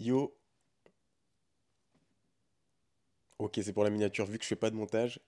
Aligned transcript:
Yo. 0.00 0.32
Ok, 3.40 3.58
c'est 3.60 3.72
pour 3.72 3.82
la 3.82 3.90
miniature. 3.90 4.26
Vu 4.26 4.38
que 4.38 4.44
je 4.44 4.48
fais 4.48 4.54
pas 4.54 4.70
de 4.70 4.76
montage, 4.76 5.18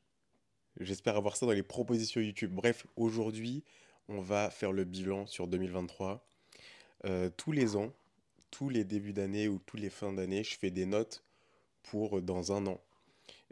j'espère 0.79 1.17
avoir 1.17 1.37
ça 1.37 1.45
dans 1.45 1.53
les 1.53 1.65
propositions 1.65 2.21
YouTube. 2.21 2.53
Bref, 2.53 2.87
aujourd'hui, 2.95 3.65
on 4.09 4.21
va 4.21 4.49
faire 4.49 4.71
le 4.71 4.85
bilan 4.85 5.27
sur 5.27 5.49
2023. 5.49 6.25
Euh, 7.07 7.31
tous 7.37 7.51
les 7.51 7.75
ans, 7.75 7.93
tous 8.53 8.69
les 8.69 8.85
débuts 8.85 9.13
d'année 9.13 9.49
ou 9.49 9.59
tous 9.59 9.77
les 9.77 9.91
fins 9.91 10.13
d'année, 10.13 10.45
je 10.45 10.57
fais 10.57 10.71
des 10.71 10.87
notes 10.87 11.25
pour 11.83 12.23
dans 12.23 12.53
un 12.53 12.69
an. 12.69 12.81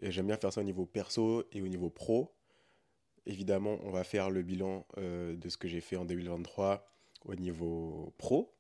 Et 0.01 0.13
j'aime 0.13 0.29
bien 0.29 0.37
faire 0.37 0.53
ça 0.53 0.61
au 0.61 0.65
niveau 0.65 0.87
perso 0.87 1.45
et 1.51 1.63
au 1.63 1.69
niveau 1.69 1.91
pro. 1.91 2.33
Évidemment, 3.27 3.81
on 3.83 3.91
va 3.91 4.05
faire 4.05 4.31
le 4.31 4.43
bilan 4.43 4.87
euh, 4.99 5.35
de 5.35 5.49
ce 5.49 5.57
que 5.57 5.67
j'ai 5.67 5.81
fait 5.81 5.97
en 5.97 6.05
2023 6.05 6.89
au 7.25 7.35
niveau 7.35 8.15
pro. 8.19 8.55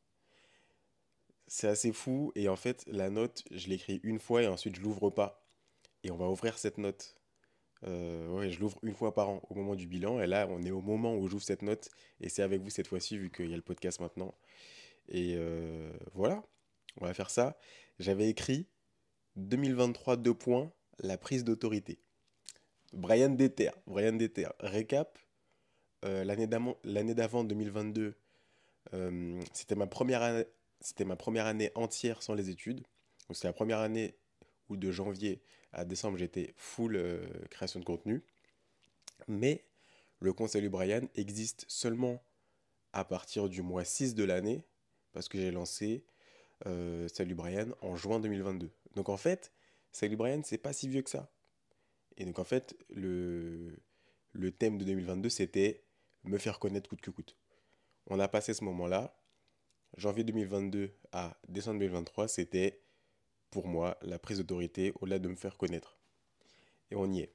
C'est 1.49 1.67
assez 1.67 1.93
fou 1.93 2.30
et 2.35 2.49
en 2.49 2.57
fait, 2.57 2.85
la 2.87 3.11
note, 3.11 3.43
je 3.51 3.69
l'écris 3.69 4.01
une 4.02 4.19
fois 4.19 4.43
et 4.43 4.47
ensuite 4.47 4.77
je 4.77 4.83
l'ouvre 4.83 5.11
pas. 5.11 5.43
Et 6.05 6.11
on 6.11 6.16
va 6.16 6.29
ouvrir 6.29 6.59
cette 6.59 6.79
note. 6.79 7.16
Euh, 7.84 8.51
je 8.51 8.61
l'ouvre 8.61 8.79
une 8.83 8.95
fois 8.95 9.15
par 9.15 9.30
an 9.30 9.41
au 9.48 9.55
moment 9.55 9.74
du 9.74 9.87
bilan. 9.87 10.21
Et 10.21 10.27
là, 10.27 10.47
on 10.51 10.62
est 10.62 10.71
au 10.71 10.83
moment 10.83 11.16
où 11.16 11.27
j'ouvre 11.27 11.43
cette 11.43 11.62
note. 11.62 11.88
Et 12.21 12.29
c'est 12.29 12.43
avec 12.43 12.62
vous 12.62 12.71
cette 12.71 12.87
fois-ci, 12.87 13.19
vu 13.19 13.30
qu'il 13.30 13.51
y 13.51 13.55
a 13.55 13.57
le 13.57 13.62
podcast 13.62 13.98
maintenant. 13.98 14.34
Et 15.09 15.34
euh, 15.37 15.91
voilà, 16.12 16.43
on 17.01 17.07
va 17.07 17.15
faire 17.15 17.30
ça. 17.30 17.59
J'avais 17.99 18.29
écrit 18.29 18.66
2023 19.37 20.16
2 20.16 20.35
points, 20.35 20.73
la 20.99 21.16
prise 21.16 21.45
d'autorité. 21.45 21.99
Brian 22.93 23.30
Deter, 23.30 23.71
Brian 23.87 24.12
Deter. 24.12 24.49
Récap, 24.60 25.19
euh, 26.05 26.24
l'année 26.24 27.15
d'avant 27.15 27.45
2022, 27.45 28.15
euh, 28.95 29.41
c'était 29.52 29.74
ma 29.74 29.87
première 29.87 30.45
c'était 30.80 31.05
ma 31.05 31.16
première 31.16 31.46
année 31.46 31.70
entière 31.74 32.23
sans 32.23 32.34
les 32.34 32.50
études. 32.50 32.80
Donc 33.28 33.37
c'est 33.37 33.46
la 33.46 33.52
première 33.52 33.78
année 33.78 34.14
où 34.68 34.77
de 34.77 34.91
janvier 34.91 35.42
à 35.73 35.85
décembre 35.85 36.18
j'étais 36.18 36.54
full 36.57 36.96
euh, 36.96 37.26
création 37.51 37.80
de 37.80 37.85
contenu. 37.85 38.23
Mais 39.26 39.65
le 40.20 40.32
conseil 40.32 40.68
Brian 40.68 41.02
existe 41.15 41.65
seulement 41.68 42.23
à 42.93 43.04
partir 43.04 43.48
du 43.48 43.62
mois 43.62 43.85
6 43.85 44.15
de 44.15 44.24
l'année 44.24 44.65
parce 45.12 45.29
que 45.29 45.38
j'ai 45.38 45.51
lancé 45.51 46.04
Salut 47.13 47.35
Brian 47.35 47.68
en 47.82 47.95
juin 47.95 48.18
2022. 48.18 48.70
Donc 48.95 49.09
en 49.09 49.16
fait, 49.16 49.52
Salut 49.92 50.16
Brian, 50.16 50.40
c'est 50.45 50.59
pas 50.59 50.73
si 50.73 50.88
vieux 50.88 51.02
que 51.02 51.10
ça. 51.10 51.30
Et 52.16 52.24
donc 52.24 52.38
en 52.38 52.45
fait, 52.45 52.76
le, 52.90 53.79
le 54.32 54.51
thème 54.51 54.79
de 54.79 54.85
2022, 54.85 55.29
c'était 55.29 55.85
me 56.24 56.38
faire 56.38 56.59
connaître 56.59 56.88
coûte 56.88 57.01
que 57.01 57.10
coûte. 57.10 57.37
On 58.07 58.20
a 58.20 58.29
passé 58.29 58.54
ce 58.54 58.65
moment-là. 58.65 59.18
Janvier 59.99 60.23
2022 60.23 60.93
à 61.10 61.37
décembre 61.49 61.80
2023, 61.80 62.29
c'était 62.29 62.80
pour 63.51 63.66
moi 63.66 63.99
la 64.03 64.21
prise 64.21 64.38
d'autorité 64.38 64.93
au-delà 65.00 65.19
de 65.19 65.27
me 65.27 65.34
faire 65.34 65.56
connaître. 65.56 65.99
Et 66.93 66.94
on 66.94 67.12
y 67.12 67.22
est. 67.22 67.34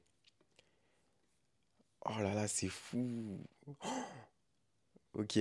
Oh 2.06 2.18
là 2.20 2.32
là, 2.32 2.48
c'est 2.48 2.70
fou. 2.70 3.38
ok. 5.12 5.38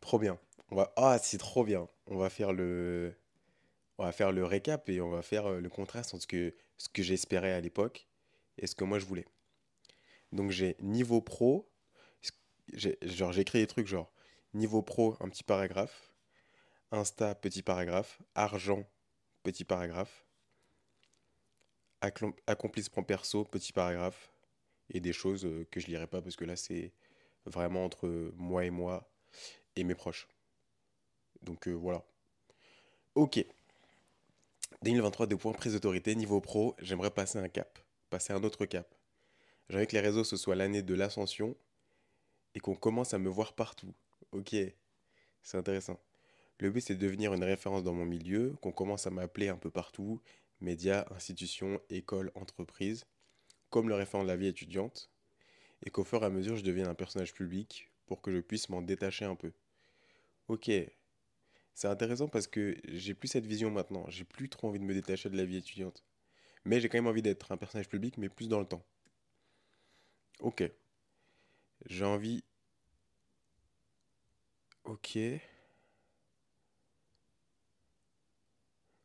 Trop 0.00 0.18
bien. 0.18 0.38
On 0.70 0.76
va... 0.76 0.92
Ah, 0.96 1.18
c'est 1.22 1.38
trop 1.38 1.64
bien. 1.64 1.88
On 2.06 2.18
va 2.18 2.28
faire 2.28 2.52
le 2.52 3.14
on 3.96 4.04
va 4.04 4.12
faire 4.12 4.30
le 4.30 4.44
récap 4.44 4.90
et 4.90 5.00
on 5.00 5.08
va 5.08 5.22
faire 5.22 5.46
euh, 5.46 5.60
le 5.60 5.68
contraste 5.70 6.12
entre 6.12 6.22
ce 6.22 6.26
que, 6.26 6.54
ce 6.76 6.90
que 6.90 7.02
j'espérais 7.02 7.52
à 7.52 7.60
l'époque 7.62 8.08
et 8.58 8.66
ce 8.66 8.74
que 8.74 8.84
moi 8.84 8.98
je 8.98 9.06
voulais. 9.06 9.24
Donc 10.32 10.50
j'ai 10.50 10.76
niveau 10.80 11.22
pro, 11.22 11.70
genre 12.74 13.32
j'écris 13.32 13.60
des 13.60 13.66
trucs 13.66 13.86
genre 13.86 14.13
niveau 14.54 14.82
pro, 14.82 15.16
un 15.20 15.28
petit 15.28 15.44
paragraphe, 15.44 16.12
Insta, 16.90 17.34
petit 17.34 17.62
paragraphe, 17.62 18.22
argent, 18.34 18.84
petit 19.42 19.64
paragraphe, 19.64 20.24
accomplissement 22.46 23.02
perso, 23.02 23.44
petit 23.44 23.72
paragraphe, 23.72 24.30
et 24.90 25.00
des 25.00 25.12
choses 25.12 25.44
euh, 25.44 25.66
que 25.70 25.80
je 25.80 25.86
lirai 25.86 26.06
pas 26.06 26.20
parce 26.20 26.36
que 26.36 26.44
là 26.44 26.56
c'est 26.56 26.92
vraiment 27.46 27.84
entre 27.84 28.32
moi 28.36 28.64
et 28.64 28.70
moi 28.70 29.10
et 29.76 29.84
mes 29.84 29.94
proches. 29.94 30.28
Donc 31.42 31.68
euh, 31.68 31.72
voilà. 31.72 32.02
Ok. 33.14 33.44
2023, 34.82 35.26
deux 35.26 35.36
points, 35.36 35.52
prise 35.52 35.72
d'autorité, 35.72 36.14
niveau 36.14 36.40
pro, 36.40 36.74
j'aimerais 36.78 37.10
passer 37.10 37.38
un 37.38 37.48
cap, 37.48 37.78
passer 38.10 38.32
un 38.32 38.42
autre 38.42 38.66
cap. 38.66 38.94
J'aimerais 39.68 39.86
que 39.86 39.92
les 39.92 40.00
réseaux, 40.00 40.24
ce 40.24 40.36
soit 40.36 40.54
l'année 40.54 40.82
de 40.82 40.94
l'ascension 40.94 41.56
et 42.54 42.60
qu'on 42.60 42.74
commence 42.74 43.14
à 43.14 43.18
me 43.18 43.30
voir 43.30 43.54
partout. 43.54 43.94
Ok, 44.34 44.56
c'est 45.42 45.56
intéressant. 45.56 46.00
Le 46.58 46.68
but, 46.68 46.80
c'est 46.80 46.96
de 46.96 47.00
devenir 47.00 47.32
une 47.34 47.44
référence 47.44 47.84
dans 47.84 47.94
mon 47.94 48.04
milieu, 48.04 48.56
qu'on 48.60 48.72
commence 48.72 49.06
à 49.06 49.10
m'appeler 49.10 49.48
un 49.48 49.56
peu 49.56 49.70
partout, 49.70 50.20
médias, 50.60 51.06
institutions, 51.14 51.80
écoles, 51.88 52.32
entreprises, 52.34 53.04
comme 53.70 53.88
le 53.88 53.94
référent 53.94 54.24
de 54.24 54.28
la 54.28 54.36
vie 54.36 54.48
étudiante, 54.48 55.08
et 55.84 55.90
qu'au 55.90 56.02
fur 56.02 56.22
et 56.22 56.26
à 56.26 56.30
mesure, 56.30 56.56
je 56.56 56.64
devienne 56.64 56.88
un 56.88 56.94
personnage 56.94 57.32
public 57.32 57.92
pour 58.06 58.22
que 58.22 58.32
je 58.32 58.40
puisse 58.40 58.68
m'en 58.70 58.82
détacher 58.82 59.24
un 59.24 59.36
peu. 59.36 59.52
Ok, 60.48 60.68
c'est 61.74 61.88
intéressant 61.88 62.26
parce 62.26 62.48
que 62.48 62.76
j'ai 62.88 63.14
plus 63.14 63.28
cette 63.28 63.46
vision 63.46 63.70
maintenant. 63.70 64.04
J'ai 64.08 64.24
plus 64.24 64.48
trop 64.48 64.68
envie 64.68 64.80
de 64.80 64.84
me 64.84 64.94
détacher 64.94 65.30
de 65.30 65.36
la 65.36 65.44
vie 65.44 65.58
étudiante. 65.58 66.04
Mais 66.64 66.80
j'ai 66.80 66.88
quand 66.88 66.98
même 66.98 67.06
envie 67.06 67.22
d'être 67.22 67.52
un 67.52 67.56
personnage 67.56 67.88
public, 67.88 68.18
mais 68.18 68.28
plus 68.28 68.48
dans 68.48 68.58
le 68.58 68.66
temps. 68.66 68.84
Ok. 70.40 70.64
J'ai 71.86 72.04
envie. 72.04 72.42
Ok. 74.84 75.16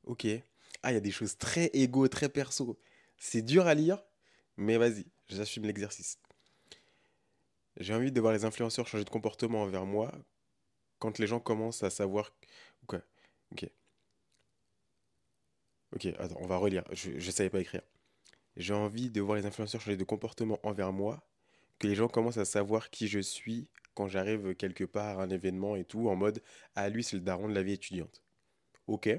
Ok. 0.04 0.26
Ah, 0.84 0.92
il 0.92 0.96
y 0.96 0.98
a 0.98 1.02
des 1.02 1.12
choses 1.12 1.38
très 1.38 1.68
égo, 1.74 2.08
très 2.08 2.30
perso. 2.30 2.80
C'est 3.18 3.42
dur 3.42 3.68
à 3.68 3.74
lire, 3.74 4.04
mais 4.58 4.78
vas-y, 4.78 5.06
j'assume 5.28 5.66
l'exercice. 5.66 6.18
J'ai 7.78 7.96
envie 7.96 8.12
de 8.12 8.22
voir 8.22 8.32
les 8.34 8.46
influenceurs 8.46 8.88
changer 8.88 9.04
de 9.06 9.10
comportement 9.10 9.64
envers 9.64 9.84
moi 9.88 10.12
quand 11.00 11.20
les 11.20 11.28
gens 11.28 11.40
commencent 11.42 11.84
à 11.84 11.90
savoir. 11.92 12.34
Quoi 12.88 13.02
Ok. 13.54 13.70
Ok, 15.96 16.06
attends, 16.20 16.38
on 16.40 16.48
va 16.48 16.58
relire. 16.58 16.84
Je 16.94 17.12
ne 17.12 17.20
savais 17.32 17.50
pas 17.50 17.60
écrire. 17.62 17.82
J'ai 18.58 18.74
envie 18.76 19.10
de 19.12 19.22
voir 19.22 19.38
les 19.38 19.46
influenceurs 19.48 19.82
changer 19.82 19.98
de 19.98 20.06
comportement 20.06 20.60
envers 20.64 20.94
moi, 20.94 21.24
que 21.80 21.88
les 21.88 21.96
gens 21.96 22.08
commencent 22.08 22.38
à 22.38 22.46
savoir 22.46 22.90
qui 22.90 23.08
je 23.08 23.20
suis 23.20 23.68
quand 23.94 24.08
j'arrive 24.08 24.56
quelque 24.56 24.84
part 24.84 25.20
à 25.20 25.24
un 25.24 25.30
événement 25.30 25.76
et 25.76 25.84
tout, 25.84 26.10
en 26.10 26.16
mode 26.16 26.42
Ah, 26.76 26.90
lui, 26.90 27.04
c'est 27.04 27.18
le 27.18 27.22
daron 27.22 27.50
de 27.50 27.54
la 27.54 27.64
vie 27.64 27.74
étudiante. 27.74 28.24
Ok. 28.88 29.10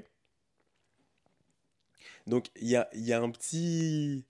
Donc, 2.27 2.49
il 2.55 2.67
y 2.67 2.75
a, 2.75 3.21
un 3.21 3.29
petit. 3.29 4.25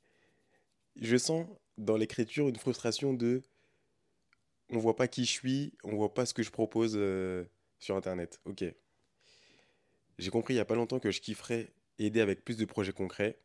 Je 0.98 1.18
sens 1.18 1.48
dans 1.78 1.98
l'écriture 1.98 2.48
une 2.50 2.58
frustration 2.58 3.14
de 3.14 3.42
on 4.70 4.78
voit 4.78 4.96
pas 4.96 5.08
qui 5.08 5.26
je 5.26 5.32
suis, 5.32 5.74
on 5.84 5.96
voit 5.96 6.14
pas 6.14 6.26
ce 6.26 6.34
que 6.34 6.44
je 6.44 6.52
propose 6.52 6.94
euh, 6.96 7.44
sur 7.80 7.96
Internet. 7.96 8.40
Ok. 8.46 8.64
J'ai 10.18 10.30
compris 10.30 10.54
il 10.54 10.58
y 10.58 10.62
a 10.62 10.66
pas 10.66 10.76
longtemps 10.76 11.00
que 11.00 11.12
je 11.12 11.22
kifferais 11.22 11.74
aider 11.98 12.22
avec 12.22 12.44
plus 12.44 12.58
de 12.58 12.66
projets 12.66 12.94
concrets. 12.94 13.40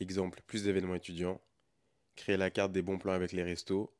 Exemple, 0.00 0.42
plus 0.46 0.64
d'événements 0.64 0.94
étudiants. 0.94 1.40
Créer 2.16 2.36
la 2.36 2.50
carte 2.50 2.72
des 2.72 2.82
bons 2.82 2.98
plans 2.98 3.12
avec 3.12 3.32
les 3.32 3.42
restos. 3.42 3.95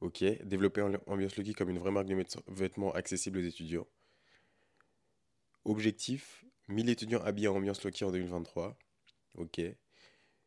Ok. 0.00 0.24
Développer 0.44 0.82
Ambiance 1.06 1.36
Lucky 1.36 1.54
comme 1.54 1.70
une 1.70 1.78
vraie 1.78 1.90
marque 1.90 2.06
de 2.06 2.24
vêtements 2.48 2.92
accessible 2.92 3.38
aux 3.38 3.42
étudiants. 3.42 3.86
Objectif 5.64 6.44
1000 6.68 6.88
étudiants 6.90 7.22
habillés 7.22 7.48
en 7.48 7.56
Ambiance 7.56 7.82
Lucky 7.84 8.04
en 8.04 8.12
2023. 8.12 8.78
Ok. 9.34 9.60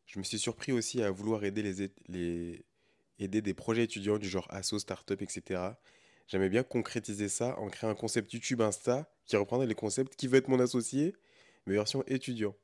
Je 0.05 0.19
me 0.19 0.23
suis 0.23 0.39
surpris 0.39 0.71
aussi 0.71 1.01
à 1.01 1.11
vouloir 1.11 1.43
aider 1.43 1.63
les, 1.63 2.65
aider 3.19 3.41
des 3.41 3.53
projets 3.53 3.83
étudiants 3.83 4.17
du 4.17 4.27
genre 4.27 4.47
asso, 4.49 4.77
startup, 4.79 5.21
etc. 5.21 5.61
J'aimais 6.27 6.49
bien 6.49 6.63
concrétiser 6.63 7.29
ça 7.29 7.57
en 7.59 7.69
créant 7.69 7.89
un 7.89 7.95
concept 7.95 8.33
YouTube 8.33 8.61
Insta 8.61 9.09
qui 9.25 9.35
reprendrait 9.35 9.67
les 9.67 9.75
concepts 9.75 10.15
qui 10.15 10.27
veut 10.27 10.37
être 10.37 10.47
mon 10.47 10.59
associé, 10.59 11.15
mais 11.65 11.73
version 11.73 12.03
étudiant. 12.07 12.55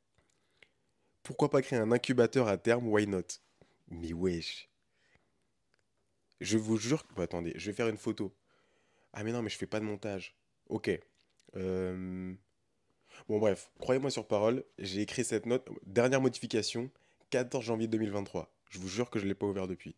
Pourquoi 1.23 1.49
pas 1.49 1.61
créer 1.61 1.79
un 1.79 1.91
incubateur 1.91 2.47
à 2.47 2.57
terme, 2.57 2.87
why 2.87 3.07
not? 3.07 3.27
Mais 3.89 4.13
wesh. 4.13 4.69
Je 6.39 6.57
vous 6.57 6.77
jure 6.77 7.03
attendez, 7.17 7.53
je 7.55 7.69
vais 7.69 7.75
faire 7.75 7.87
une 7.87 7.97
photo. 7.97 8.33
Ah 9.13 9.23
mais 9.23 9.31
non, 9.31 9.41
mais 9.41 9.49
je 9.49 9.57
fais 9.57 9.67
pas 9.67 9.79
de 9.79 9.85
montage. 9.85 10.35
Ok. 10.69 10.89
Euh, 11.55 12.33
bon 13.27 13.39
bref, 13.39 13.71
croyez-moi 13.79 14.11
sur 14.11 14.27
parole, 14.27 14.63
j'ai 14.77 15.01
écrit 15.01 15.23
cette 15.23 15.45
note. 15.45 15.67
Dernière 15.85 16.21
modification, 16.21 16.91
14 17.31 17.63
janvier 17.63 17.87
2023. 17.87 18.53
Je 18.69 18.79
vous 18.79 18.87
jure 18.87 19.09
que 19.09 19.17
je 19.19 19.23
ne 19.23 19.29
l'ai 19.29 19.35
pas 19.35 19.47
ouvert 19.47 19.67
depuis. 19.67 19.95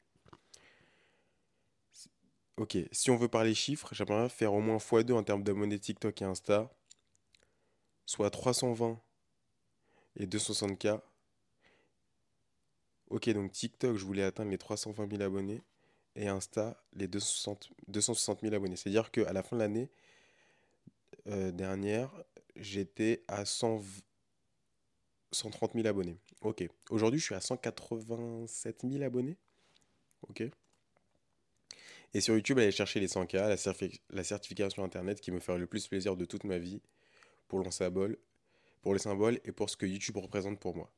Ok, 2.58 2.78
si 2.92 3.10
on 3.10 3.16
veut 3.16 3.30
parler 3.30 3.56
chiffres, 3.56 3.94
j'aimerais 3.94 4.30
faire 4.30 4.54
au 4.54 4.60
moins 4.60 4.78
x2 4.78 5.14
en 5.14 5.24
termes 5.24 5.44
d'abonnés 5.44 5.80
TikTok 5.80 6.22
et 6.22 6.26
Insta, 6.26 6.70
soit 8.06 8.30
320 8.30 9.00
et 10.18 10.28
260K. 10.28 11.02
Ok, 13.10 13.30
donc 13.30 13.52
TikTok, 13.54 13.96
je 13.96 14.06
voulais 14.06 14.24
atteindre 14.24 14.52
les 14.52 14.58
320 14.58 15.10
000 15.10 15.22
abonnés 15.24 15.62
et 16.20 16.28
Insta, 16.28 16.76
les 16.94 17.08
260, 17.08 18.42
000 18.42 18.54
abonnés. 18.54 18.76
C'est-à-dire 18.76 19.10
qu'à 19.10 19.32
la 19.32 19.42
fin 19.42 19.56
de 19.56 19.62
l'année 19.62 19.90
euh, 21.28 21.52
dernière, 21.52 22.12
j'étais 22.58 23.24
à 23.28 23.46
100 23.46 23.82
130 25.32 25.74
000 25.74 25.88
abonnés. 25.88 26.18
Ok. 26.42 26.68
Aujourd'hui, 26.90 27.20
je 27.20 27.26
suis 27.26 27.36
à 27.36 27.42
187 27.42 28.86
000 28.90 29.04
abonnés. 29.04 29.38
Ok. 30.28 30.44
Et 32.14 32.22
sur 32.22 32.36
YouTube, 32.36 32.58
aller 32.58 32.72
chercher 32.72 33.00
les 33.00 33.08
100K, 33.08 33.36
la, 33.38 33.56
la, 34.10 34.24
certification 34.24 34.84
Internet 34.84 35.22
qui 35.22 35.32
me 35.32 35.40
ferait 35.40 35.60
le 35.60 35.68
plus 35.68 35.88
plaisir 35.88 36.18
de 36.18 36.26
toute 36.26 36.44
ma 36.44 36.58
vie 36.58 36.82
pour 37.48 37.64
le 37.64 37.72
symbole, 37.72 38.18
pour 38.82 38.94
les 38.94 39.00
symboles 39.00 39.40
et 39.46 39.52
pour 39.52 39.70
ce 39.70 39.78
que 39.78 39.86
YouTube 39.86 40.18
représente 40.18 40.60
pour 40.60 40.76
moi. 40.76 40.92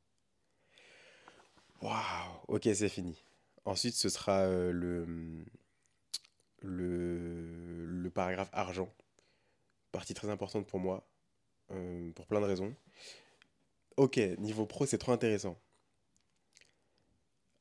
Waouh 1.81 2.39
Ok, 2.47 2.69
c'est 2.73 2.89
fini. 2.89 3.21
Ensuite, 3.65 3.95
ce 3.95 4.09
sera 4.09 4.41
euh, 4.41 4.71
le, 4.71 5.05
le, 6.61 7.85
le 7.85 8.09
paragraphe 8.09 8.49
argent. 8.53 8.93
Partie 9.91 10.13
très 10.13 10.29
importante 10.29 10.67
pour 10.67 10.79
moi, 10.79 11.07
euh, 11.71 12.11
pour 12.13 12.27
plein 12.27 12.41
de 12.41 12.45
raisons. 12.45 12.75
Ok, 13.95 14.17
niveau 14.37 14.65
pro, 14.65 14.85
c'est 14.85 14.97
trop 14.97 15.13
intéressant. 15.13 15.57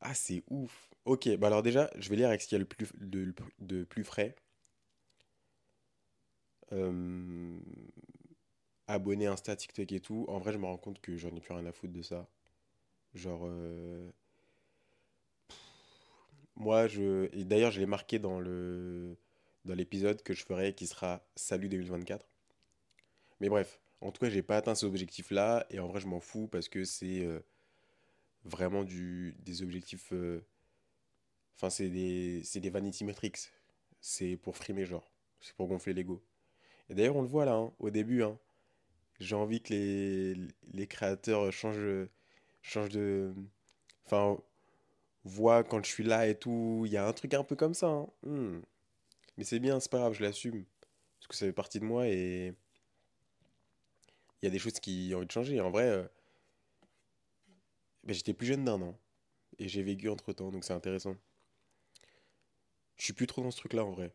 Ah, 0.01 0.15
c'est 0.15 0.43
ouf. 0.49 0.91
Ok, 1.05 1.29
bah 1.39 1.47
alors 1.49 1.63
déjà, 1.63 1.91
je 1.99 2.09
vais 2.11 2.17
lire 2.17 2.29
avec 2.29 2.41
ce 2.43 2.49
qu'il 2.49 2.57
y 2.57 2.61
a 2.61 2.61
le 2.61 2.65
plus, 2.67 2.89
de, 3.01 3.85
plus 3.85 4.05
frais. 4.05 4.35
Euh, 6.73 7.59
abonné 8.87 9.27
Insta, 9.27 9.57
TikTok 9.57 9.93
et 9.93 10.01
tout. 10.01 10.25
En 10.29 10.39
vrai, 10.39 10.53
je 10.53 10.59
me 10.59 10.67
rends 10.67 10.77
compte 10.79 11.01
que 11.01 11.17
j'en 11.17 11.35
ai 11.35 11.41
plus 11.41 11.55
rien 11.55 11.67
à 11.67 11.73
foutre 11.73 11.93
de 11.93 12.03
ça. 12.03 12.29
Genre. 13.15 13.43
Euh, 13.47 14.11
moi, 16.61 16.87
je. 16.89 17.27
D'ailleurs, 17.45 17.71
je 17.73 17.81
l'ai 17.81 17.87
marqué 17.87 18.19
dans 18.19 18.39
le 18.39 19.17
dans 19.65 19.75
l'épisode 19.75 20.23
que 20.23 20.35
je 20.35 20.45
ferai 20.45 20.75
qui 20.75 20.87
sera 20.87 21.23
Salut 21.35 21.69
2024. 21.69 22.27
Mais 23.41 23.49
bref, 23.49 23.81
en 24.01 24.13
tout 24.13 24.21
cas, 24.21 24.31
j'ai 24.31 24.43
pas 24.43 24.59
atteint 24.59 24.75
ces 24.75 24.87
objectifs-là 24.87 25.67
et 25.71 25.81
en 25.81 25.89
vrai, 25.89 26.01
je 26.01 26.07
m'en 26.07 26.21
fous 26.21 26.49
parce 26.49 26.69
que 26.69 26.85
c'est 26.85 27.25
euh, 27.25 27.41
vraiment 28.45 28.85
du, 28.85 29.35
des 29.41 29.63
objectifs. 29.63 30.13
Euh, 30.13 30.45
enfin, 31.57 31.71
c'est 31.71 31.89
des, 31.89 32.43
des 32.43 32.71
vanity 32.71 33.05
metrics. 33.05 33.39
C'est 34.01 34.37
pour 34.37 34.57
frimer, 34.57 34.85
genre. 34.87 35.11
C'est 35.41 35.55
pour 35.57 35.69
gonfler 35.69 35.95
l'ego. 35.95 36.23
Et 36.91 36.95
d'ailleurs, 36.95 37.17
on 37.17 37.23
le 37.23 37.29
voit 37.29 37.47
là, 37.47 37.55
hein, 37.55 37.73
au 37.79 37.91
début. 37.91 38.23
Hein, 38.23 38.39
j'ai 39.21 39.37
envie 39.37 39.63
que 39.63 39.73
les, 39.73 40.35
les 40.73 40.87
créateurs 40.87 41.51
changent, 41.53 42.09
changent 42.63 42.91
de. 42.91 43.35
Enfin, 44.07 44.39
voient 45.25 45.65
quand 45.65 45.85
je 45.85 45.91
suis 45.91 46.05
là 46.05 46.27
et 46.27 46.39
tout. 46.39 46.83
Il 46.87 46.93
y 46.93 46.97
a 46.97 47.07
un 47.07 47.13
truc 47.13 47.35
un 47.35 47.45
peu 47.45 47.57
comme 47.57 47.75
ça. 47.75 47.89
Hein. 47.89 48.09
Hmm. 48.23 48.61
Mais 49.37 49.45
c'est 49.45 49.59
bien, 49.59 49.81
c'est 49.81 49.91
pas 49.91 49.99
grave, 49.99 50.15
je 50.15 50.23
l'assume. 50.23 50.65
Parce 51.19 51.29
que 51.29 51.35
ça 51.37 51.47
fait 51.47 51.53
partie 51.53 51.81
de 51.81 51.85
moi 51.85 52.09
et 52.09 52.55
il 54.43 54.47
y 54.47 54.49
a 54.49 54.51
des 54.51 54.59
choses 54.59 54.81
qui 54.81 55.13
ont 55.15 55.19
envie 55.19 55.27
de 55.27 55.33
changer. 55.33 55.61
En 55.61 55.71
vrai, 55.71 55.85
euh, 55.89 56.07
ben, 58.05 58.15
j'étais 58.15 58.35
plus 58.35 58.47
jeune 58.47 58.65
d'un 58.65 58.81
an. 58.81 58.99
Et 59.59 59.69
j'ai 59.69 59.83
vécu 59.83 60.09
entre 60.09 60.33
temps, 60.33 60.51
donc 60.51 60.65
c'est 60.65 60.73
intéressant. 60.73 61.17
Je 62.97 63.05
suis 63.05 63.13
plus 63.13 63.27
trop 63.27 63.43
dans 63.43 63.51
ce 63.51 63.59
truc-là 63.59 63.85
en 63.85 63.91
vrai. 63.91 64.13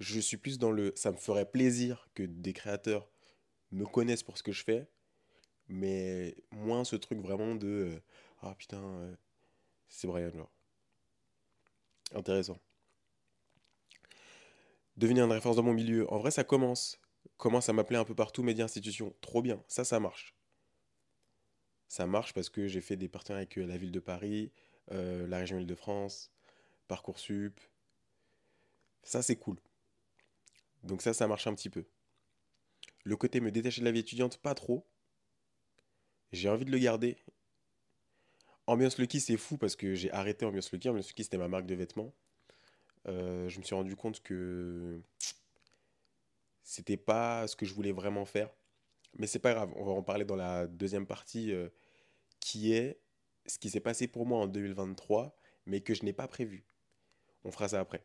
Je 0.00 0.18
suis 0.18 0.36
plus 0.36 0.58
dans 0.58 0.70
le. 0.72 0.92
Ça 0.96 1.12
me 1.12 1.16
ferait 1.16 1.48
plaisir 1.48 2.08
que 2.14 2.24
des 2.24 2.52
créateurs 2.52 3.08
me 3.70 3.84
connaissent 3.86 4.22
pour 4.24 4.38
ce 4.38 4.42
que 4.42 4.52
je 4.52 4.64
fais. 4.64 4.88
Mais 5.68 6.36
moins 6.50 6.84
ce 6.84 6.96
truc 6.96 7.20
vraiment 7.20 7.54
de. 7.54 7.66
Euh, 7.66 8.00
ah 8.42 8.54
putain, 8.58 8.82
euh, 8.82 9.14
c'est 9.94 10.06
Brian, 10.06 10.30
genre. 10.30 10.50
Intéressant. 12.14 12.58
Devenir 14.96 15.24
une 15.24 15.32
référence 15.32 15.56
dans 15.56 15.62
mon 15.62 15.72
milieu. 15.72 16.10
En 16.12 16.18
vrai, 16.18 16.30
ça 16.30 16.44
commence 16.44 17.00
commence 17.36 17.68
à 17.68 17.72
m'appeler 17.72 17.98
un 17.98 18.04
peu 18.04 18.14
partout, 18.14 18.42
médias, 18.42 18.64
institutions. 18.64 19.14
Trop 19.20 19.42
bien, 19.42 19.62
ça, 19.66 19.84
ça 19.84 20.00
marche. 20.00 20.34
Ça 21.88 22.06
marche 22.06 22.32
parce 22.32 22.48
que 22.48 22.66
j'ai 22.68 22.80
fait 22.80 22.96
des 22.96 23.08
partenariats 23.08 23.42
avec 23.42 23.58
euh, 23.58 23.66
la 23.66 23.76
ville 23.76 23.92
de 23.92 24.00
Paris, 24.00 24.52
euh, 24.92 25.26
la 25.26 25.38
région 25.38 25.58
Île-de-France, 25.58 26.32
Parcoursup. 26.88 27.60
Ça, 29.02 29.22
c'est 29.22 29.36
cool. 29.36 29.58
Donc 30.82 31.02
ça, 31.02 31.14
ça 31.14 31.26
marche 31.26 31.46
un 31.46 31.54
petit 31.54 31.70
peu. 31.70 31.84
Le 33.04 33.16
côté 33.16 33.40
me 33.40 33.50
détacher 33.50 33.80
de 33.80 33.86
la 33.86 33.92
vie 33.92 34.00
étudiante, 34.00 34.38
pas 34.38 34.54
trop. 34.54 34.86
J'ai 36.32 36.48
envie 36.48 36.64
de 36.64 36.70
le 36.70 36.78
garder. 36.78 37.16
Ambiance 38.66 38.98
Lucky, 38.98 39.20
c'est 39.20 39.36
fou 39.36 39.58
parce 39.58 39.76
que 39.76 39.94
j'ai 39.94 40.10
arrêté 40.12 40.44
Ambiance 40.44 40.72
Lucky. 40.72 40.88
Ambiance 40.88 41.08
Lucky, 41.08 41.24
c'était 41.24 41.38
ma 41.38 41.48
marque 41.48 41.66
de 41.66 41.74
vêtements. 41.74 42.12
Euh, 43.06 43.48
je 43.48 43.58
me 43.58 43.64
suis 43.64 43.74
rendu 43.74 43.96
compte 43.96 44.22
que 44.22 45.00
c'était 46.62 46.96
pas 46.96 47.46
ce 47.46 47.56
que 47.56 47.66
je 47.66 47.74
voulais 47.74 47.92
vraiment 47.92 48.24
faire. 48.24 48.50
Mais 49.18 49.26
c'est 49.26 49.38
pas 49.38 49.54
grave, 49.54 49.72
on 49.76 49.84
va 49.84 49.92
en 49.92 50.02
parler 50.02 50.24
dans 50.24 50.36
la 50.36 50.66
deuxième 50.66 51.06
partie 51.06 51.52
euh, 51.52 51.68
qui 52.40 52.72
est 52.72 53.00
ce 53.46 53.58
qui 53.58 53.70
s'est 53.70 53.80
passé 53.80 54.08
pour 54.08 54.26
moi 54.26 54.38
en 54.40 54.46
2023, 54.46 55.36
mais 55.66 55.80
que 55.80 55.94
je 55.94 56.04
n'ai 56.04 56.12
pas 56.12 56.26
prévu. 56.26 56.64
On 57.44 57.50
fera 57.50 57.68
ça 57.68 57.80
après. 57.80 58.02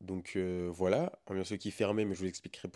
Donc 0.00 0.32
euh, 0.36 0.68
voilà, 0.72 1.20
sûr 1.44 1.58
qui 1.58 1.70
fermé, 1.70 2.04
mais 2.04 2.14
je 2.14 2.20
vous 2.20 2.26
expliquerai 2.26 2.68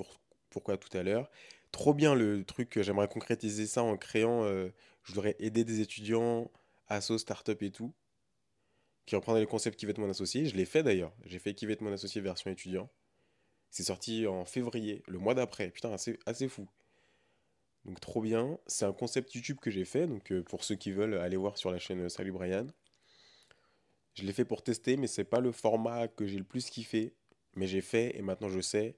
pourquoi 0.51 0.77
tout 0.77 0.97
à 0.97 1.03
l'heure. 1.03 1.31
Trop 1.75 1.93
bien 1.93 2.15
le 2.15 2.45
truc, 2.45 2.81
j'aimerais 2.81 3.09
concrétiser 3.09 3.67
ça 3.67 3.83
en 3.83 3.97
créant, 3.97 4.45
euh, 4.45 4.69
je 5.03 5.13
voudrais 5.13 5.35
aider 5.41 5.65
des 5.65 5.81
étudiants, 5.81 6.49
asso, 6.87 7.19
start-up 7.19 7.61
et 7.65 7.73
tout 7.73 7.93
qui 9.07 9.17
reprendrait 9.17 9.41
le 9.41 9.49
concept 9.49 9.77
qui 9.77 9.87
va 9.87 9.91
être 9.91 9.99
mon 9.99 10.09
associé. 10.09 10.47
Je 10.47 10.55
l'ai 10.55 10.65
fait 10.65 10.85
d'ailleurs. 10.85 11.13
J'ai 11.25 11.41
fait 11.41 11.53
qui 11.53 11.67
va 11.67 11.73
être 11.73 11.81
mon 11.81 11.93
associé 11.93 12.21
version 12.21 12.51
étudiant. 12.51 12.89
C'est 13.71 13.83
sorti 13.83 14.27
en 14.27 14.45
février, 14.45 15.03
le 15.09 15.19
mois 15.19 15.35
d'après. 15.35 15.71
Putain, 15.71 15.93
assez, 15.93 16.19
assez 16.27 16.49
fou. 16.49 16.69
Donc 17.85 18.01
trop 18.01 18.23
bien. 18.23 18.57
C'est 18.67 18.85
un 18.85 18.93
concept 18.93 19.35
YouTube 19.35 19.59
que 19.61 19.71
j'ai 19.71 19.85
fait. 19.85 20.07
Donc 20.07 20.33
euh, 20.33 20.43
pour 20.43 20.65
ceux 20.65 20.77
qui 20.77 20.93
veulent 20.93 21.19
aller 21.19 21.37
voir 21.37 21.59
sur 21.59 21.71
la 21.71 21.79
chaîne 21.79 22.03
euh, 22.03 22.09
Salut 22.09 22.33
Brian. 22.33 22.69
Je 24.15 24.23
l'ai 24.23 24.33
fait 24.33 24.45
pour 24.45 24.63
tester, 24.63 24.97
mais 24.97 25.09
c'est 25.09 25.25
pas 25.25 25.41
le 25.41 25.53
format 25.53 26.09
que 26.09 26.25
j'ai 26.25 26.39
le 26.39 26.45
plus 26.45 26.71
kiffé. 26.71 27.13
Mais 27.57 27.67
j'ai 27.67 27.83
fait 27.83 28.17
et 28.17 28.23
maintenant 28.23 28.49
je 28.49 28.61
sais. 28.61 28.97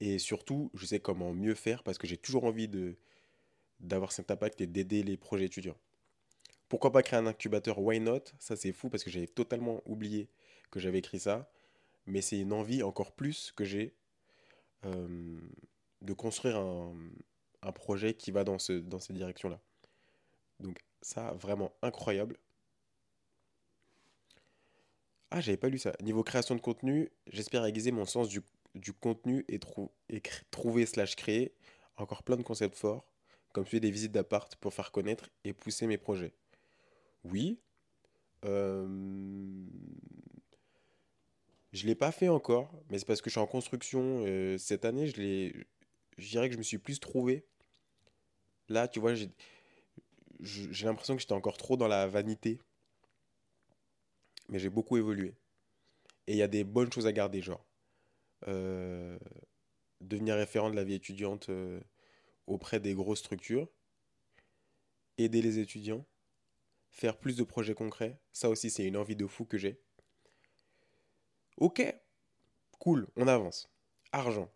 Et 0.00 0.18
surtout, 0.18 0.70
je 0.74 0.86
sais 0.86 1.00
comment 1.00 1.32
mieux 1.32 1.54
faire 1.54 1.82
parce 1.82 1.98
que 1.98 2.06
j'ai 2.06 2.16
toujours 2.16 2.44
envie 2.44 2.68
de 2.68 2.96
d'avoir 3.80 4.12
cet 4.12 4.30
impact 4.30 4.60
et 4.60 4.66
d'aider 4.66 5.02
les 5.02 5.16
projets 5.16 5.46
étudiants. 5.46 5.76
Pourquoi 6.68 6.92
pas 6.92 7.02
créer 7.02 7.18
un 7.18 7.26
incubateur? 7.26 7.78
Why 7.78 7.98
not? 7.98 8.24
Ça, 8.38 8.54
c'est 8.56 8.72
fou 8.72 8.90
parce 8.90 9.02
que 9.04 9.10
j'avais 9.10 9.26
totalement 9.26 9.82
oublié 9.86 10.28
que 10.70 10.78
j'avais 10.78 10.98
écrit 10.98 11.18
ça. 11.18 11.50
Mais 12.06 12.20
c'est 12.20 12.38
une 12.38 12.52
envie 12.52 12.82
encore 12.82 13.12
plus 13.12 13.52
que 13.52 13.64
j'ai 13.64 13.94
euh, 14.84 15.40
de 16.02 16.12
construire 16.12 16.58
un, 16.58 17.72
projet 17.72 18.14
qui 18.14 18.30
va 18.30 18.44
dans, 18.44 18.58
ce, 18.58 18.72
dans 18.72 19.00
cette 19.00 19.16
direction-là. 19.16 19.60
Donc, 20.60 20.78
ça, 21.02 21.32
vraiment 21.32 21.72
incroyable. 21.82 22.36
Ah, 25.30 25.40
j'avais 25.40 25.56
pas 25.56 25.68
lu 25.68 25.78
ça. 25.78 25.92
Niveau 26.02 26.22
création 26.22 26.54
de 26.54 26.60
contenu, 26.60 27.10
j'espère 27.26 27.64
aiguiser 27.64 27.92
mon 27.92 28.04
sens 28.04 28.28
du, 28.28 28.40
contenu 29.00 29.44
et, 29.48 29.58
trouver 30.50 30.86
slash 30.86 31.16
créer 31.16 31.54
encore 31.96 32.22
plein 32.22 32.36
de 32.36 32.42
concepts 32.42 32.76
forts, 32.76 33.06
comme 33.52 33.66
celui 33.66 33.80
des 33.80 33.90
visites 33.90 34.12
d'appart 34.12 34.54
pour 34.56 34.72
faire 34.72 34.92
connaître 34.92 35.28
et 35.44 35.52
pousser 35.52 35.86
mes 35.86 35.98
projets. 35.98 36.32
Oui. 37.24 37.60
Euh... 38.44 38.86
Je 41.72 41.86
l'ai 41.86 41.94
pas 41.94 42.10
fait 42.10 42.28
encore, 42.28 42.72
mais 42.90 42.98
c'est 42.98 43.04
parce 43.04 43.20
que 43.20 43.30
je 43.30 43.34
suis 43.34 43.40
en 43.40 43.46
construction. 43.46 44.24
Euh, 44.26 44.58
cette 44.58 44.84
année, 44.84 45.06
je 45.06 45.52
je 46.18 46.28
dirais 46.28 46.48
que 46.48 46.54
je 46.54 46.58
me 46.58 46.64
suis 46.64 46.78
plus 46.78 46.98
trouvé. 46.98 47.44
Là, 48.68 48.88
tu 48.88 49.00
vois, 49.00 49.14
j'ai 49.14 50.86
l'impression 50.86 51.14
que 51.14 51.20
j'étais 51.20 51.32
encore 51.32 51.56
trop 51.56 51.76
dans 51.76 51.88
la 51.88 52.06
vanité. 52.06 52.58
Mais 54.48 54.58
j'ai 54.58 54.68
beaucoup 54.68 54.96
évolué. 54.96 55.34
Et 56.26 56.32
il 56.32 56.38
y 56.38 56.42
a 56.42 56.48
des 56.48 56.64
bonnes 56.64 56.92
choses 56.92 57.06
à 57.06 57.12
garder, 57.12 57.40
genre. 57.40 57.64
Euh, 58.48 59.18
devenir 60.00 60.36
référent 60.36 60.70
de 60.70 60.76
la 60.76 60.84
vie 60.84 60.94
étudiante 60.94 61.50
euh, 61.50 61.80
auprès 62.46 62.80
des 62.80 62.94
grosses 62.94 63.18
structures. 63.20 63.68
Aider 65.18 65.42
les 65.42 65.58
étudiants 65.58 66.06
faire 66.90 67.18
plus 67.18 67.36
de 67.36 67.44
projets 67.44 67.74
concrets. 67.74 68.18
Ça 68.32 68.48
aussi, 68.48 68.70
c'est 68.70 68.84
une 68.84 68.96
envie 68.96 69.16
de 69.16 69.26
fou 69.26 69.44
que 69.44 69.58
j'ai. 69.58 69.80
Ok, 71.56 71.82
cool, 72.78 73.06
on 73.16 73.28
avance. 73.28 73.70
Argent. 74.12 74.50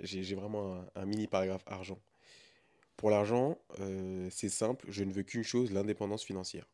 J'ai 0.00 0.34
vraiment 0.34 0.86
un, 0.94 1.06
mini 1.06 1.26
paragraphe 1.26 1.64
argent. 1.66 2.00
Pour 2.96 3.10
l'argent, 3.10 3.58
euh, 3.80 4.28
c'est 4.30 4.48
simple, 4.48 4.86
je 4.90 5.04
ne 5.04 5.12
veux 5.12 5.22
qu'une 5.22 5.42
chose, 5.42 5.72
l'indépendance 5.72 6.24
financière. 6.24 6.66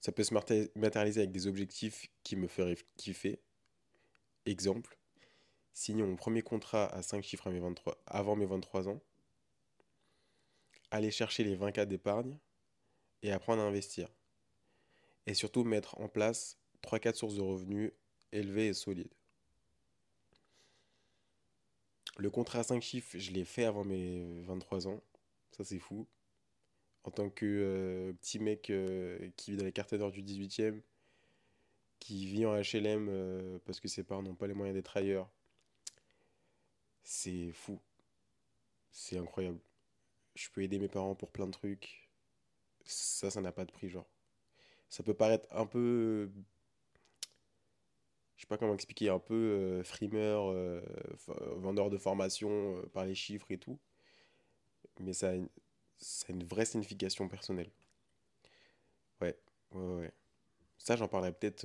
Ça 0.00 0.10
peut 0.10 0.24
se 0.24 0.34
matérialiser 0.74 1.20
avec 1.20 1.32
des 1.32 1.46
objectifs 1.46 2.10
qui 2.22 2.36
me 2.36 2.48
feraient 2.48 2.76
kiffer. 2.96 3.40
Exemple, 4.44 4.98
signer 5.72 6.02
mon 6.02 6.16
premier 6.16 6.42
contrat 6.42 6.86
à 6.86 7.02
5 7.02 7.22
chiffres 7.22 7.50
mes 7.50 7.60
23, 7.60 8.02
avant 8.06 8.36
mes 8.36 8.46
23 8.46 8.88
ans. 8.88 9.00
Aller 10.90 11.10
chercher 11.10 11.44
les 11.44 11.54
20 11.54 11.72
cas 11.72 11.86
d'épargne 11.86 12.38
et 13.22 13.32
apprendre 13.32 13.62
à 13.62 13.66
investir. 13.66 14.08
Et 15.26 15.34
surtout 15.34 15.64
mettre 15.64 16.00
en 16.00 16.08
place 16.08 16.58
3-4 16.82 17.14
sources 17.14 17.34
de 17.34 17.40
revenus 17.40 17.92
élevées 18.32 18.68
et 18.68 18.74
solides. 18.74 19.14
Le 22.18 22.30
contrat 22.30 22.60
à 22.60 22.62
5 22.64 22.82
chiffres, 22.82 23.18
je 23.18 23.30
l'ai 23.30 23.44
fait 23.44 23.64
avant 23.64 23.84
mes 23.84 24.42
23 24.42 24.86
ans. 24.88 25.02
Ça, 25.52 25.64
c'est 25.64 25.78
fou. 25.78 26.06
En 27.04 27.10
tant 27.10 27.30
que 27.30 27.46
euh, 27.46 28.12
petit 28.14 28.38
mec 28.38 28.70
euh, 28.70 29.30
qui 29.36 29.52
vit 29.52 29.56
dans 29.56 29.64
les 29.64 29.72
quartiers 29.72 29.98
nord 29.98 30.12
du 30.12 30.22
18e, 30.22 30.80
qui 32.04 32.26
vit 32.26 32.46
en 32.46 32.54
HLM 32.56 33.08
euh, 33.10 33.58
parce 33.64 33.80
que 33.80 33.88
ses 33.88 34.02
parents 34.04 34.22
n'ont 34.22 34.34
pas 34.34 34.46
les 34.46 34.54
moyens 34.54 34.74
d'être 34.74 34.96
ailleurs, 34.96 35.28
c'est 37.04 37.52
fou. 37.52 37.80
C'est 38.90 39.18
incroyable. 39.18 39.60
Je 40.34 40.48
peux 40.50 40.62
aider 40.62 40.78
mes 40.78 40.88
parents 40.88 41.14
pour 41.14 41.30
plein 41.30 41.46
de 41.46 41.52
trucs. 41.52 42.10
Ça, 42.84 43.30
ça 43.30 43.40
n'a 43.40 43.52
pas 43.52 43.64
de 43.64 43.72
prix, 43.72 43.88
genre. 43.88 44.08
Ça 44.88 45.02
peut 45.02 45.14
paraître 45.14 45.48
un 45.52 45.66
peu 45.66 46.30
je 48.42 48.46
sais 48.46 48.48
pas 48.48 48.58
comment 48.58 48.74
expliquer, 48.74 49.08
un 49.08 49.20
peu 49.20 49.34
euh, 49.34 49.84
frimeur, 49.84 50.50
euh, 50.50 50.82
vendeur 51.58 51.90
de 51.90 51.96
formation 51.96 52.50
euh, 52.76 52.82
par 52.92 53.04
les 53.04 53.14
chiffres 53.14 53.46
et 53.52 53.58
tout. 53.58 53.78
Mais 55.00 55.12
ça 55.12 55.30
a, 55.30 55.34
une, 55.34 55.48
ça 55.98 56.26
a 56.28 56.32
une 56.32 56.44
vraie 56.44 56.64
signification 56.64 57.28
personnelle. 57.28 57.70
Ouais, 59.20 59.36
ouais, 59.72 59.94
ouais. 59.96 60.12
Ça, 60.82 60.96
j'en 60.96 61.06
parlerai 61.06 61.32
peut-être. 61.32 61.64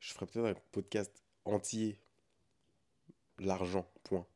je 0.00 0.12
ferai 0.12 0.26
peut-être 0.26 0.58
un 0.58 0.60
podcast 0.72 1.22
entier. 1.44 1.96
L'argent, 3.38 3.88
point. 4.02 4.26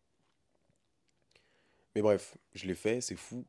Mais 1.97 2.03
bref, 2.03 2.39
je 2.55 2.67
l'ai 2.67 2.77
fait, 2.77 3.01
c'est 3.01 3.17
fou. 3.17 3.45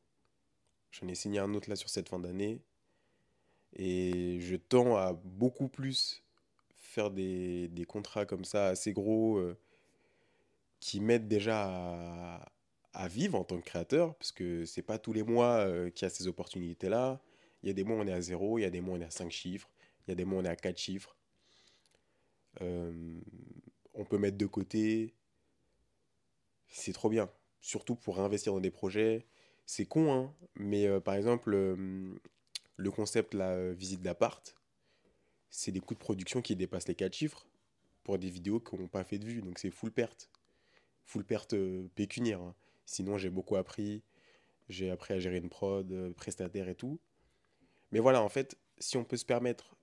J'en 0.89 1.07
ai 1.07 1.13
signé 1.13 1.37
un 1.37 1.53
autre 1.53 1.69
là 1.69 1.75
sur 1.75 1.89
cette 1.89 2.09
fin 2.09 2.17
d'année. 2.17 2.59
Et 3.73 4.39
je 4.41 4.55
tends 4.55 4.97
à 4.97 5.13
beaucoup 5.13 5.67
plus 5.67 6.23
faire 6.75 7.11
des, 7.11 7.85
contrats 7.87 8.25
comme 8.25 8.45
ça 8.45 8.67
assez 8.69 8.93
gros 8.93 9.37
euh, 9.37 9.55
qui 10.79 11.01
m'aident 11.01 11.27
déjà 11.27 11.65
à, 11.67 12.51
à, 12.93 13.07
vivre 13.07 13.37
en 13.37 13.43
tant 13.43 13.59
que 13.59 13.65
créateur, 13.65 14.15
parce 14.15 14.31
que 14.31 14.65
c'est 14.65 14.81
pas 14.81 14.97
tous 14.97 15.13
les 15.13 15.21
mois 15.21 15.67
euh, 15.67 15.91
qu'il 15.91 16.05
y 16.05 16.07
a 16.07 16.09
ces 16.09 16.27
opportunités-là. 16.27 17.21
Il 17.63 17.67
y 17.67 17.69
a 17.69 17.73
des 17.73 17.83
mois 17.83 17.97
on 17.97 18.07
est 18.07 18.13
à 18.13 18.21
zéro, 18.21 18.57
il 18.57 18.61
y 18.61 18.65
a 18.65 18.69
des 18.69 18.81
mois 18.81 18.97
on 18.97 19.01
est 19.01 19.05
à 19.05 19.11
5 19.11 19.31
chiffres, 19.31 19.69
il 20.07 20.11
y 20.11 20.13
a 20.13 20.15
des 20.15 20.25
mois 20.25 20.41
on 20.41 20.45
est 20.45 20.49
à 20.49 20.55
4 20.55 20.77
chiffres. 20.77 21.15
Euh, 22.61 23.19
on 23.93 24.05
peut 24.05 24.17
mettre 24.17 24.37
de 24.37 24.45
côté. 24.45 25.13
C'est 26.67 26.93
trop 26.93 27.09
bien. 27.09 27.29
Surtout 27.61 27.95
pour 27.95 28.19
investir 28.19 28.53
dans 28.53 28.59
des 28.59 28.71
projets. 28.71 29.25
C'est 29.65 29.85
con, 29.85 30.13
hein, 30.13 30.33
mais 30.55 30.87
par 31.01 31.15
exemple, 31.15 31.51
le 31.55 32.91
concept, 32.91 33.33
la 33.33 33.73
visite 33.73 34.01
d'appart, 34.01 34.55
c'est 35.49 35.71
des 35.71 35.79
coûts 35.79 35.93
de 35.93 35.99
production 35.99 36.41
qui 36.41 36.55
dépassent 36.55 36.87
les 36.87 36.95
4 36.95 37.13
chiffres 37.13 37.47
pour 38.03 38.17
des 38.17 38.29
vidéos 38.29 38.59
qui 38.59 38.77
n'ont 38.77 38.87
pas 38.87 39.03
fait 39.03 39.19
de 39.19 39.25
vue. 39.25 39.41
Donc 39.41 39.59
c'est 39.59 39.71
full 39.71 39.91
perte. 39.91 40.29
Full 41.03 41.25
perte 41.25 41.53
euh, 41.53 41.89
pécuniaire. 41.95 42.41
Hein. 42.41 42.55
Sinon, 42.85 43.17
j'ai 43.17 43.29
beaucoup 43.29 43.55
appris. 43.55 44.03
J'ai 44.69 44.89
appris 44.89 45.13
à 45.13 45.19
gérer 45.19 45.37
une 45.37 45.49
prod, 45.49 45.91
euh, 45.91 46.13
prestataire 46.13 46.69
et 46.69 46.75
tout. 46.75 46.99
Mais 47.91 47.99
voilà, 47.99 48.21
en 48.21 48.29
fait, 48.29 48.57
si 48.77 48.97
on 48.97 49.03
peut 49.03 49.17
se 49.17 49.25
permettre. 49.25 49.75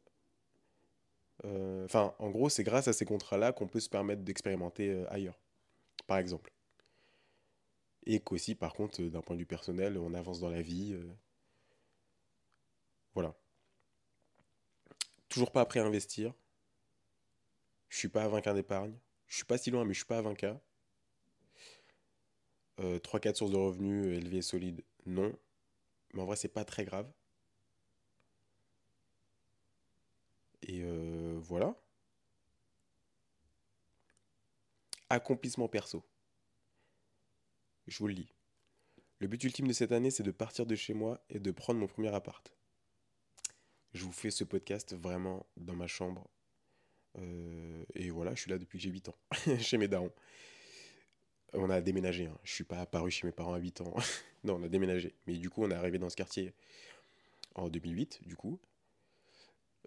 Euh, 1.44 1.84
enfin, 1.84 2.14
en 2.18 2.30
gros, 2.30 2.48
c'est 2.48 2.64
grâce 2.64 2.88
à 2.88 2.92
ces 2.92 3.04
contrats-là 3.04 3.52
qu'on 3.52 3.66
peut 3.66 3.80
se 3.80 3.88
permettre 3.88 4.22
d'expérimenter 4.22 5.04
ailleurs. 5.08 5.38
Par 6.06 6.18
exemple. 6.18 6.52
Et 8.06 8.20
qu'aussi, 8.20 8.54
par 8.54 8.74
contre, 8.74 9.02
d'un 9.02 9.22
point 9.22 9.34
de 9.34 9.40
vue 9.40 9.46
personnel, 9.46 9.98
on 9.98 10.14
avance 10.14 10.40
dans 10.40 10.50
la 10.50 10.62
vie. 10.62 10.96
Voilà. 13.14 13.34
Toujours 15.28 15.50
pas 15.50 15.64
prêt 15.64 15.80
à 15.80 15.84
investir. 15.84 16.34
Je 17.88 17.98
suis 17.98 18.08
pas 18.08 18.24
à 18.24 18.28
20K 18.28 18.54
d'épargne. 18.54 18.94
Je 19.26 19.36
suis 19.36 19.44
pas 19.44 19.58
si 19.58 19.70
loin, 19.70 19.84
mais 19.84 19.94
je 19.94 19.98
suis 19.98 20.06
pas 20.06 20.18
à 20.18 20.22
20K. 20.22 20.58
3-4 22.78 23.28
euh, 23.28 23.34
sources 23.34 23.50
de 23.52 23.56
revenus 23.56 24.16
élevées 24.16 24.38
et 24.38 24.42
solides, 24.42 24.82
non. 25.06 25.32
Mais 26.12 26.22
en 26.22 26.26
vrai, 26.26 26.36
c'est 26.36 26.48
pas 26.48 26.64
très 26.64 26.84
grave. 26.84 27.10
Et 30.66 30.82
euh, 30.82 31.38
voilà. 31.42 31.74
Accomplissement 35.10 35.68
perso. 35.68 36.02
Je 37.86 37.98
vous 37.98 38.08
le 38.08 38.14
dis. 38.14 38.32
Le 39.20 39.28
but 39.28 39.42
ultime 39.44 39.68
de 39.68 39.72
cette 39.72 39.92
année, 39.92 40.10
c'est 40.10 40.22
de 40.22 40.30
partir 40.30 40.66
de 40.66 40.74
chez 40.74 40.94
moi 40.94 41.22
et 41.28 41.38
de 41.38 41.50
prendre 41.50 41.78
mon 41.78 41.86
premier 41.86 42.14
appart. 42.14 42.54
Je 43.92 44.04
vous 44.04 44.12
fais 44.12 44.30
ce 44.30 44.42
podcast 44.42 44.94
vraiment 44.94 45.46
dans 45.56 45.76
ma 45.76 45.86
chambre. 45.86 46.28
Euh, 47.18 47.84
et 47.94 48.10
voilà, 48.10 48.34
je 48.34 48.40
suis 48.40 48.50
là 48.50 48.58
depuis 48.58 48.78
que 48.78 48.82
j'ai 48.82 48.90
8 48.90 49.10
ans, 49.10 49.16
chez 49.60 49.78
mes 49.78 49.86
darons. 49.86 50.12
On 51.52 51.70
a 51.70 51.80
déménagé, 51.80 52.26
hein. 52.26 52.38
je 52.42 52.52
suis 52.52 52.64
pas 52.64 52.80
apparu 52.80 53.10
chez 53.12 53.26
mes 53.26 53.32
parents 53.32 53.54
à 53.54 53.58
8 53.58 53.82
ans. 53.82 53.94
non, 54.44 54.56
on 54.56 54.62
a 54.64 54.68
déménagé. 54.68 55.14
Mais 55.26 55.34
du 55.34 55.50
coup, 55.50 55.62
on 55.62 55.70
est 55.70 55.74
arrivé 55.74 55.98
dans 55.98 56.10
ce 56.10 56.16
quartier 56.16 56.54
en 57.54 57.68
2008, 57.68 58.26
du 58.26 58.34
coup. 58.34 58.58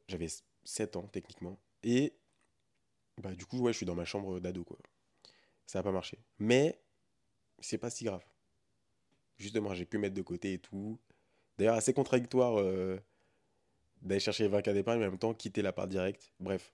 J'avais 0.07 0.27
7 0.67 0.97
ans, 0.97 1.07
techniquement. 1.07 1.57
Et 1.83 2.13
bah, 3.19 3.33
du 3.33 3.45
coup, 3.45 3.59
ouais, 3.59 3.71
je 3.71 3.77
suis 3.77 3.85
dans 3.85 3.95
ma 3.95 4.03
chambre 4.03 4.39
d'ado, 4.39 4.65
quoi. 4.65 4.77
Ça 5.65 5.79
n'a 5.79 5.83
pas 5.83 5.93
marché. 5.93 6.19
Mais 6.39 6.77
c'est 7.59 7.77
pas 7.77 7.89
si 7.89 8.03
grave. 8.03 8.23
Justement, 9.37 9.73
j'ai 9.73 9.85
pu 9.85 9.97
mettre 9.97 10.13
de 10.13 10.21
côté 10.21 10.53
et 10.53 10.59
tout. 10.59 10.99
D'ailleurs, 11.57 11.75
assez 11.75 11.93
contradictoire. 11.93 12.59
Euh, 12.59 12.99
d'aller 14.01 14.19
chercher 14.19 14.47
20K 14.47 14.73
d'épargne, 14.73 14.99
mais 14.99 15.07
en 15.07 15.11
même 15.11 15.19
temps 15.19 15.33
quitter 15.33 15.61
la 15.61 15.71
part 15.71 15.87
directe. 15.87 16.31
Bref. 16.39 16.71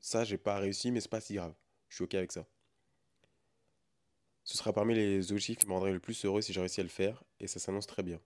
Ça, 0.00 0.24
j'ai 0.24 0.38
pas 0.38 0.58
réussi, 0.58 0.90
mais 0.90 1.00
c'est 1.00 1.10
pas 1.10 1.20
si 1.20 1.34
grave. 1.34 1.54
Je 1.88 1.96
suis 1.96 2.04
OK 2.04 2.14
avec 2.14 2.32
ça. 2.32 2.46
Ce 4.44 4.56
sera 4.56 4.72
parmi 4.72 4.94
les 4.94 5.30
objectifs 5.30 5.58
qui 5.58 5.66
me 5.66 5.72
rendraient 5.72 5.92
le 5.92 6.00
plus 6.00 6.24
heureux 6.24 6.40
si 6.40 6.52
j'ai 6.52 6.60
réussi 6.60 6.80
à 6.80 6.84
le 6.84 6.88
faire, 6.88 7.22
et 7.38 7.46
ça 7.46 7.60
s'annonce 7.60 7.86
très 7.86 8.02
bien. 8.02 8.20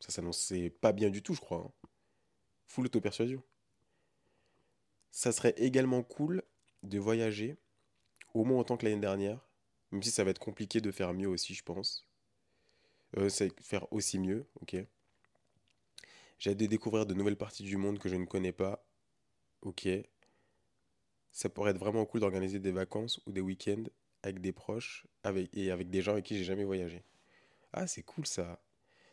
Ça 0.00 0.10
s'annonce 0.10 0.52
pas 0.80 0.92
bien 0.92 1.10
du 1.10 1.22
tout, 1.22 1.34
je 1.34 1.40
crois. 1.40 1.66
Hein. 1.66 1.77
Full 2.68 2.86
auto-persuasion. 2.86 3.42
Ça 5.10 5.32
serait 5.32 5.54
également 5.56 6.02
cool 6.02 6.42
de 6.82 6.98
voyager, 6.98 7.56
au 8.34 8.44
moins 8.44 8.60
autant 8.60 8.76
que 8.76 8.86
l'année 8.86 9.00
dernière, 9.00 9.48
même 9.90 10.02
si 10.02 10.10
ça 10.10 10.22
va 10.22 10.30
être 10.30 10.38
compliqué 10.38 10.80
de 10.80 10.90
faire 10.90 11.12
mieux 11.14 11.28
aussi, 11.28 11.54
je 11.54 11.64
pense. 11.64 12.06
Euh, 13.16 13.30
faire 13.60 13.90
aussi 13.92 14.18
mieux, 14.18 14.46
ok. 14.60 14.76
J'ai 16.38 16.50
hâte 16.50 16.58
de 16.58 16.66
découvrir 16.66 17.06
de 17.06 17.14
nouvelles 17.14 17.36
parties 17.36 17.64
du 17.64 17.76
monde 17.76 17.98
que 17.98 18.08
je 18.08 18.14
ne 18.14 18.26
connais 18.26 18.52
pas. 18.52 18.84
Ok. 19.62 19.88
Ça 21.32 21.48
pourrait 21.48 21.72
être 21.72 21.78
vraiment 21.78 22.04
cool 22.04 22.20
d'organiser 22.20 22.58
des 22.58 22.70
vacances 22.70 23.20
ou 23.26 23.32
des 23.32 23.40
week-ends 23.40 23.84
avec 24.22 24.40
des 24.40 24.52
proches 24.52 25.06
et 25.52 25.70
avec 25.70 25.90
des 25.90 26.02
gens 26.02 26.12
avec 26.12 26.26
qui 26.26 26.36
j'ai 26.36 26.44
jamais 26.44 26.64
voyagé. 26.64 27.02
Ah, 27.72 27.86
c'est 27.86 28.02
cool 28.02 28.26
ça. 28.26 28.60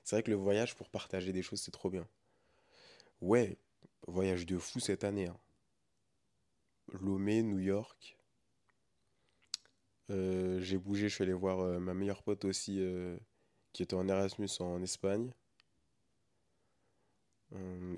C'est 0.04 0.18
vrai 0.18 0.24
que 0.24 0.30
le 0.30 0.38
voyage 0.38 0.76
pour 0.76 0.90
partager 0.90 1.34
des 1.34 1.42
choses, 1.42 1.62
c'est 1.62 1.72
trop 1.72 1.90
bien. 1.90 2.08
Ouais, 3.22 3.58
voyage 4.08 4.46
de 4.46 4.58
fou 4.58 4.80
cette 4.80 5.04
année. 5.04 5.28
Hein. 5.28 5.38
Lomé, 6.94 7.44
New 7.44 7.60
York. 7.60 8.18
Euh, 10.12 10.60
j'ai 10.62 10.78
bougé, 10.78 11.10
je 11.10 11.16
suis 11.16 11.24
allé 11.24 11.34
voir 11.34 11.60
euh, 11.60 11.80
ma 11.80 11.94
meilleure 11.94 12.24
pote 12.24 12.46
aussi 12.46 12.78
euh, 12.80 13.18
qui 13.74 13.84
était 13.84 13.96
en 13.96 14.08
Erasmus 14.08 14.50
en 14.60 14.82
Espagne. 14.82 15.32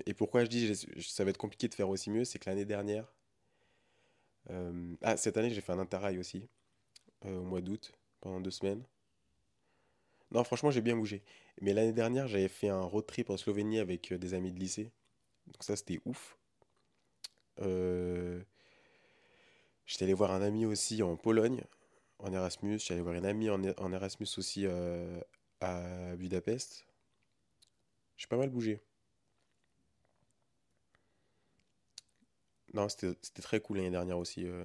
Et 0.06 0.14
pourquoi 0.14 0.44
je 0.44 0.50
dis 0.50 0.72
ça 1.00 1.24
va 1.24 1.30
être 1.30 1.36
compliqué 1.36 1.66
de 1.66 1.74
faire 1.74 1.88
aussi 1.88 2.10
mieux, 2.10 2.24
c'est 2.24 2.38
que 2.38 2.48
l'année 2.48 2.64
dernière, 2.64 3.12
ah 5.02 5.16
cette 5.16 5.36
année 5.36 5.50
j'ai 5.50 5.60
fait 5.60 5.72
un 5.72 5.80
interrail 5.80 6.16
aussi 6.18 6.48
au 7.24 7.42
mois 7.42 7.60
d'août 7.60 7.92
pendant 8.20 8.40
deux 8.40 8.52
semaines. 8.52 8.84
Non 10.30 10.44
franchement 10.44 10.70
j'ai 10.70 10.80
bien 10.80 10.96
bougé. 10.96 11.24
Mais 11.60 11.72
l'année 11.72 11.92
dernière 11.92 12.28
j'avais 12.28 12.46
fait 12.46 12.68
un 12.68 12.82
road 12.82 13.04
trip 13.06 13.30
en 13.30 13.36
Slovénie 13.36 13.80
avec 13.80 14.12
des 14.14 14.32
amis 14.34 14.52
de 14.52 14.60
lycée. 14.60 14.92
Donc 15.48 15.62
ça 15.62 15.76
c'était 15.76 16.00
ouf. 16.04 16.36
J'étais 19.86 20.04
allé 20.04 20.14
voir 20.14 20.30
un 20.30 20.42
ami 20.42 20.66
aussi 20.66 21.02
en 21.02 21.16
Pologne, 21.16 21.64
en 22.18 22.32
Erasmus. 22.32 22.78
J'allais 22.78 23.00
voir 23.00 23.14
une 23.14 23.26
amie 23.26 23.50
en, 23.50 23.92
Erasmus 23.92 24.28
aussi 24.36 24.66
à 25.60 26.16
Budapest. 26.16 26.86
J'ai 28.16 28.26
pas 28.26 28.36
mal 28.36 28.50
bougé. 28.50 28.82
Non, 32.74 32.88
c'était 32.88 33.42
très 33.42 33.60
cool 33.60 33.78
l'année 33.78 33.90
dernière 33.90 34.18
aussi. 34.18 34.46
Euh, 34.46 34.64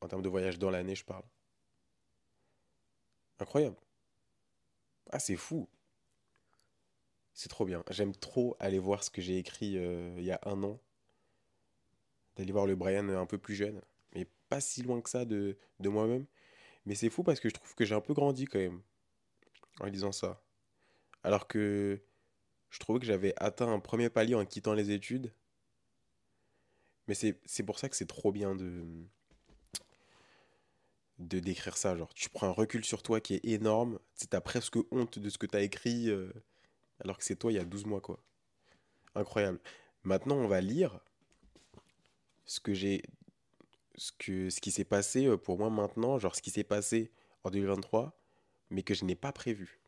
en 0.00 0.08
termes 0.08 0.22
de 0.22 0.28
voyage 0.28 0.58
dans 0.58 0.70
l'année, 0.70 0.94
je 0.94 1.04
parle. 1.04 1.24
Incroyable. 3.38 3.76
Ah, 5.10 5.18
c'est 5.18 5.36
fou. 5.36 5.68
C'est 7.34 7.48
trop 7.48 7.64
bien. 7.64 7.82
J'aime 7.90 8.14
trop 8.14 8.56
aller 8.60 8.78
voir 8.78 9.02
ce 9.02 9.10
que 9.10 9.22
j'ai 9.22 9.38
écrit 9.38 9.78
euh, 9.78 10.14
il 10.18 10.24
y 10.24 10.30
a 10.32 10.40
un 10.44 10.62
an. 10.62 10.80
D'aller 12.36 12.52
voir 12.52 12.66
le 12.66 12.76
Brian 12.76 13.08
un 13.08 13.26
peu 13.26 13.38
plus 13.38 13.54
jeune. 13.54 13.80
Mais 14.14 14.26
pas 14.48 14.60
si 14.60 14.82
loin 14.82 15.00
que 15.00 15.10
ça 15.10 15.24
de, 15.24 15.56
de 15.80 15.88
moi-même. 15.88 16.26
Mais 16.86 16.94
c'est 16.94 17.10
fou 17.10 17.22
parce 17.22 17.40
que 17.40 17.48
je 17.48 17.54
trouve 17.54 17.74
que 17.74 17.84
j'ai 17.84 17.94
un 17.94 18.00
peu 18.00 18.14
grandi 18.14 18.46
quand 18.46 18.58
même. 18.58 18.82
En 19.80 19.86
lisant 19.86 20.12
ça. 20.12 20.42
Alors 21.22 21.46
que 21.46 22.02
je 22.70 22.78
trouvais 22.78 22.98
que 22.98 23.06
j'avais 23.06 23.34
atteint 23.36 23.70
un 23.72 23.80
premier 23.80 24.10
palier 24.10 24.34
en 24.34 24.44
quittant 24.44 24.74
les 24.74 24.90
études. 24.90 25.32
Mais 27.06 27.14
c'est 27.14 27.62
pour 27.64 27.78
ça 27.78 27.88
que 27.88 27.96
c'est 27.96 28.06
trop 28.06 28.32
bien 28.32 28.54
de, 28.54 28.84
de 31.18 31.38
d'écrire 31.40 31.76
ça. 31.76 31.96
Genre, 31.96 32.12
tu 32.14 32.30
prends 32.30 32.46
un 32.48 32.52
recul 32.52 32.84
sur 32.84 33.02
toi 33.02 33.20
qui 33.20 33.34
est 33.34 33.44
énorme. 33.44 33.98
Tu 34.18 34.26
as 34.34 34.40
presque 34.40 34.76
honte 34.90 35.18
de 35.18 35.28
ce 35.28 35.38
que 35.38 35.46
tu 35.46 35.56
as 35.56 35.62
écrit, 35.62 36.08
euh, 36.08 36.32
alors 37.02 37.18
que 37.18 37.24
c'est 37.24 37.36
toi 37.36 37.52
il 37.52 37.56
y 37.56 37.58
a 37.58 37.64
12 37.64 37.86
mois, 37.86 38.00
quoi. 38.00 38.18
Incroyable. 39.14 39.60
Maintenant, 40.04 40.36
on 40.36 40.48
va 40.48 40.60
lire 40.60 41.00
ce 42.44 42.60
que 42.60 42.72
qui 44.60 44.70
s'est 44.70 44.84
passé 44.84 45.26
euh, 45.26 45.36
pour 45.36 45.58
moi 45.58 45.70
maintenant, 45.70 46.18
genre 46.18 46.34
ce 46.34 46.42
qui 46.42 46.50
s'est 46.50 46.64
passé 46.64 47.12
en 47.44 47.50
2023, 47.50 48.18
mais 48.70 48.82
que 48.82 48.94
je 48.94 49.04
n'ai 49.04 49.14
pas 49.14 49.32
prévu. 49.32 49.80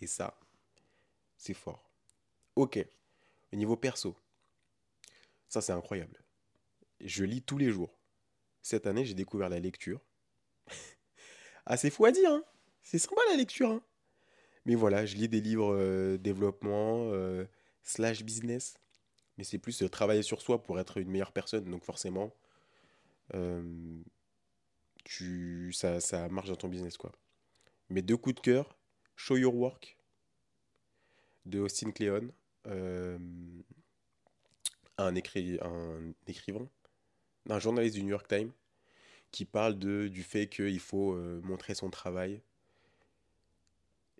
Et 0.00 0.06
ça, 0.06 0.38
c'est 1.36 1.54
fort. 1.54 1.90
Ok. 2.56 2.78
Au 3.52 3.56
niveau 3.56 3.76
perso, 3.76 4.16
ça 5.48 5.60
c'est 5.60 5.72
incroyable. 5.72 6.22
Je 7.00 7.24
lis 7.24 7.42
tous 7.42 7.56
les 7.56 7.70
jours. 7.70 7.98
Cette 8.60 8.86
année, 8.86 9.04
j'ai 9.04 9.14
découvert 9.14 9.48
la 9.48 9.60
lecture. 9.60 10.00
ah, 11.66 11.76
c'est 11.76 11.90
fou 11.90 12.04
à 12.04 12.12
dire, 12.12 12.30
hein 12.30 12.44
C'est 12.82 12.98
sympa 12.98 13.22
la 13.30 13.36
lecture, 13.36 13.70
hein 13.70 13.82
Mais 14.68 14.74
voilà, 14.74 15.06
je 15.06 15.16
lis 15.16 15.28
des 15.30 15.40
livres 15.40 15.74
euh, 15.74 16.18
développement, 16.18 17.08
euh, 17.10 17.46
slash 17.82 18.22
business. 18.22 18.78
Mais 19.38 19.44
c'est 19.44 19.56
plus 19.56 19.82
euh, 19.82 19.88
travailler 19.88 20.22
sur 20.22 20.42
soi 20.42 20.62
pour 20.62 20.78
être 20.78 20.98
une 20.98 21.08
meilleure 21.08 21.32
personne. 21.32 21.64
Donc 21.70 21.84
forcément, 21.84 22.34
tu, 25.04 25.72
ça, 25.72 26.00
ça 26.00 26.28
marche 26.28 26.48
dans 26.48 26.56
ton 26.56 26.68
business, 26.68 26.98
quoi. 26.98 27.12
Deux 27.88 28.18
coups 28.18 28.34
de 28.34 28.40
cœur, 28.40 28.76
Show 29.16 29.38
Your 29.38 29.54
Work 29.54 29.96
de 31.46 31.60
Austin 31.60 31.90
Kleon, 31.90 32.28
un, 34.98 35.14
écrivain 35.14 36.68
un 37.48 37.58
journaliste 37.58 37.94
du 37.94 38.02
New 38.02 38.10
York 38.10 38.28
Times 38.28 38.52
qui 39.30 39.46
parle 39.46 39.78
du 39.78 40.22
fait 40.22 40.46
qu'il 40.46 40.80
faut 40.80 41.14
montrer 41.42 41.74
son 41.74 41.88
travail 41.88 42.42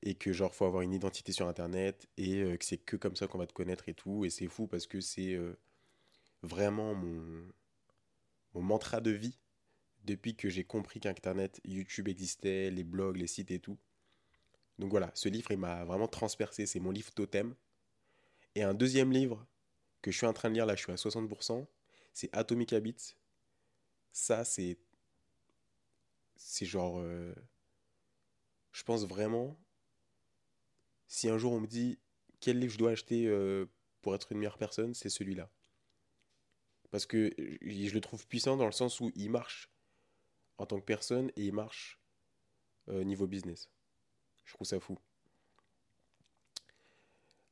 et 0.02 0.14
que 0.14 0.32
genre 0.32 0.54
faut 0.54 0.64
avoir 0.64 0.82
une 0.82 0.92
identité 0.92 1.32
sur 1.32 1.48
internet 1.48 2.06
et 2.16 2.42
euh, 2.42 2.56
que 2.56 2.64
c'est 2.64 2.78
que 2.78 2.96
comme 2.96 3.16
ça 3.16 3.26
qu'on 3.26 3.38
va 3.38 3.46
te 3.46 3.52
connaître 3.52 3.88
et 3.88 3.94
tout 3.94 4.24
et 4.24 4.30
c'est 4.30 4.46
fou 4.46 4.66
parce 4.66 4.86
que 4.86 5.00
c'est 5.00 5.34
euh, 5.34 5.58
vraiment 6.42 6.94
mon, 6.94 7.44
mon 8.54 8.62
mantra 8.62 9.00
de 9.00 9.10
vie 9.10 9.38
depuis 10.04 10.36
que 10.36 10.48
j'ai 10.48 10.64
compris 10.64 11.00
qu'internet 11.00 11.60
YouTube 11.64 12.08
existait 12.08 12.70
les 12.70 12.84
blogs 12.84 13.16
les 13.16 13.26
sites 13.26 13.50
et 13.50 13.58
tout 13.58 13.78
donc 14.78 14.90
voilà 14.90 15.10
ce 15.14 15.28
livre 15.28 15.50
il 15.50 15.58
m'a 15.58 15.84
vraiment 15.84 16.08
transpercé 16.08 16.66
c'est 16.66 16.80
mon 16.80 16.90
livre 16.90 17.12
totem 17.12 17.54
et 18.54 18.62
un 18.62 18.74
deuxième 18.74 19.12
livre 19.12 19.44
que 20.02 20.10
je 20.10 20.16
suis 20.16 20.26
en 20.26 20.32
train 20.32 20.48
de 20.48 20.54
lire 20.54 20.66
là 20.66 20.76
je 20.76 20.82
suis 20.82 20.92
à 20.92 20.96
60% 20.96 21.66
c'est 22.14 22.34
Atomic 22.34 22.72
Habits 22.72 23.14
ça, 24.18 24.44
c'est. 24.44 24.76
C'est 26.36 26.66
genre. 26.66 26.98
Euh, 26.98 27.34
je 28.72 28.82
pense 28.82 29.04
vraiment. 29.06 29.56
Si 31.08 31.28
un 31.28 31.38
jour 31.38 31.52
on 31.52 31.60
me 31.60 31.66
dit 31.66 31.98
quel 32.40 32.58
livre 32.58 32.72
je 32.72 32.78
dois 32.78 32.92
acheter 32.92 33.26
euh, 33.26 33.66
pour 34.02 34.14
être 34.14 34.32
une 34.32 34.38
meilleure 34.38 34.58
personne, 34.58 34.94
c'est 34.94 35.08
celui-là. 35.08 35.50
Parce 36.90 37.04
que 37.04 37.34
je 37.36 37.92
le 37.92 38.00
trouve 38.00 38.26
puissant 38.26 38.56
dans 38.56 38.66
le 38.66 38.72
sens 38.72 39.00
où 39.00 39.10
il 39.14 39.30
marche 39.30 39.70
en 40.58 40.66
tant 40.66 40.78
que 40.78 40.84
personne 40.84 41.30
et 41.36 41.46
il 41.46 41.52
marche 41.52 41.98
euh, 42.88 43.04
niveau 43.04 43.26
business. 43.26 43.70
Je 44.44 44.54
trouve 44.54 44.66
ça 44.66 44.80
fou. 44.80 44.96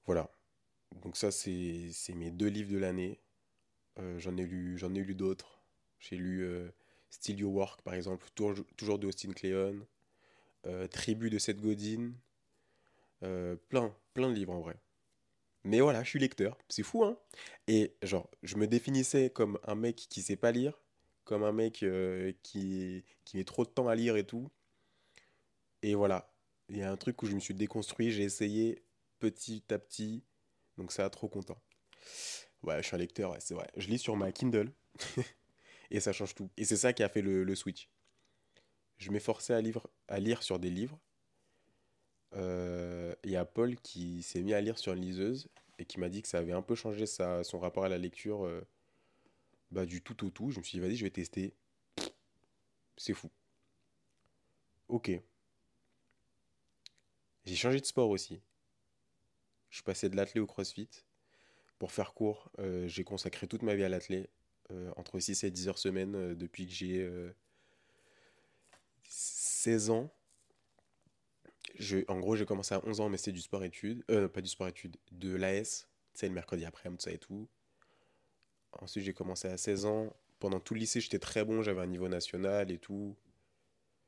Voilà. 0.07 0.31
Donc 1.03 1.17
ça, 1.17 1.31
c'est 1.31 2.15
mes 2.15 2.31
deux 2.31 2.47
livres 2.47 2.73
de 2.73 2.79
l'année. 2.79 3.21
j'en 4.19 4.37
ai 4.37 4.45
lu, 4.45 4.77
lu 4.79 5.15
d'autres. 5.15 5.57
J'ai 5.99 6.17
lu 6.17 6.45
euh, 6.45 6.69
Still 7.11 7.41
Your 7.41 7.53
Work, 7.53 7.83
par 7.83 7.95
exemple, 7.95 8.27
toujours, 8.35 8.99
de 8.99 9.07
Austin 9.07 9.33
Kleon, 9.33 9.87
euh, 10.67 10.87
Tribu 10.89 11.31
de 11.31 11.39
Seth 11.39 11.61
Godin, 11.61 12.13
euh, 13.27 13.57
plein, 13.69 13.95
plein 14.15 14.31
de 14.31 14.35
livres 14.35 14.53
en 14.53 14.61
vrai. 14.61 14.77
Mais 15.65 15.81
voilà, 15.81 16.03
je 16.05 16.11
suis 16.11 16.19
lecteur, 16.19 16.57
c'est 16.69 16.83
fou, 16.85 17.05
hein 17.05 17.19
Et 17.67 17.97
genre, 18.03 18.31
je 18.43 18.57
me 18.57 18.67
définissais 18.67 19.31
comme 19.31 19.59
un 19.65 19.75
mec 19.75 19.97
qui 19.97 20.23
sait 20.23 20.37
pas 20.37 20.53
lire, 20.53 20.81
comme 21.25 21.43
un 21.43 21.53
mec 21.53 21.85
qui, 22.43 23.05
qui 23.25 23.37
met 23.37 23.45
trop 23.45 23.65
de 23.65 23.71
temps 23.71 23.89
à 23.89 23.97
lire 23.97 24.17
et 24.17 24.25
tout. 24.25 24.49
Et 25.83 25.95
voilà, 25.97 26.33
il 26.69 26.77
y 26.77 26.83
a 26.83 26.91
un 26.91 26.97
truc 26.97 27.23
où 27.23 27.27
je 27.27 27.35
me 27.35 27.41
suis 27.41 27.55
déconstruit, 27.55 28.13
j'ai 28.13 28.23
essayé 28.23 28.85
petit 29.19 29.65
à 29.71 29.79
petit, 29.79 30.25
donc 30.79 30.93
ça 30.93 31.05
a 31.05 31.11
trop 31.11 31.29
content. 31.29 31.61
Ouais, 32.63 32.83
je 32.83 32.87
suis 32.87 32.97
un 32.97 32.99
lecteur, 32.99 33.37
c'est 33.41 33.55
vrai. 33.55 33.69
Je 33.77 33.89
lis 33.89 33.99
sur 33.99 34.17
ma 34.17 34.33
Kindle. 34.33 34.73
Et 35.91 36.01
ça 36.01 36.13
change 36.13 36.35
tout. 36.35 36.51
Et 36.57 36.65
c'est 36.65 36.77
ça 36.77 36.93
qui 36.93 37.03
a 37.03 37.09
fait 37.09 37.23
le, 37.23 37.55
switch. 37.55 37.89
Je 38.99 39.11
m'efforçais 39.11 39.55
à, 39.55 39.63
à 40.09 40.19
lire 40.19 40.43
sur 40.43 40.59
des 40.59 40.71
livres. 40.71 40.99
Euh, 42.35 43.15
il 43.25 43.31
y 43.31 43.37
a 43.37 43.45
Paul 43.45 43.77
qui 43.77 44.23
s'est 44.23 44.43
mis 44.43 44.53
à 44.53 44.61
lire 44.61 44.79
sur 44.79 44.93
une 44.93 45.03
liseuse 45.03 45.49
et 45.79 45.85
qui 45.85 46.01
m'a 46.01 46.09
dit 46.09 46.23
que 46.23 46.29
ça 46.29 46.39
avait 46.39 46.53
un 46.53 46.63
peu 46.63 46.75
changé 46.75 47.07
son 47.07 47.59
rapport 47.59 47.85
à 47.85 47.89
la 47.89 47.99
lecture 47.99 48.45
euh, 48.45 48.67
bah, 49.71 49.87
du 49.87 50.03
tout 50.03 50.27
au 50.27 50.31
tout. 50.31 50.51
Je 50.51 50.59
me 50.59 50.65
suis 50.65 50.79
dit, 50.79 50.81
vas-y, 50.81 50.97
je 50.97 51.05
vais 51.05 51.11
tester. 51.11 51.55
C'est 52.97 53.15
fou. 53.15 53.31
Ok. 54.89 55.11
J'ai 57.45 57.57
changé 57.57 57.81
de 57.81 57.87
sport 57.87 58.11
aussi. 58.11 58.41
Je 59.71 59.77
suis 59.77 59.85
passé 59.85 60.09
de 60.09 60.17
l'athlé 60.17 60.41
au 60.41 60.47
crossfit. 60.47 60.89
Pour 61.79 61.93
faire 61.93 62.15
court, 62.15 62.51
euh, 62.59 62.89
j'ai 62.89 63.05
consacré 63.05 63.47
toute 63.47 63.63
ma 63.63 63.75
vie 63.75 63.85
à 63.85 63.89
l'athlé. 63.89 64.31
Euh, 64.73 64.91
entre 64.97 65.21
6 65.21 65.45
et 65.45 65.51
10 65.53 65.69
heures 65.69 65.79
semaine 65.79 66.17
euh, 66.17 66.35
depuis 66.35 66.67
que 66.67 66.73
j'ai 66.73 67.09
16 69.05 69.91
euh, 69.91 69.93
ans. 69.93 70.11
En 72.09 72.21
gros, 72.21 72.37
j'ai 72.37 72.47
commencé 72.47 72.75
à 72.75 72.85
11 72.87 73.01
ans, 73.01 73.09
mais 73.09 73.17
c'était 73.17 73.33
du 73.33 73.41
sport-études. 73.41 74.05
pas 74.33 74.41
du 74.41 74.49
sport-études, 74.49 74.97
de 75.13 75.35
l'AS. 75.35 75.89
Sais, 76.15 76.29
le 76.29 76.35
mercredi 76.35 76.65
après-midi, 76.65 76.99
tout 76.99 77.11
ça 77.11 77.15
et 77.15 77.19
tout. 77.19 77.49
Ensuite, 78.73 79.05
j'ai 79.05 79.13
commencé 79.13 79.49
à 79.49 79.57
16 79.57 79.87
ans. 79.87 80.17
Pendant 80.39 80.61
tout 80.61 80.75
le 80.75 80.81
lycée, 80.81 81.01
j'étais 81.01 81.19
très 81.19 81.45
bon. 81.45 81.63
J'avais 81.63 81.81
un 81.81 81.87
niveau 81.87 82.09
national 82.09 82.71
et 82.71 82.79
tout. 82.79 83.17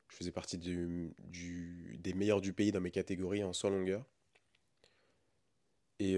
Je 0.09 0.15
faisais 0.15 0.31
partie 0.31 0.57
des 0.57 2.13
meilleurs 2.13 2.41
du 2.41 2.53
pays 2.53 2.71
dans 2.71 2.81
mes 2.81 2.91
catégories 2.91 3.43
en 3.43 3.53
soins 3.53 3.69
longueur. 3.69 4.03
Et, 5.99 6.17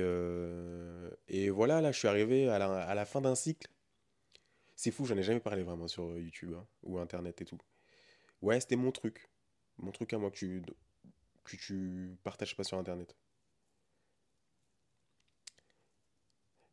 et 1.28 1.50
voilà, 1.50 1.82
là, 1.82 1.92
je 1.92 2.00
suis 2.00 2.08
arrivé 2.08 2.48
à 2.50 2.60
la, 2.60 3.06
fin 3.06 3.22
d'un 3.22 3.36
cycle. 3.36 3.68
C'est 4.76 4.92
fou, 4.92 5.06
j'en 5.06 5.18
ai 5.18 5.24
jamais 5.24 5.40
parlé 5.40 5.64
vraiment 5.64 5.88
sur 5.88 6.10
euh, 6.10 6.20
YouTube 6.20 6.54
hein, 6.58 6.66
ou 6.82 6.98
Internet 6.98 7.40
et 7.42 7.46
tout. 7.46 7.60
Ouais, 8.42 8.60
c'était 8.60 8.76
mon 8.76 8.92
truc. 8.92 9.30
Mon 9.78 9.92
truc 9.92 10.12
à 10.14 10.18
moi 10.18 10.32
que 10.32 10.38
tu, 10.38 10.64
que 11.44 11.56
tu 11.56 12.18
partages 12.24 12.56
pas 12.56 12.64
sur 12.64 12.78
Internet. 12.78 13.16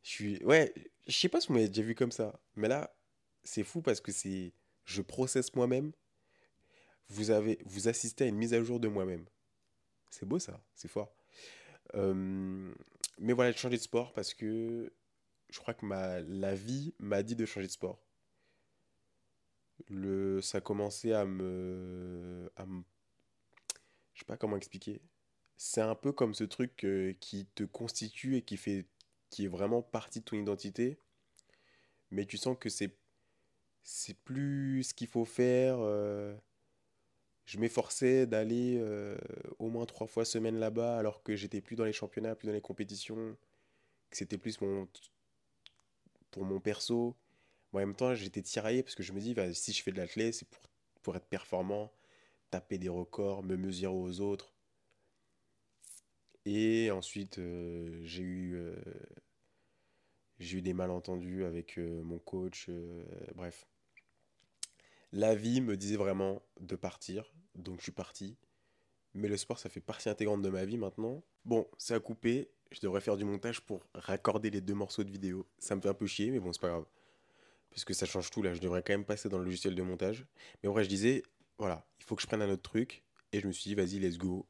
Je 0.03 0.11
suis... 0.11 0.45
Ouais, 0.45 0.73
je 1.07 1.17
sais 1.17 1.29
pas 1.29 1.41
si 1.41 1.49
vous 1.49 1.55
m'avez 1.55 1.69
déjà 1.69 1.83
vu 1.83 1.95
comme 1.95 2.13
ça. 2.13 2.41
Mais 2.55 2.69
là, 2.69 2.95
c'est 3.45 3.65
fou 3.65 3.83
parce 3.83 4.01
que 4.01 4.13
c'est... 4.13 4.53
Je 4.85 5.03
processe 5.03 5.55
moi-même. 5.55 5.93
Vous 7.09 7.31
avez... 7.31 7.59
Vous 7.67 7.89
assistez 7.89 8.25
à 8.25 8.27
une 8.27 8.37
mise 8.37 8.55
à 8.55 8.63
jour 8.63 8.81
de 8.81 8.89
moi-même. 8.89 9.27
C'est 10.11 10.27
beau 10.27 10.39
ça, 10.39 10.61
c'est 10.75 10.89
fort. 10.89 11.15
Mais 11.95 13.33
voilà, 13.33 13.51
j'ai 13.53 13.59
changé 13.59 13.77
de 13.77 13.83
sport 13.83 14.13
parce 14.13 14.33
que 14.33 14.93
je 15.51 15.59
crois 15.59 15.75
que 15.75 15.85
ma, 15.85 16.21
la 16.21 16.55
vie 16.55 16.95
m'a 16.99 17.23
dit 17.23 17.35
de 17.35 17.45
changer 17.47 17.67
de 17.67 17.73
sport. 17.73 18.01
Le, 19.89 20.41
ça 20.41 20.59
a 20.59 20.61
commencé 20.61 21.13
à 21.13 21.25
me, 21.25 22.51
à 22.57 22.67
me... 22.67 22.83
Je 24.19 24.25
sais 24.25 24.27
pas 24.27 24.37
comment 24.37 24.57
expliquer. 24.57 25.01
C'est 25.57 25.81
un 25.81 25.95
peu 25.95 26.11
comme 26.11 26.35
ce 26.35 26.43
truc 26.43 26.85
euh, 26.85 27.15
qui 27.21 27.47
te 27.55 27.63
constitue 27.63 28.37
et 28.37 28.43
qui, 28.43 28.57
fait, 28.57 28.85
qui 29.31 29.45
est 29.45 29.49
vraiment 29.49 29.81
partie 29.81 30.19
de 30.19 30.25
ton 30.25 30.37
identité. 30.37 30.99
Mais 32.11 32.27
tu 32.27 32.37
sens 32.37 32.57
que 32.59 32.69
c'est, 32.69 32.99
c'est 33.85 34.19
plus 34.25 34.83
ce 34.83 34.93
qu'il 34.93 35.07
faut 35.07 35.25
faire. 35.25 35.77
Euh. 35.79 36.35
je 37.47 37.59
m'efforçais 37.61 38.27
d'aller 38.27 38.77
euh, 38.81 39.17
au 39.61 39.69
moins 39.69 39.87
trois 39.87 40.09
fois 40.09 40.25
semaine 40.25 40.59
là-bas 40.59 40.99
alors 40.99 41.23
que 41.23 41.37
j'étais 41.37 41.61
plus 41.61 41.77
dans 41.77 41.85
les 41.85 41.93
championnats, 41.93 42.35
plus 42.35 42.49
dans 42.49 42.55
les 42.55 42.61
compétitions. 42.61 43.37
Que 44.11 44.17
c'était 44.17 44.39
plus 44.39 44.61
mon 44.61 44.89
pour 46.33 46.45
mon 46.45 46.59
perso. 46.59 47.17
en 47.73 47.79
même 47.79 47.95
temps, 47.95 48.17
j'étais 48.17 48.43
tiraillé 48.43 48.83
parce 48.83 48.97
que 48.97 49.05
je 49.05 49.13
me 49.13 49.21
dis, 49.21 49.37
si 49.55 49.73
je 49.73 49.81
fais 49.81 49.93
de 49.93 49.99
l'athlète, 49.99 50.35
c'est 50.35 50.49
pour, 50.49 50.63
pour 51.03 51.15
être 51.15 51.27
performant, 51.27 51.93
taper 52.51 52.79
des 52.79 52.89
records, 52.89 53.43
me 53.43 53.57
mesurer 53.57 53.95
aux 53.95 54.21
autres. 54.21 54.53
Et 56.45 56.91
ensuite, 56.91 57.39
euh, 57.39 58.01
j'ai 58.05 58.23
eu, 58.23 58.55
euh, 58.57 58.75
j'ai 60.39 60.59
eu 60.59 60.63
des 60.63 60.73
malentendus 60.73 61.45
avec 61.45 61.79
euh, 61.79 62.03
mon 62.03 62.19
coach. 62.19 62.71
bref. 63.35 63.67
La 65.13 65.35
vie 65.35 65.61
me 65.61 65.77
disait 65.77 65.97
vraiment 65.97 66.43
de 66.61 66.77
partir, 66.77 67.33
donc 67.55 67.79
je 67.79 67.85
suis 67.85 67.93
parti. 67.93 68.37
Mais 69.15 69.29
le 69.29 69.37
sport, 69.37 69.59
ça 69.59 69.69
fait 69.69 69.81
partie 69.81 70.09
intégrante 70.09 70.43
de 70.43 70.49
ma 70.49 70.65
vie 70.65 70.77
maintenant. 70.77 71.23
Bon, 71.45 71.67
ça 71.79 71.95
a 71.97 72.01
coupé, 72.01 72.51
je 72.71 72.81
devrais 72.81 73.01
faire 73.01 73.17
du 73.17 73.25
montage 73.25 73.61
pour 73.63 73.87
raccorder 73.95 74.51
les 74.51 74.61
deux 74.61 74.75
morceaux 74.75 75.05
de 75.05 75.11
vidéo. 75.11 75.47
Ça 75.59 75.77
me 75.77 75.81
fait 75.81 75.89
un 75.89 75.95
peu 75.95 76.07
chier, 76.07 76.31
mais 76.31 76.41
bon, 76.41 76.53
c'est 76.53 76.61
pas 76.61 76.69
grave. 76.69 76.87
Parce 77.71 77.85
que 77.85 77.95
ça 77.95 78.07
change 78.07 78.31
tout 78.31 78.43
là. 78.43 78.55
Je 78.55 78.61
devrais 78.61 78.83
quand 78.83 78.93
même 78.93 79.05
passer 79.05 79.29
dans 79.29 79.39
le 79.39 79.45
logiciel 79.45 79.75
de 79.75 79.83
montage. 79.83 80.27
Mais 80.63 80.69
vrai, 80.69 80.85
je 80.85 80.89
disais, 80.89 81.23
voilà, 81.59 81.87
il 81.99 82.05
faut 82.05 82.17
que 82.17 82.23
je 82.23 82.27
prenne 82.27 82.43
un 82.43 82.51
autre 82.51 82.63
truc. 82.63 83.05
Et 83.33 83.41
je 83.41 83.47
me 83.47 83.53
suis 83.53 83.69
dit, 83.69 83.75
vas-y, 83.75 83.99
let's 83.99 84.17
go. 84.17 84.47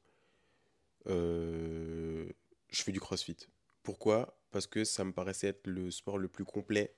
Euh, 1.09 2.29
je 2.68 2.83
fais 2.83 2.92
du 2.92 3.01
crossfit. 3.01 3.37
Pourquoi? 3.83 4.38
Parce 4.51 4.66
que 4.66 4.85
ça 4.85 5.05
me 5.05 5.12
paraissait 5.12 5.49
être 5.49 5.66
le 5.66 5.90
sport 5.90 6.18
le 6.18 6.29
plus 6.29 6.44
complet. 6.44 6.94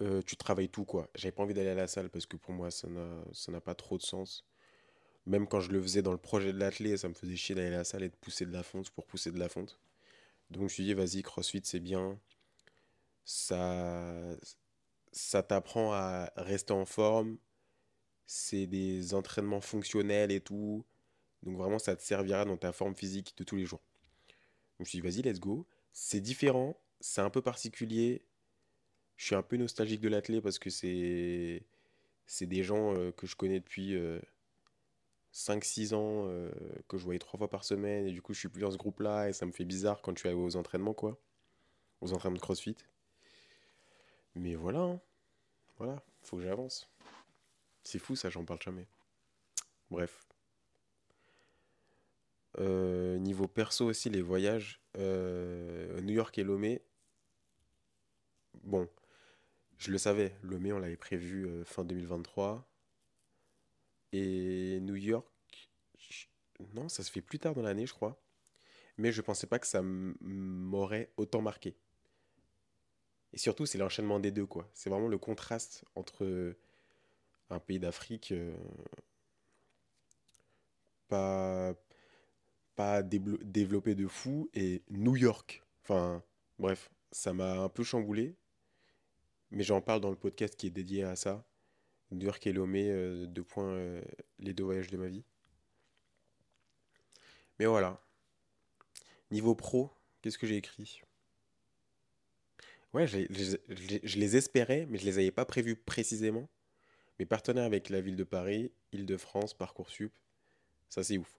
Euh, 0.00 0.22
tu 0.22 0.36
travailles 0.36 0.68
tout, 0.68 0.84
quoi. 0.84 1.08
J'avais 1.14 1.32
pas 1.32 1.42
envie 1.42 1.54
d'aller 1.54 1.70
à 1.70 1.74
la 1.74 1.88
salle 1.88 2.08
parce 2.10 2.26
que 2.26 2.36
pour 2.36 2.52
moi, 2.52 2.70
ça 2.70 2.88
n'a 2.88 3.60
pas 3.60 3.74
trop 3.74 3.98
de 3.98 4.02
sens. 4.02 4.44
Même 5.26 5.46
quand 5.46 5.60
je 5.60 5.70
le 5.70 5.82
faisais 5.82 6.02
dans 6.02 6.12
le 6.12 6.18
projet 6.18 6.52
de 6.52 6.58
l'athlète, 6.58 6.98
ça 6.98 7.08
me 7.08 7.14
faisait 7.14 7.36
chier 7.36 7.54
d'aller 7.54 7.74
à 7.74 7.78
la 7.78 7.84
salle 7.84 8.02
et 8.02 8.08
de 8.08 8.16
pousser 8.16 8.46
de 8.46 8.52
la 8.52 8.62
fonte 8.62 8.90
pour 8.90 9.06
pousser 9.06 9.30
de 9.30 9.38
la 9.38 9.48
fonte. 9.48 9.78
Donc 10.50 10.60
je 10.60 10.64
me 10.64 10.68
suis 10.68 10.84
dit, 10.84 10.94
vas-y, 10.94 11.22
CrossFit, 11.22 11.60
c'est 11.64 11.80
bien. 11.80 12.18
Ça 13.24 14.36
t'apprend 15.46 15.92
à 15.92 16.32
rester 16.36 16.72
en 16.72 16.86
forme. 16.86 17.36
C'est 18.30 18.66
des 18.66 19.14
entraînements 19.14 19.62
fonctionnels 19.62 20.30
et 20.30 20.40
tout. 20.42 20.84
Donc 21.42 21.56
vraiment, 21.56 21.78
ça 21.78 21.96
te 21.96 22.02
servira 22.02 22.44
dans 22.44 22.58
ta 22.58 22.72
forme 22.72 22.94
physique 22.94 23.32
de 23.38 23.42
tous 23.42 23.56
les 23.56 23.64
jours. 23.64 23.80
Je 24.76 24.82
me 24.82 24.84
suis 24.84 25.00
dit, 25.00 25.08
vas-y, 25.08 25.22
let's 25.22 25.40
go. 25.40 25.66
C'est 25.94 26.20
différent, 26.20 26.78
c'est 27.00 27.22
un 27.22 27.30
peu 27.30 27.40
particulier. 27.40 28.22
Je 29.16 29.24
suis 29.24 29.34
un 29.34 29.40
peu 29.42 29.56
nostalgique 29.56 30.02
de 30.02 30.10
l'athlète 30.10 30.42
parce 30.42 30.58
que 30.58 30.68
c'est 30.68 31.62
c'est 32.26 32.44
des 32.46 32.62
gens 32.62 32.94
euh, 32.94 33.12
que 33.12 33.26
je 33.26 33.34
connais 33.34 33.60
depuis 33.60 33.96
5-6 35.32 35.94
euh, 35.94 35.96
ans, 35.96 36.26
euh, 36.28 36.50
que 36.86 36.98
je 36.98 37.04
voyais 37.04 37.18
trois 37.18 37.38
fois 37.38 37.48
par 37.48 37.64
semaine. 37.64 38.06
Et 38.06 38.12
du 38.12 38.20
coup, 38.20 38.34
je 38.34 38.40
suis 38.40 38.50
plus 38.50 38.60
dans 38.60 38.70
ce 38.70 38.76
groupe-là 38.76 39.30
et 39.30 39.32
ça 39.32 39.46
me 39.46 39.52
fait 39.52 39.64
bizarre 39.64 40.02
quand 40.02 40.12
je 40.18 40.28
suis 40.28 40.36
aux 40.36 40.56
entraînements, 40.56 40.92
quoi. 40.92 41.18
Aux 42.02 42.12
entraînements 42.12 42.36
de 42.36 42.42
CrossFit. 42.42 42.76
Mais 44.34 44.54
voilà, 44.54 44.80
hein. 44.80 45.00
voilà, 45.78 46.04
faut 46.20 46.36
que 46.36 46.42
j'avance. 46.42 46.90
C'est 47.88 47.98
fou 47.98 48.16
ça, 48.16 48.28
j'en 48.28 48.44
parle 48.44 48.60
jamais. 48.60 48.86
Bref. 49.90 50.28
Euh, 52.58 53.16
niveau 53.16 53.48
perso 53.48 53.86
aussi, 53.86 54.10
les 54.10 54.20
voyages. 54.20 54.82
Euh, 54.98 55.98
New 56.02 56.12
York 56.12 56.36
et 56.36 56.44
Lomé. 56.44 56.82
Bon, 58.62 58.90
je 59.78 59.90
le 59.90 59.96
savais. 59.96 60.36
Lomé, 60.42 60.70
on 60.70 60.78
l'avait 60.78 60.98
prévu 60.98 61.46
euh, 61.46 61.64
fin 61.64 61.82
2023. 61.82 62.70
Et 64.12 64.80
New 64.82 64.96
York, 64.96 65.70
non, 66.74 66.90
ça 66.90 67.02
se 67.02 67.10
fait 67.10 67.22
plus 67.22 67.38
tard 67.38 67.54
dans 67.54 67.62
l'année, 67.62 67.86
je 67.86 67.94
crois. 67.94 68.22
Mais 68.98 69.12
je 69.12 69.22
pensais 69.22 69.46
pas 69.46 69.58
que 69.58 69.66
ça 69.66 69.80
m'aurait 69.80 71.10
autant 71.16 71.40
marqué. 71.40 71.74
Et 73.32 73.38
surtout, 73.38 73.64
c'est 73.64 73.78
l'enchaînement 73.78 74.20
des 74.20 74.30
deux, 74.30 74.44
quoi. 74.44 74.70
C'est 74.74 74.90
vraiment 74.90 75.08
le 75.08 75.16
contraste 75.16 75.86
entre 75.94 76.54
un 77.50 77.58
pays 77.60 77.78
d'Afrique 77.78 78.32
pas, 81.08 81.74
pas 82.76 83.02
développé 83.02 83.94
de 83.94 84.06
fou 84.06 84.48
et 84.54 84.82
New 84.90 85.16
York. 85.16 85.64
Enfin, 85.82 86.22
bref, 86.58 86.90
ça 87.10 87.32
m'a 87.32 87.58
un 87.62 87.68
peu 87.68 87.82
chamboulé. 87.82 88.36
Mais 89.50 89.64
j'en 89.64 89.80
parle 89.80 90.00
dans 90.00 90.10
le 90.10 90.16
podcast 90.16 90.54
qui 90.54 90.66
est 90.66 90.70
dédié 90.70 91.04
à 91.04 91.16
ça. 91.16 91.44
New 92.10 92.26
York 92.26 92.46
et 92.46 92.52
Lomé, 92.52 92.90
euh, 92.90 93.26
deux 93.26 93.42
points, 93.42 93.72
euh, 93.72 94.02
les 94.38 94.52
deux 94.52 94.64
voyages 94.64 94.90
de 94.90 94.96
ma 94.96 95.08
vie. 95.08 95.24
Mais 97.58 97.66
voilà. 97.66 98.00
Niveau 99.30 99.54
pro, 99.54 99.90
qu'est-ce 100.22 100.38
que 100.38 100.46
j'ai 100.46 100.56
écrit? 100.56 101.02
Ouais, 102.94 103.06
je 103.06 104.18
les 104.18 104.36
espérais, 104.36 104.86
mais 104.88 104.98
je 104.98 105.04
les 105.04 105.18
avais 105.18 105.30
pas 105.30 105.44
prévus 105.44 105.76
précisément. 105.76 106.48
Mes 107.18 107.26
partenaires 107.26 107.64
avec 107.64 107.88
la 107.88 108.00
ville 108.00 108.16
de 108.16 108.24
Paris, 108.24 108.72
Île-de-France, 108.92 109.54
Parcoursup, 109.54 110.12
ça 110.88 111.02
c'est 111.02 111.18
ouf. 111.18 111.38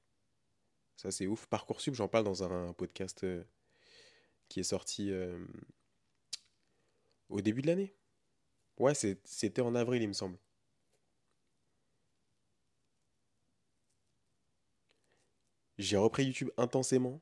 Ça, 1.00 1.12
c'est 1.12 1.28
ouf. 1.28 1.48
Parcoursup, 1.48 1.94
j'en 1.96 2.10
parle 2.10 2.26
dans 2.26 2.44
un, 2.44 2.74
podcast 2.74 3.24
euh, 3.24 3.42
qui 4.50 4.60
est 4.60 4.64
sorti 4.64 5.12
euh, 5.12 5.40
au 7.30 7.40
début 7.40 7.62
de 7.62 7.68
l'année. 7.68 7.96
Ouais, 8.78 8.94
c'était 8.94 9.62
en 9.62 9.76
avril, 9.76 10.02
il 10.02 10.10
me 10.10 10.14
semble. 10.14 10.38
J'ai 15.78 15.96
repris 15.96 16.26
YouTube 16.26 16.50
intensément. 16.58 17.22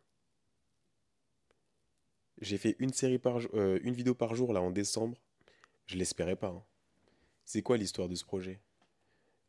J'ai 2.42 2.58
fait 2.58 2.76
une 2.80 2.94
série 2.94 3.20
par 3.20 3.38
euh, 3.54 3.80
vidéo 3.84 4.16
par 4.16 4.34
jour 4.34 4.54
là 4.54 4.62
en 4.62 4.72
décembre. 4.72 5.20
Je 5.86 5.98
l'espérais 5.98 6.36
pas. 6.36 6.48
Hein. 6.48 6.64
C'est 7.48 7.62
quoi 7.62 7.78
l'histoire 7.78 8.10
de 8.10 8.16
ce 8.16 8.26
projet? 8.26 8.60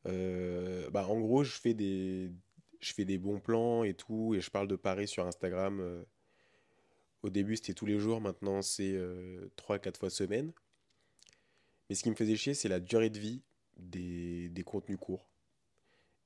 Bah, 0.05 1.07
En 1.07 1.21
gros, 1.21 1.45
je 1.45 1.53
fais 1.53 1.75
des, 1.75 2.31
je 2.81 2.93
fais 2.93 3.05
des 3.05 3.19
bons 3.19 3.41
plans 3.41 3.85
et 3.85 3.95
tout, 3.95 4.35
et 4.35 4.41
je 4.41 4.51
parle 4.51 4.69
de 4.69 4.77
Paris 4.77 5.09
sur 5.09 5.27
Instagram. 5.27 5.81
Euh. 5.81 6.05
Au 7.23 7.31
début, 7.31 7.57
c'était 7.57 7.75
tous 7.75 7.87
les 7.87 7.99
jours, 7.99 8.21
maintenant, 8.21 8.63
c'est 8.63 8.93
3-4 9.57 9.89
euh, 9.89 9.93
fois 9.99 10.11
semaine. 10.11 10.53
Mais 11.89 11.97
ce 11.97 12.03
qui 12.03 12.11
me 12.11 12.15
faisait 12.15 12.37
chier, 12.37 12.55
c'est 12.55 12.69
la 12.69 12.81
durée 12.81 13.11
de 13.11 13.19
vie 13.19 13.43
des, 13.77 14.49
des, 14.51 14.63
contenus 14.63 14.99
courts. 15.01 15.29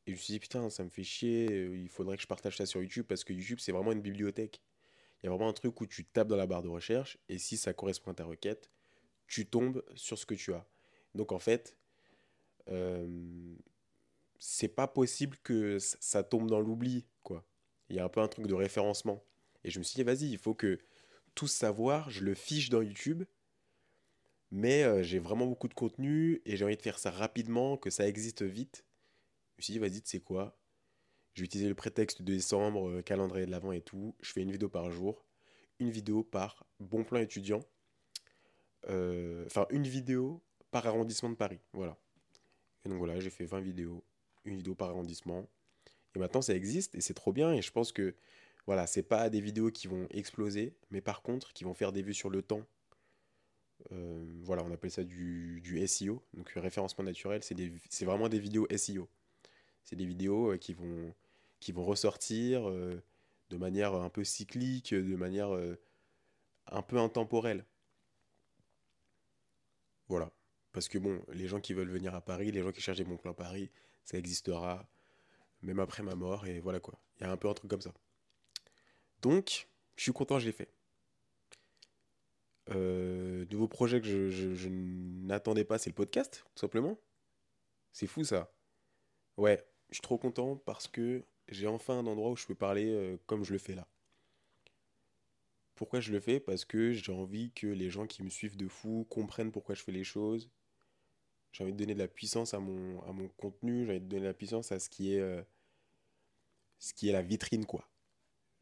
Et 0.06 0.10
je 0.10 0.16
me 0.16 0.20
suis 0.20 0.32
dit, 0.34 0.40
putain, 0.40 0.68
ça 0.68 0.84
me 0.84 0.90
fait 0.90 1.04
chier, 1.04 1.48
euh, 1.50 1.76
il 1.76 1.88
faudrait 1.88 2.16
que 2.16 2.22
je 2.22 2.26
partage 2.26 2.56
ça 2.56 2.66
sur 2.66 2.82
YouTube, 2.82 3.06
parce 3.08 3.24
que 3.24 3.32
YouTube, 3.32 3.58
c'est 3.60 3.72
vraiment 3.72 3.92
une 3.92 4.02
bibliothèque. 4.02 4.60
Il 5.22 5.26
y 5.26 5.28
a 5.28 5.30
vraiment 5.30 5.48
un 5.48 5.54
truc 5.54 5.80
où 5.80 5.86
tu 5.86 6.04
tapes 6.04 6.28
dans 6.28 6.36
la 6.36 6.46
barre 6.46 6.62
de 6.62 6.68
recherche, 6.68 7.16
et 7.28 7.38
si 7.38 7.56
ça 7.56 7.72
correspond 7.72 8.10
à 8.10 8.14
ta 8.14 8.24
requête, 8.24 8.68
tu 9.28 9.46
tombes 9.46 9.82
sur 9.94 10.18
ce 10.18 10.26
que 10.26 10.34
tu 10.34 10.52
as. 10.52 10.66
Donc 11.14 11.32
en 11.32 11.38
fait, 11.38 11.76
c'est 14.38 14.68
pas 14.68 14.88
possible 14.88 15.36
que 15.44 15.78
ça 15.78 16.22
tombe 16.22 16.48
dans 16.48 16.60
l'oubli, 16.60 17.06
quoi. 17.22 17.46
Il 17.88 17.96
y 17.96 18.00
a 18.00 18.04
un 18.04 18.08
peu 18.08 18.20
un 18.20 18.28
truc 18.28 18.46
de 18.46 18.54
référencement. 18.54 19.24
Et 19.64 19.70
je 19.70 19.78
me 19.78 19.84
suis 19.84 19.96
dit, 19.96 20.02
vas-y, 20.02 20.30
il 20.30 20.38
faut 20.38 20.54
que 20.54 20.78
tout 21.34 21.46
savoir, 21.46 22.10
je 22.10 22.24
le 22.24 22.34
fiche 22.34 22.68
dans 22.68 22.82
YouTube. 22.82 23.24
Mais 24.50 24.82
euh, 24.82 25.02
j'ai 25.02 25.18
vraiment 25.18 25.46
beaucoup 25.46 25.68
de 25.68 25.74
contenu 25.74 26.42
et 26.44 26.56
j'ai 26.56 26.64
envie 26.64 26.76
de 26.76 26.82
faire 26.82 26.98
ça 26.98 27.10
rapidement, 27.10 27.76
que 27.76 27.88
ça 27.88 28.06
existe 28.06 28.42
vite. 28.42 28.84
Je 29.52 29.58
me 29.58 29.62
suis 29.62 29.72
dit, 29.74 29.78
vas-y, 29.78 30.02
tu 30.02 30.10
sais 30.10 30.20
quoi? 30.20 30.58
Je 31.34 31.42
vais 31.42 31.46
utiliser 31.46 31.68
le 31.68 31.74
prétexte 31.74 32.20
de 32.20 32.32
décembre, 32.32 32.88
euh, 32.88 33.02
calendrier 33.02 33.46
de 33.46 33.50
l'avant 33.50 33.72
et 33.72 33.80
tout. 33.80 34.14
Je 34.20 34.32
fais 34.32 34.42
une 34.42 34.52
vidéo 34.52 34.68
par 34.68 34.90
jour. 34.90 35.24
Une 35.78 35.90
vidéo 35.90 36.22
par 36.22 36.66
bon 36.80 37.04
plan 37.04 37.20
étudiant. 37.20 37.60
Euh, 38.88 39.46
enfin, 39.46 39.66
une 39.70 39.86
vidéo 39.86 40.42
par 40.72 40.86
arrondissement 40.86 41.30
de 41.30 41.36
Paris. 41.36 41.60
Voilà. 41.72 41.96
Et 42.84 42.88
donc 42.88 42.98
voilà, 42.98 43.20
j'ai 43.20 43.30
fait 43.30 43.44
20 43.44 43.60
vidéos 43.60 44.02
une 44.44 44.56
vidéo 44.56 44.74
par 44.74 44.88
arrondissement. 44.90 45.48
Et 46.16 46.18
maintenant, 46.18 46.42
ça 46.42 46.54
existe 46.54 46.96
et 46.96 47.00
c'est 47.00 47.14
trop 47.14 47.32
bien. 47.32 47.52
Et 47.52 47.62
je 47.62 47.70
pense 47.70 47.92
que, 47.92 48.16
voilà, 48.66 48.86
c'est 48.86 49.02
pas 49.02 49.30
des 49.30 49.40
vidéos 49.40 49.70
qui 49.70 49.86
vont 49.86 50.08
exploser, 50.10 50.74
mais 50.90 51.00
par 51.00 51.22
contre, 51.22 51.52
qui 51.52 51.62
vont 51.64 51.74
faire 51.74 51.92
des 51.92 52.02
vues 52.02 52.14
sur 52.14 52.30
le 52.30 52.42
temps. 52.42 52.66
Euh, 53.92 54.24
voilà, 54.42 54.62
on 54.64 54.72
appelle 54.72 54.90
ça 54.90 55.04
du, 55.04 55.62
SEO, 55.86 56.22
donc 56.34 56.50
référencement 56.50 57.04
naturel. 57.04 57.42
C'est 57.42 58.04
vraiment 58.04 58.28
des 58.28 58.38
vidéos 58.38 58.66
SEO. 58.76 59.08
C'est 59.84 59.96
des 59.96 60.06
vidéos 60.06 60.52
euh, 60.52 60.56
qui 60.58 60.74
vont, 60.74 61.12
qui 61.60 61.72
vont 61.72 61.84
ressortir 61.84 62.68
euh, 62.68 63.02
de 63.50 63.56
manière 63.56 63.94
un 63.94 64.10
peu 64.10 64.24
cyclique, 64.24 64.94
de 64.94 65.16
manière 65.16 65.50
un 66.66 66.82
peu 66.82 66.98
intemporelle. 66.98 67.64
Voilà. 70.08 70.30
Parce 70.72 70.88
que 70.88 70.98
bon, 70.98 71.22
les 71.32 71.48
gens 71.48 71.60
qui 71.60 71.74
veulent 71.74 71.90
venir 71.90 72.14
à 72.14 72.20
Paris, 72.20 72.50
les 72.50 72.62
gens 72.62 72.72
qui 72.72 72.80
cherchent 72.80 72.98
des 72.98 73.04
bons 73.04 73.18
plans 73.18 73.34
Paris, 73.34 73.70
ça 74.04 74.18
existera 74.18 74.88
même 75.62 75.78
après 75.78 76.02
ma 76.02 76.14
mort, 76.14 76.46
et 76.46 76.60
voilà 76.60 76.80
quoi. 76.80 76.98
Il 77.18 77.24
y 77.24 77.26
a 77.26 77.30
un 77.30 77.36
peu 77.36 77.48
un 77.48 77.54
truc 77.54 77.70
comme 77.70 77.80
ça. 77.80 77.92
Donc, 79.20 79.68
je 79.96 80.02
suis 80.02 80.12
content, 80.12 80.38
je 80.38 80.46
l'ai 80.46 80.52
fait. 80.52 80.68
Euh, 82.70 83.44
nouveau 83.50 83.68
projet 83.68 84.00
que 84.00 84.30
je, 84.30 84.68
n'attendais 84.68 85.64
pas, 85.64 85.78
c'est 85.78 85.90
le 85.90 85.94
podcast, 85.94 86.44
tout 86.54 86.60
simplement. 86.60 86.98
C'est 87.92 88.06
fou 88.06 88.24
ça. 88.24 88.52
Ouais, 89.36 89.64
je 89.90 89.96
suis 89.96 90.02
trop 90.02 90.18
content 90.18 90.56
parce 90.56 90.88
que 90.88 91.24
j'ai 91.48 91.66
enfin 91.66 91.98
un 91.98 92.06
endroit 92.06 92.30
où 92.30 92.36
je 92.36 92.46
peux 92.46 92.54
parler 92.54 92.86
euh, 92.86 93.18
comme 93.26 93.44
je 93.44 93.52
le 93.52 93.58
fais 93.58 93.74
là. 93.74 93.86
Pourquoi 95.74 96.00
je 96.00 96.12
le 96.12 96.20
fais? 96.20 96.40
Parce 96.40 96.64
que 96.64 96.92
j'ai 96.92 97.12
envie 97.12 97.50
que 97.52 97.66
les 97.66 97.90
gens 97.90 98.06
qui 98.06 98.22
me 98.22 98.30
suivent 98.30 98.56
de 98.56 98.68
fou 98.68 99.06
comprennent 99.10 99.52
pourquoi 99.52 99.74
je 99.74 99.82
fais 99.82 99.92
les 99.92 100.04
choses 100.04 100.50
j'ai 101.52 101.64
envie 101.64 101.72
de 101.72 101.78
donner 101.78 101.94
de 101.94 101.98
la 101.98 102.08
puissance 102.08 102.54
à 102.54 102.58
mon, 102.58 103.00
à 103.02 103.12
mon 103.12 103.28
contenu, 103.28 103.84
j'ai 103.84 103.92
envie 103.92 104.00
de 104.00 104.06
donner 104.06 104.22
de 104.22 104.26
la 104.26 104.34
puissance 104.34 104.72
à 104.72 104.78
ce 104.78 104.88
qui 104.88 105.14
est, 105.14 105.20
euh, 105.20 105.42
ce 106.78 106.94
qui 106.94 107.08
est 107.08 107.12
la 107.12 107.22
vitrine, 107.22 107.66
quoi. 107.66 107.88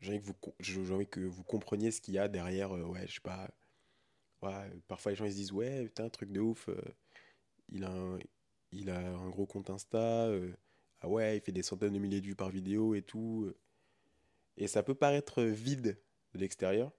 J'ai 0.00 0.12
envie, 0.12 0.20
que 0.20 0.26
vous, 0.26 1.04
que 1.06 1.20
vous 1.20 1.44
compreniez 1.44 1.90
ce 1.90 2.00
qu'il 2.00 2.14
y 2.14 2.18
a 2.18 2.28
derrière, 2.28 2.74
euh, 2.74 2.82
ouais, 2.84 3.06
je 3.06 3.14
sais 3.14 3.20
pas. 3.20 3.50
parfois 4.88 5.12
les 5.12 5.16
gens 5.16 5.24
ils 5.24 5.32
se 5.32 5.36
disent, 5.36 5.52
ouais, 5.52 5.84
putain, 5.84 6.08
truc 6.08 6.32
de 6.32 6.40
ouf, 6.40 6.68
euh, 6.68 6.80
il, 7.68 7.84
a 7.84 7.90
un, 7.90 8.18
il 8.72 8.90
a 8.90 8.98
un 8.98 9.28
gros 9.30 9.46
compte 9.46 9.70
Insta, 9.70 10.28
ah 11.00 11.08
ouais, 11.08 11.36
il 11.36 11.40
fait 11.40 11.52
des 11.52 11.62
centaines 11.62 11.92
de 11.92 11.98
milliers 11.98 12.20
de 12.20 12.26
vues 12.26 12.36
par 12.36 12.50
vidéo 12.50 12.94
et 12.94 13.02
tout. 13.02 13.52
Et 14.56 14.66
ça 14.66 14.82
peut 14.82 14.94
paraître 14.94 15.42
vide 15.42 15.98
de 16.34 16.38
l'extérieur, 16.38 16.92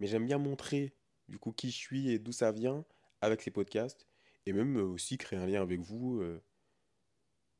mais 0.00 0.06
j'aime 0.06 0.26
bien 0.26 0.38
montrer 0.38 0.94
du 1.28 1.38
coup 1.38 1.52
qui 1.52 1.70
je 1.70 1.76
suis 1.76 2.10
et 2.10 2.18
d'où 2.18 2.32
ça 2.32 2.52
vient 2.52 2.84
avec 3.20 3.44
les 3.44 3.52
podcasts 3.52 4.06
et 4.46 4.52
même 4.52 4.76
aussi 4.76 5.18
créer 5.18 5.38
un 5.38 5.46
lien 5.46 5.62
avec 5.62 5.80
vous. 5.80 6.22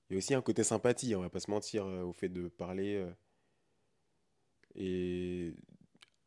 Il 0.08 0.14
y 0.14 0.14
a 0.14 0.18
aussi 0.18 0.34
un 0.34 0.42
côté 0.42 0.64
sympathie, 0.64 1.14
on 1.14 1.20
va 1.20 1.30
pas 1.30 1.40
se 1.40 1.50
mentir, 1.50 1.84
au 1.86 2.12
fait 2.12 2.28
de 2.28 2.48
parler. 2.48 3.06
et 4.74 5.54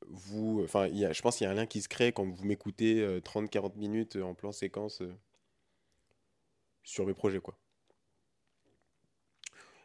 vous, 0.07 0.61
enfin, 0.63 0.87
je 0.87 1.21
pense 1.21 1.37
qu'il 1.37 1.45
y 1.45 1.47
a 1.47 1.51
un 1.51 1.55
lien 1.55 1.65
qui 1.65 1.81
se 1.81 1.87
crée 1.87 2.11
quand 2.11 2.25
vous 2.25 2.45
m'écoutez 2.45 3.19
30-40 3.21 3.77
minutes 3.77 4.15
en 4.17 4.33
plan 4.33 4.51
séquence 4.51 5.01
sur 6.83 7.05
mes 7.05 7.13
projets, 7.13 7.39
quoi. 7.39 7.57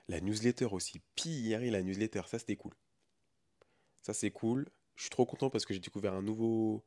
La 0.09 0.20
newsletter 0.20 0.66
aussi, 0.66 1.00
pire 1.16 1.61
la 1.61 1.83
newsletter, 1.83 2.22
ça 2.26 2.38
c'était 2.38 2.57
cool. 2.57 2.72
Ça 4.02 4.14
c'est 4.14 4.31
cool. 4.31 4.68
Je 4.94 5.02
suis 5.02 5.11
trop 5.11 5.26
content 5.26 5.50
parce 5.50 5.66
que 5.66 5.74
j'ai 5.74 5.81
découvert 5.81 6.14
un 6.14 6.22
nouveau 6.22 6.85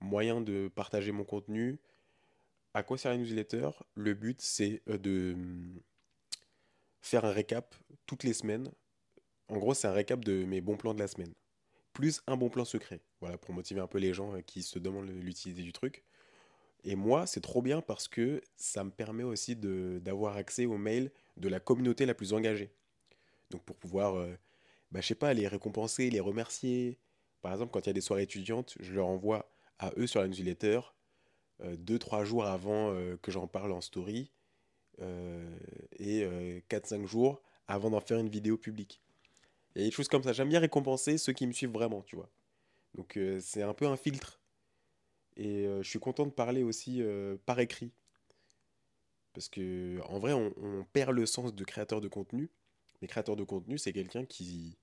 moyen 0.00 0.40
de 0.40 0.68
partager 0.74 1.12
mon 1.12 1.24
contenu. 1.24 1.78
À 2.76 2.82
quoi 2.82 2.98
sert 2.98 3.10
la 3.10 3.16
newsletter? 3.16 3.70
Le 3.94 4.12
but 4.12 4.38
c'est 4.42 4.82
euh, 4.90 4.98
de 4.98 5.32
hum, 5.32 5.80
faire 7.00 7.24
un 7.24 7.30
récap 7.30 7.74
toutes 8.04 8.22
les 8.22 8.34
semaines. 8.34 8.70
En 9.48 9.56
gros, 9.56 9.72
c'est 9.72 9.88
un 9.88 9.92
récap 9.92 10.22
de 10.22 10.44
mes 10.44 10.60
bons 10.60 10.76
plans 10.76 10.92
de 10.92 10.98
la 10.98 11.08
semaine. 11.08 11.32
Plus 11.94 12.20
un 12.26 12.36
bon 12.36 12.50
plan 12.50 12.66
secret. 12.66 13.00
Voilà, 13.22 13.38
pour 13.38 13.54
motiver 13.54 13.80
un 13.80 13.86
peu 13.86 13.96
les 13.96 14.12
gens 14.12 14.34
euh, 14.34 14.42
qui 14.42 14.62
se 14.62 14.78
demandent 14.78 15.08
l'utilité 15.08 15.62
du 15.62 15.72
truc. 15.72 16.04
Et 16.84 16.96
moi, 16.96 17.26
c'est 17.26 17.40
trop 17.40 17.62
bien 17.62 17.80
parce 17.80 18.08
que 18.08 18.42
ça 18.56 18.84
me 18.84 18.90
permet 18.90 19.22
aussi 19.22 19.56
d'avoir 19.56 20.36
accès 20.36 20.66
aux 20.66 20.76
mails 20.76 21.10
de 21.38 21.48
la 21.48 21.60
communauté 21.60 22.04
la 22.04 22.12
plus 22.12 22.34
engagée. 22.34 22.74
Donc 23.48 23.64
pour 23.64 23.76
pouvoir, 23.76 24.16
euh, 24.16 24.36
bah, 24.90 25.00
je 25.00 25.06
sais 25.06 25.14
pas, 25.14 25.32
les 25.32 25.48
récompenser, 25.48 26.10
les 26.10 26.20
remercier. 26.20 26.98
Par 27.40 27.52
exemple, 27.52 27.72
quand 27.72 27.80
il 27.80 27.86
y 27.86 27.90
a 27.90 27.94
des 27.94 28.02
soirées 28.02 28.24
étudiantes, 28.24 28.74
je 28.80 28.92
leur 28.92 29.06
envoie 29.06 29.50
à 29.78 29.92
eux 29.96 30.06
sur 30.06 30.20
la 30.20 30.28
newsletter 30.28 30.80
deux, 31.60 31.98
trois 31.98 32.24
jours 32.24 32.44
avant 32.44 32.92
euh, 32.92 33.16
que 33.22 33.30
j'en 33.30 33.46
parle 33.46 33.72
en 33.72 33.80
story 33.80 34.30
et 35.98 36.26
4-5 36.70 37.06
jours 37.06 37.42
avant 37.68 37.90
d'en 37.90 38.00
faire 38.00 38.18
une 38.18 38.30
vidéo 38.30 38.56
publique. 38.56 39.02
Il 39.74 39.82
y 39.82 39.84
a 39.84 39.88
des 39.88 39.94
choses 39.94 40.08
comme 40.08 40.22
ça. 40.22 40.32
J'aime 40.32 40.48
bien 40.48 40.60
récompenser 40.60 41.18
ceux 41.18 41.34
qui 41.34 41.46
me 41.46 41.52
suivent 41.52 41.72
vraiment, 41.72 42.00
tu 42.02 42.16
vois. 42.16 42.30
Donc 42.94 43.18
c'est 43.40 43.62
un 43.62 43.74
peu 43.74 43.86
un 43.86 43.96
filtre 43.96 44.40
et 45.36 45.66
euh, 45.66 45.82
je 45.82 45.88
suis 45.88 45.98
content 45.98 46.26
de 46.26 46.30
parler 46.30 46.62
aussi 46.62 47.02
euh, 47.02 47.36
par 47.46 47.60
écrit. 47.60 47.92
Parce 49.32 49.48
que 49.48 50.00
en 50.06 50.18
vrai, 50.18 50.32
on, 50.32 50.86
perd 50.92 51.10
le 51.10 51.26
sens 51.26 51.54
de 51.54 51.64
créateur 51.64 52.00
de 52.00 52.08
contenu. 52.08 52.50
Mais 53.00 53.08
créateur 53.08 53.36
de 53.36 53.44
contenu, 53.44 53.76
c'est 53.76 53.92
quelqu'un 53.92 54.24
qui, 54.24 54.78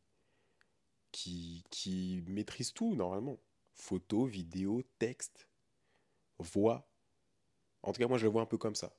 qui, 1.11 1.63
qui 1.71 2.23
maîtrise 2.27 2.71
tout 2.71 2.93
normalement. 2.95 3.39
Photo, 3.73 4.25
vidéo, 4.25 4.83
texte, 4.99 5.47
voix. 6.43 6.87
En 7.81 7.91
tout 7.91 7.99
cas, 7.99 8.07
moi, 8.07 8.17
je 8.17 8.25
le 8.25 8.31
vois 8.31 8.41
un 8.41 8.45
peu 8.45 8.57
comme 8.57 8.75
ça. 8.75 8.95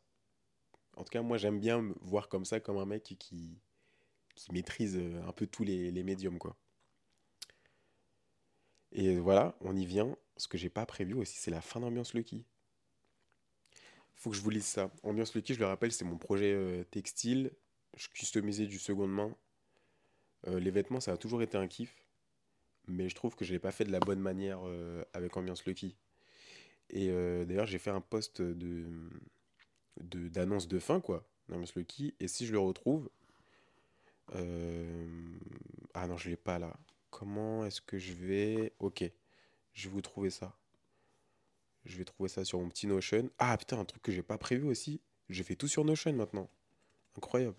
En 0.96 1.04
tout 1.04 1.11
cas, 1.11 1.22
moi, 1.22 1.38
j'aime 1.38 1.61
bien 1.61 1.83
me 1.83 1.94
voir 2.00 2.28
comme 2.28 2.44
ça, 2.44 2.61
comme 2.61 2.78
un 2.78 2.87
mec 2.87 3.02
qui, 3.02 3.59
qui 4.35 4.52
maîtrise 4.52 4.96
euh, 4.96 5.22
un 5.26 5.33
peu 5.33 5.46
tous 5.46 5.64
les, 5.64 6.02
médiums, 6.02 6.38
quoi. 6.38 6.57
Et 8.92 9.18
voilà, 9.18 9.57
on 9.61 9.76
y 9.76 9.87
vient. 9.87 10.16
Ce 10.37 10.48
que 10.48 10.59
j'ai 10.59 10.70
pas 10.70 10.87
prévu 10.87 11.14
aussi, 11.14 11.37
c'est 11.37 11.50
la 11.50 11.61
fin 11.61 11.80
d'Ambiance 11.80 12.14
Lucky. 12.14 12.44
Faut 14.14 14.30
que 14.30 14.37
je 14.37 14.42
vous 14.42 14.50
lise 14.50 14.64
ça. 14.64 14.90
Ambiance 15.02 15.35
Lucky, 15.35 15.54
je 15.54 15.61
le 15.61 15.66
rappelle, 15.66 15.92
c'est 15.92 16.04
mon 16.04 16.18
projet 16.18 16.52
euh, 16.52 16.85
textile. 16.85 17.52
Je 17.96 18.09
customisais 18.09 18.66
du 18.66 18.78
seconde 18.78 19.12
main. 19.12 19.37
Euh, 20.46 20.61
les 20.61 20.70
vêtements, 20.70 21.00
ça 21.00 21.12
a 21.12 21.16
toujours 21.16 21.42
été 21.42 21.57
un 21.57 21.66
kiff. 21.66 22.04
Mais 22.87 23.09
je 23.09 23.14
trouve 23.14 23.35
que 23.35 23.44
je 23.44 23.52
l'ai 23.52 23.59
pas 23.59 23.72
fait 23.72 23.85
de 23.85 23.92
la 23.92 24.00
bonne 24.00 24.20
manière 24.20 24.61
avec 25.14 25.35
Ambiance 25.38 25.64
Lucky. 25.64 25.96
Et 26.90 27.09
d'ailleurs, 27.44 27.66
j'ai 27.66 27.79
fait 27.79 27.90
un 27.90 28.01
post 28.01 28.42
d'annonce 29.97 30.68
de, 30.68 30.79
fin, 30.79 31.01
quoi. 31.01 31.27
Et 32.20 32.29
si 32.29 32.47
je 32.47 32.53
le 32.53 32.59
retrouve. 32.59 33.11
Ah 34.33 36.07
non, 36.09 36.16
je 36.16 36.31
l'ai 36.31 36.37
pas 36.37 36.59
là. 36.59 36.77
Comment 37.11 37.64
est-ce 37.64 37.81
que 37.81 37.99
je 37.99 38.12
vais. 38.12 38.73
Ok. 38.79 39.05
Je 39.73 39.88
vais 39.88 39.92
vous 39.92 40.03
trouver 40.03 40.31
ça. 40.31 40.57
Je 41.85 41.99
vais 41.99 42.05
trouver 42.05 42.29
ça 42.29 42.44
sur 42.44 42.59
mon 42.59 42.68
petit 42.68 42.87
Notion. 42.87 43.31
Ah 43.38 43.57
putain, 43.59 43.79
un 43.79 43.85
truc 43.85 44.03
que 44.03 44.12
j'ai 44.12 44.23
pas 44.23 44.38
prévu 44.38 44.66
aussi. 44.66 45.01
J'ai 45.29 45.42
fait 45.42 45.57
tout 45.57 45.68
sur 45.68 45.85
Notion 45.85 46.12
maintenant. 46.12 46.49
Incroyable. 47.16 47.57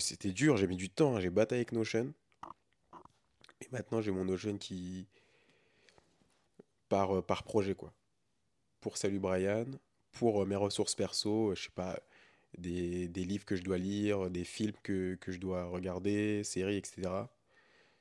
C'était 0.00 0.32
dur, 0.32 0.56
j'ai 0.56 0.66
mis 0.66 0.76
du 0.76 0.90
temps, 0.90 1.14
hein. 1.14 1.20
j'ai 1.20 1.30
bataillé 1.30 1.60
avec 1.60 1.72
Notion. 1.72 2.12
Et 3.60 3.68
maintenant 3.70 4.00
j'ai 4.00 4.10
mon 4.10 4.24
Notion 4.24 4.56
qui. 4.58 5.06
Par, 6.92 7.16
euh, 7.16 7.22
par 7.22 7.42
projet 7.42 7.74
quoi. 7.74 7.94
Pour 8.82 8.98
Salut 8.98 9.18
Brian, 9.18 9.64
pour 10.10 10.42
euh, 10.42 10.44
mes 10.44 10.56
ressources 10.56 10.94
perso, 10.94 11.48
euh, 11.48 11.54
je 11.54 11.62
sais 11.62 11.70
pas, 11.74 11.98
des, 12.58 13.08
livres 13.08 13.46
que 13.46 13.56
je 13.56 13.62
dois 13.62 13.78
lire, 13.78 14.28
des 14.28 14.44
films 14.44 14.76
que, 14.82 15.14
que 15.14 15.32
je 15.32 15.38
dois 15.38 15.64
regarder, 15.64 16.44
séries, 16.44 16.76
etc. 16.76 17.08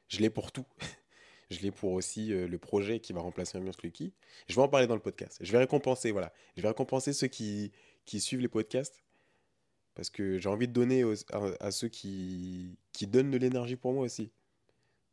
Je 0.09 0.19
l'ai 0.19 0.29
pour 0.29 0.51
tout. 0.51 0.65
Je 1.51 1.59
l'ai 1.59 1.71
pour 1.71 1.91
aussi 1.91 2.29
le 2.29 2.57
projet 2.57 3.01
qui 3.01 3.11
va 3.11 3.19
remplacer 3.19 3.57
Ambiance 3.57 3.81
Lucky. 3.83 4.13
Je 4.47 4.55
vais 4.55 4.61
en 4.61 4.69
parler 4.69 4.87
dans 4.87 4.95
le 4.95 5.01
podcast. 5.01 5.37
Je 5.41 5.51
vais 5.51 5.57
récompenser, 5.57 6.11
voilà. 6.11 6.31
Je 6.55 6.61
vais 6.61 6.69
récompenser 6.69 7.11
ceux 7.11 7.27
qui, 7.27 7.73
qui 8.05 8.21
suivent 8.21 8.39
les 8.39 8.47
podcasts. 8.47 9.03
Parce 9.93 10.09
que 10.09 10.37
j'ai 10.37 10.47
envie 10.47 10.69
de 10.69 10.71
donner 10.71 11.03
à, 11.59 11.71
ceux 11.71 11.89
qui, 11.89 12.77
qui 12.93 13.05
donnent 13.05 13.31
de 13.31 13.37
l'énergie 13.37 13.75
pour 13.75 13.91
moi 13.91 14.05
aussi. 14.05 14.31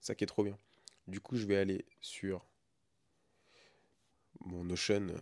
Ça 0.01 0.15
qui 0.15 0.23
est 0.23 0.29
trop 0.29 0.45
bien. 0.45 0.57
Du 1.09 1.21
coup, 1.21 1.37
je 1.37 1.45
vais 1.45 1.57
aller 1.57 1.85
sur 2.01 2.47
mon 4.45 4.65
Notion 4.65 5.09
euh, 5.09 5.19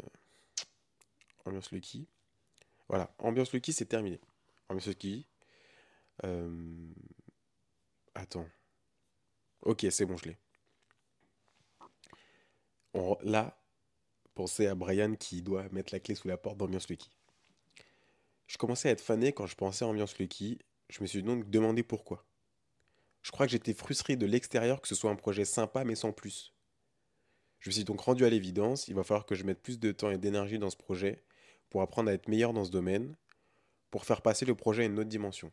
Ambiance 1.44 1.70
Lucky. 1.72 2.06
Voilà, 2.88 3.12
Ambiance 3.18 3.52
Lucky, 3.52 3.72
c'est 3.72 3.86
terminé. 3.86 4.20
Ambiance 4.68 4.86
Lucky. 4.86 5.26
Euh, 6.24 6.92
attends. 8.14 8.48
Ok, 9.62 9.86
c'est 9.90 10.06
bon, 10.06 10.16
je 10.16 10.26
l'ai 10.26 10.38
là, 13.22 13.58
pensez 14.34 14.66
à 14.66 14.74
Brian 14.74 15.14
qui 15.14 15.42
doit 15.42 15.68
mettre 15.70 15.92
la 15.92 16.00
clé 16.00 16.14
sous 16.14 16.28
la 16.28 16.36
porte 16.36 16.56
d'Ambiance 16.58 16.88
Lucky. 16.88 17.10
Je 18.46 18.58
commençais 18.58 18.88
à 18.88 18.92
être 18.92 19.00
fané 19.00 19.32
quand 19.32 19.46
je 19.46 19.56
pensais 19.56 19.84
à 19.84 19.88
Ambiance 19.88 20.18
Lucky. 20.18 20.58
Je 20.88 21.02
me 21.02 21.06
suis 21.06 21.22
donc 21.22 21.50
demandé 21.50 21.82
pourquoi. 21.82 22.24
Je 23.22 23.32
crois 23.32 23.46
que 23.46 23.52
j'étais 23.52 23.74
frustré 23.74 24.16
de 24.16 24.24
l'extérieur 24.24 24.80
que 24.80 24.86
ce 24.88 24.94
soit 24.94 25.10
un 25.10 25.16
projet 25.16 25.44
sympa 25.44 25.84
mais 25.84 25.96
sans 25.96 26.12
plus. 26.12 26.52
Je 27.60 27.70
me 27.70 27.72
suis 27.72 27.84
donc 27.84 28.00
rendu 28.00 28.24
à 28.24 28.30
l'évidence, 28.30 28.88
il 28.88 28.94
va 28.94 29.02
falloir 29.02 29.26
que 29.26 29.34
je 29.34 29.44
mette 29.44 29.60
plus 29.60 29.78
de 29.78 29.92
temps 29.92 30.10
et 30.10 30.18
d'énergie 30.18 30.58
dans 30.58 30.70
ce 30.70 30.76
projet 30.76 31.22
pour 31.70 31.82
apprendre 31.82 32.10
à 32.10 32.12
être 32.12 32.28
meilleur 32.28 32.52
dans 32.52 32.64
ce 32.64 32.70
domaine, 32.70 33.16
pour 33.90 34.04
faire 34.04 34.22
passer 34.22 34.44
le 34.44 34.54
projet 34.54 34.82
à 34.82 34.86
une 34.86 34.98
autre 34.98 35.08
dimension. 35.08 35.50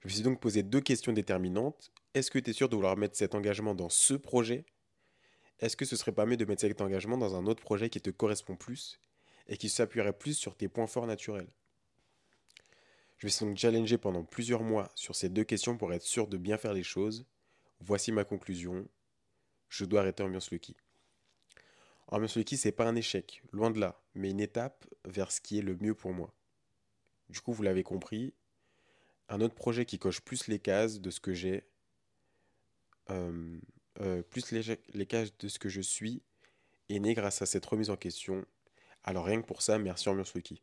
Je 0.00 0.08
me 0.08 0.12
suis 0.12 0.22
donc 0.22 0.40
posé 0.40 0.62
deux 0.62 0.80
questions 0.80 1.12
déterminantes. 1.12 1.92
Est-ce 2.14 2.30
que 2.30 2.38
tu 2.38 2.50
es 2.50 2.52
sûr 2.52 2.68
de 2.68 2.76
vouloir 2.76 2.96
mettre 2.96 3.16
cet 3.16 3.34
engagement 3.34 3.74
dans 3.74 3.88
ce 3.88 4.14
projet? 4.14 4.64
Est-ce 5.60 5.76
que 5.76 5.84
ce 5.84 5.96
serait 5.96 6.12
pas 6.12 6.26
mieux 6.26 6.36
de 6.36 6.44
mettre 6.44 6.60
cet 6.60 6.80
engagement 6.80 7.18
dans 7.18 7.34
un 7.34 7.46
autre 7.46 7.62
projet 7.62 7.90
qui 7.90 8.00
te 8.00 8.10
correspond 8.10 8.56
plus 8.56 9.00
et 9.48 9.56
qui 9.56 9.68
s'appuierait 9.68 10.12
plus 10.16 10.34
sur 10.34 10.56
tes 10.56 10.68
points 10.68 10.86
forts 10.86 11.06
naturels? 11.06 11.48
Je 13.18 13.26
vais 13.26 13.46
donc 13.46 13.56
challenger 13.56 13.98
pendant 13.98 14.22
plusieurs 14.22 14.62
mois 14.62 14.92
sur 14.94 15.16
ces 15.16 15.28
deux 15.28 15.42
questions 15.42 15.76
pour 15.76 15.92
être 15.92 16.04
sûr 16.04 16.28
de 16.28 16.36
bien 16.36 16.56
faire 16.56 16.72
les 16.72 16.84
choses. 16.84 17.26
Voici 17.80 18.12
ma 18.12 18.22
conclusion. 18.22 18.88
Je 19.68 19.84
dois 19.84 20.00
arrêter 20.00 20.22
Ambiance 20.22 20.50
Lucky. 20.50 20.76
Ambiance 22.08 22.36
Lucky, 22.36 22.56
c'est 22.56 22.72
pas 22.72 22.86
un 22.86 22.96
échec, 22.96 23.42
loin 23.52 23.70
de 23.70 23.78
là, 23.78 24.00
mais 24.14 24.30
une 24.30 24.40
étape 24.40 24.86
vers 25.04 25.30
ce 25.30 25.40
qui 25.40 25.58
est 25.58 25.62
le 25.62 25.76
mieux 25.76 25.94
pour 25.94 26.12
moi. 26.12 26.34
Du 27.28 27.40
coup, 27.40 27.52
vous 27.52 27.62
l'avez 27.62 27.82
compris, 27.82 28.32
un 29.28 29.40
autre 29.40 29.54
projet 29.54 29.84
qui 29.84 29.98
coche 29.98 30.20
plus 30.20 30.46
les 30.46 30.58
cases 30.58 31.00
de 31.00 31.10
ce 31.10 31.20
que 31.20 31.34
j'ai. 31.34 31.64
Euh, 33.10 33.58
euh, 34.00 34.22
plus 34.22 34.52
les, 34.52 35.06
cases 35.06 35.36
de 35.38 35.48
ce 35.48 35.58
que 35.58 35.68
je 35.68 35.80
suis 35.80 36.22
est 36.88 36.98
né 36.98 37.14
grâce 37.14 37.42
à 37.42 37.46
cette 37.46 37.66
remise 37.66 37.90
en 37.90 37.96
question. 37.96 38.46
Alors 39.04 39.24
rien 39.24 39.40
que 39.40 39.46
pour 39.46 39.62
ça, 39.62 39.78
merci 39.78 40.08
Ambiance 40.08 40.34
Lucky. 40.34 40.62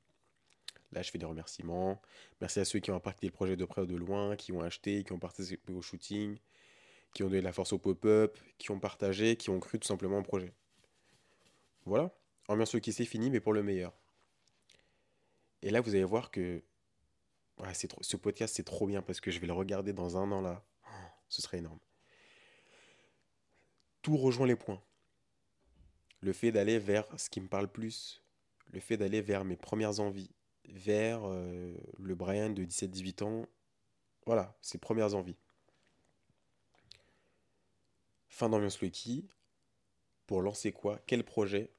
Là, 0.91 1.01
je 1.01 1.11
fais 1.11 1.17
des 1.17 1.25
remerciements. 1.25 2.01
Merci 2.41 2.59
à 2.59 2.65
ceux 2.65 2.79
qui 2.79 2.89
ont 2.91 2.95
impacté 2.95 3.27
le 3.27 3.33
projet 3.33 3.55
de 3.55 3.65
près 3.65 3.81
ou 3.81 3.85
de 3.85 3.95
loin, 3.95 4.35
qui 4.35 4.51
ont 4.51 4.61
acheté, 4.61 5.03
qui 5.03 5.11
ont 5.11 5.19
participé 5.19 5.73
au 5.73 5.81
shooting, 5.81 6.37
qui 7.15 7.23
ont 7.23 7.29
donné 7.29 7.41
la 7.41 7.51
force 7.51 7.73
au 7.73 7.79
pop-up, 7.79 8.37
qui 8.59 8.69
ont 8.69 8.79
partagé, 8.79 9.35
qui 9.35 9.49
ont 9.49 9.59
cru 9.59 9.79
tout 9.79 9.87
simplement 9.87 10.19
au 10.19 10.23
projet. 10.23 10.53
Voilà. 11.85 12.15
Ambiance 12.47 12.75
Lucky, 12.75 12.93
c'est 12.93 13.05
fini, 13.05 13.31
mais 13.31 13.39
pour 13.39 13.53
le 13.53 13.63
meilleur. 13.63 13.91
Et 15.63 15.71
là, 15.71 15.81
vous 15.81 15.95
allez 15.95 16.03
voir 16.03 16.29
que 16.29 16.61
ce 18.01 18.17
podcast, 18.17 18.53
c'est 18.55 18.63
trop 18.63 18.85
bien 18.85 19.01
parce 19.01 19.19
que 19.19 19.31
je 19.31 19.39
vais 19.39 19.47
le 19.47 19.53
regarder 19.53 19.93
dans 19.93 20.17
un 20.17 20.31
an 20.31 20.41
là. 20.41 20.63
Ce 21.29 21.41
serait 21.41 21.57
énorme 21.57 21.79
tout 24.05 24.17
rejoint 24.17 24.45
les 24.45 24.55
points. 24.55 24.79
Le 26.21 26.31
fait 26.31 26.51
d'aller 26.51 26.77
vers 26.77 27.07
ce 27.19 27.27
qui 27.27 27.41
me 27.41 27.47
parle 27.47 27.67
plus, 27.67 28.21
le 28.71 28.79
fait 28.79 28.97
d'aller 28.97 29.19
vers 29.19 29.43
mes 29.43 29.55
premières 29.55 29.99
envies, 29.99 30.29
vers 30.69 31.21
euh, 31.23 31.75
le 31.97 32.13
Brian 32.13 32.51
de 32.51 32.63
17-18 32.63 33.23
ans, 33.23 33.47
voilà, 34.27 34.55
ses 34.61 34.77
premières 34.77 35.15
envies. 35.15 35.39
Fin 38.35 38.49
d'Ambiance 38.49 38.81
Lucky, 38.81 39.29
pour 40.27 40.41
lancer 40.41 40.73
quoi? 40.73 40.99
Quel 41.07 41.23
projet? 41.23 41.71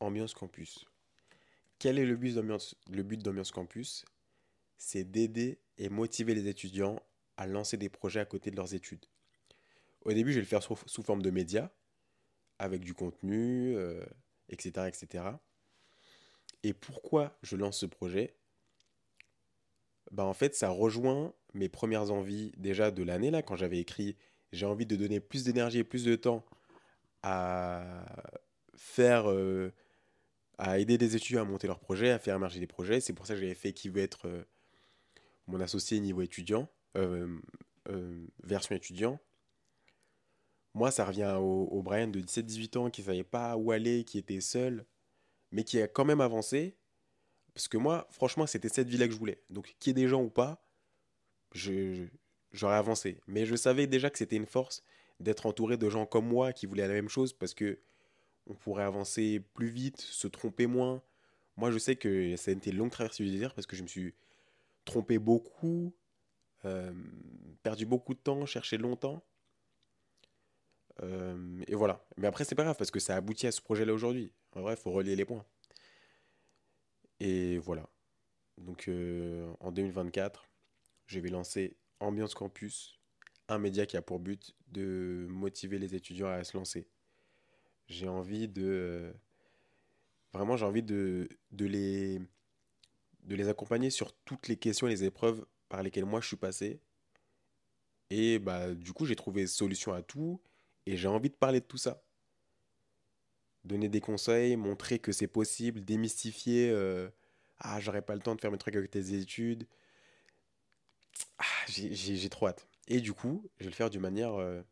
Ambiance 0.00 0.34
Campus. 0.34 0.84
quel 1.78 1.98
est 1.98 2.04
le 2.04 2.16
but 2.16 2.34
d'Ambiance, 2.34 3.50
Campus? 3.50 4.04
C'est 4.76 5.04
d'aider 5.04 5.58
et 5.78 5.88
motiver 5.88 6.34
les 6.34 6.48
étudiants 6.48 7.00
à 7.38 7.46
lancer 7.46 7.78
des 7.78 7.88
projets 7.88 8.20
à 8.20 8.26
côté 8.26 8.50
de 8.50 8.56
leurs 8.56 8.74
études. 8.74 9.06
Au 10.02 10.12
début, 10.12 10.32
je 10.32 10.36
vais 10.36 10.42
le 10.42 10.46
faire 10.46 10.62
sous, 10.62 10.76
sous 10.84 11.02
forme 11.02 11.22
de 11.22 11.30
médias, 11.30 11.70
avec 12.58 12.84
du 12.84 12.92
contenu, 12.92 13.74
etc., 14.50 14.72
euh, 14.76 14.86
etc. 14.86 15.24
Et 16.62 16.74
pourquoi 16.74 17.38
je 17.42 17.56
lance 17.56 17.78
ce 17.78 17.86
projet? 17.86 18.34
Bah 20.10 20.26
en 20.26 20.34
fait, 20.34 20.54
ça 20.54 20.68
rejoint 20.68 21.32
mes 21.54 21.70
premières 21.70 22.10
envies 22.10 22.52
déjà 22.58 22.90
de 22.90 23.02
l'année, 23.02 23.30
là, 23.30 23.40
quand 23.40 23.56
j'avais 23.56 23.78
écrit 23.78 24.18
j'ai 24.52 24.66
envie 24.66 24.86
de 24.86 24.96
donner 24.96 25.20
plus 25.20 25.44
d'énergie 25.44 25.78
et 25.78 25.84
plus 25.84 26.04
de 26.04 26.16
temps 26.16 26.44
à 27.22 28.04
faire, 28.76 29.30
euh, 29.30 29.72
à 30.58 30.78
aider 30.78 30.98
des 30.98 31.16
étudiants 31.16 31.42
à 31.42 31.44
monter 31.44 31.66
leurs 31.66 31.78
projets, 31.78 32.10
à 32.10 32.18
faire 32.18 32.36
émerger 32.36 32.60
des 32.60 32.66
projets. 32.66 33.00
C'est 33.00 33.12
pour 33.12 33.26
ça 33.26 33.34
que 33.34 33.40
j'avais 33.40 33.54
fait 33.54 33.72
qui 33.72 33.88
veut 33.88 34.02
être 34.02 34.26
euh, 34.26 34.44
mon 35.46 35.60
associé 35.60 36.00
niveau 36.00 36.22
étudiant, 36.22 36.68
euh, 36.96 37.38
version 38.42 38.74
étudiant. 38.74 39.18
Moi, 40.74 40.90
ça 40.90 41.04
revient 41.04 41.36
au, 41.38 41.64
au 41.70 41.82
Brian 41.82 42.06
de 42.08 42.20
17-18 42.20 42.78
ans 42.78 42.90
qui 42.90 43.00
ne 43.02 43.06
savait 43.06 43.24
pas 43.24 43.56
où 43.56 43.72
aller, 43.72 44.04
qui 44.04 44.18
était 44.18 44.40
seul, 44.40 44.84
mais 45.50 45.64
qui 45.64 45.80
a 45.80 45.88
quand 45.88 46.04
même 46.04 46.20
avancé 46.20 46.76
parce 47.54 47.68
que 47.68 47.76
moi, 47.76 48.06
franchement, 48.10 48.46
c'était 48.46 48.68
cette 48.68 48.88
vie-là 48.88 49.06
que 49.06 49.12
je 49.12 49.18
voulais. 49.18 49.42
Donc, 49.50 49.74
qu'il 49.78 49.90
y 49.90 49.92
ait 49.92 50.02
des 50.04 50.08
gens 50.08 50.22
ou 50.22 50.30
pas, 50.30 50.62
j'aurais 52.52 52.76
avancé. 52.76 53.20
Mais 53.26 53.46
je 53.46 53.56
savais 53.56 53.86
déjà 53.86 54.10
que 54.10 54.18
c'était 54.18 54.36
une 54.36 54.46
force 54.46 54.82
d'être 55.20 55.46
entouré 55.46 55.76
de 55.76 55.88
gens 55.88 56.06
comme 56.06 56.26
moi 56.26 56.52
qui 56.52 56.66
voulaient 56.66 56.88
la 56.88 56.94
même 56.94 57.08
chose 57.08 57.32
parce 57.32 57.54
que 57.54 57.78
on 58.46 58.54
pourrait 58.54 58.84
avancer 58.84 59.40
plus 59.54 59.68
vite, 59.68 60.00
se 60.00 60.26
tromper 60.26 60.66
moins. 60.66 61.02
Moi, 61.56 61.70
je 61.70 61.78
sais 61.78 61.96
que 61.96 62.36
ça 62.36 62.50
a 62.50 62.54
été 62.54 62.70
une 62.70 62.78
longue 62.78 62.90
traversée 62.90 63.22
du 63.22 63.30
désert 63.30 63.54
parce 63.54 63.66
que 63.66 63.76
je 63.76 63.82
me 63.82 63.88
suis 63.88 64.14
trompé 64.84 65.18
beaucoup, 65.18 65.92
euh, 66.64 66.92
perdu 67.62 67.86
beaucoup 67.86 68.14
de 68.14 68.18
temps, 68.18 68.46
cherché 68.46 68.78
longtemps. 68.78 69.22
Euh, 71.02 71.62
et 71.66 71.74
voilà. 71.74 72.04
Mais 72.16 72.26
après, 72.26 72.44
c'est 72.44 72.54
pas 72.54 72.64
grave 72.64 72.76
parce 72.76 72.90
que 72.90 73.00
ça 73.00 73.14
aboutit 73.14 73.46
à 73.46 73.52
ce 73.52 73.60
projet-là 73.60 73.92
aujourd'hui. 73.92 74.32
En 74.52 74.62
vrai, 74.62 74.74
il 74.74 74.80
faut 74.80 74.90
relier 74.90 75.16
les 75.16 75.24
points. 75.24 75.44
Et 77.20 77.58
voilà. 77.58 77.88
Donc 78.58 78.88
euh, 78.88 79.52
en 79.60 79.72
2024, 79.72 80.48
je 81.06 81.20
vais 81.20 81.28
lancer 81.28 81.76
Ambiance 82.00 82.34
Campus, 82.34 82.98
un 83.48 83.58
média 83.58 83.86
qui 83.86 83.96
a 83.96 84.02
pour 84.02 84.18
but 84.18 84.56
de 84.68 85.26
motiver 85.28 85.78
les 85.78 85.94
étudiants 85.94 86.28
à 86.28 86.42
se 86.44 86.56
lancer. 86.56 86.88
J'ai 87.88 88.08
envie 88.08 88.48
de... 88.48 89.12
Vraiment, 90.32 90.56
j'ai 90.56 90.64
envie 90.64 90.82
de, 90.82 91.28
de, 91.50 91.66
les, 91.66 92.20
de 93.24 93.34
les 93.34 93.48
accompagner 93.48 93.90
sur 93.90 94.12
toutes 94.24 94.48
les 94.48 94.56
questions 94.56 94.86
et 94.86 94.90
les 94.90 95.04
épreuves 95.04 95.44
par 95.68 95.82
lesquelles 95.82 96.04
moi 96.04 96.20
je 96.20 96.28
suis 96.28 96.36
passé. 96.36 96.80
Et 98.10 98.38
bah, 98.38 98.74
du 98.74 98.92
coup, 98.92 99.06
j'ai 99.06 99.16
trouvé 99.16 99.46
solution 99.46 99.92
à 99.92 100.02
tout 100.02 100.40
et 100.86 100.96
j'ai 100.96 101.08
envie 101.08 101.30
de 101.30 101.34
parler 101.34 101.60
de 101.60 101.66
tout 101.66 101.78
ça 101.78 102.02
donner 103.64 103.88
des 103.88 104.00
conseils, 104.00 104.56
montrer 104.56 104.98
que 104.98 105.12
c'est 105.12 105.26
possible, 105.26 105.84
démystifier 105.84 106.70
euh, 106.70 107.10
Ah, 107.58 107.80
j'aurais 107.80 108.02
pas 108.02 108.14
le 108.14 108.20
temps 108.20 108.34
de 108.34 108.40
faire 108.40 108.50
mes 108.50 108.58
trucs 108.58 108.76
avec 108.76 108.90
tes 108.90 109.14
études. 109.14 109.66
Ah, 111.38 111.44
j'ai 111.70 112.28
trop 112.28 112.48
hâte. 112.48 112.66
Et 112.88 113.00
du 113.00 113.12
coup, 113.12 113.48
je 113.58 113.64
vais 113.64 113.70
le 113.70 113.76
faire 113.76 113.90
d'une 113.90 114.00
manière 114.00 114.34
euh, 114.34 114.62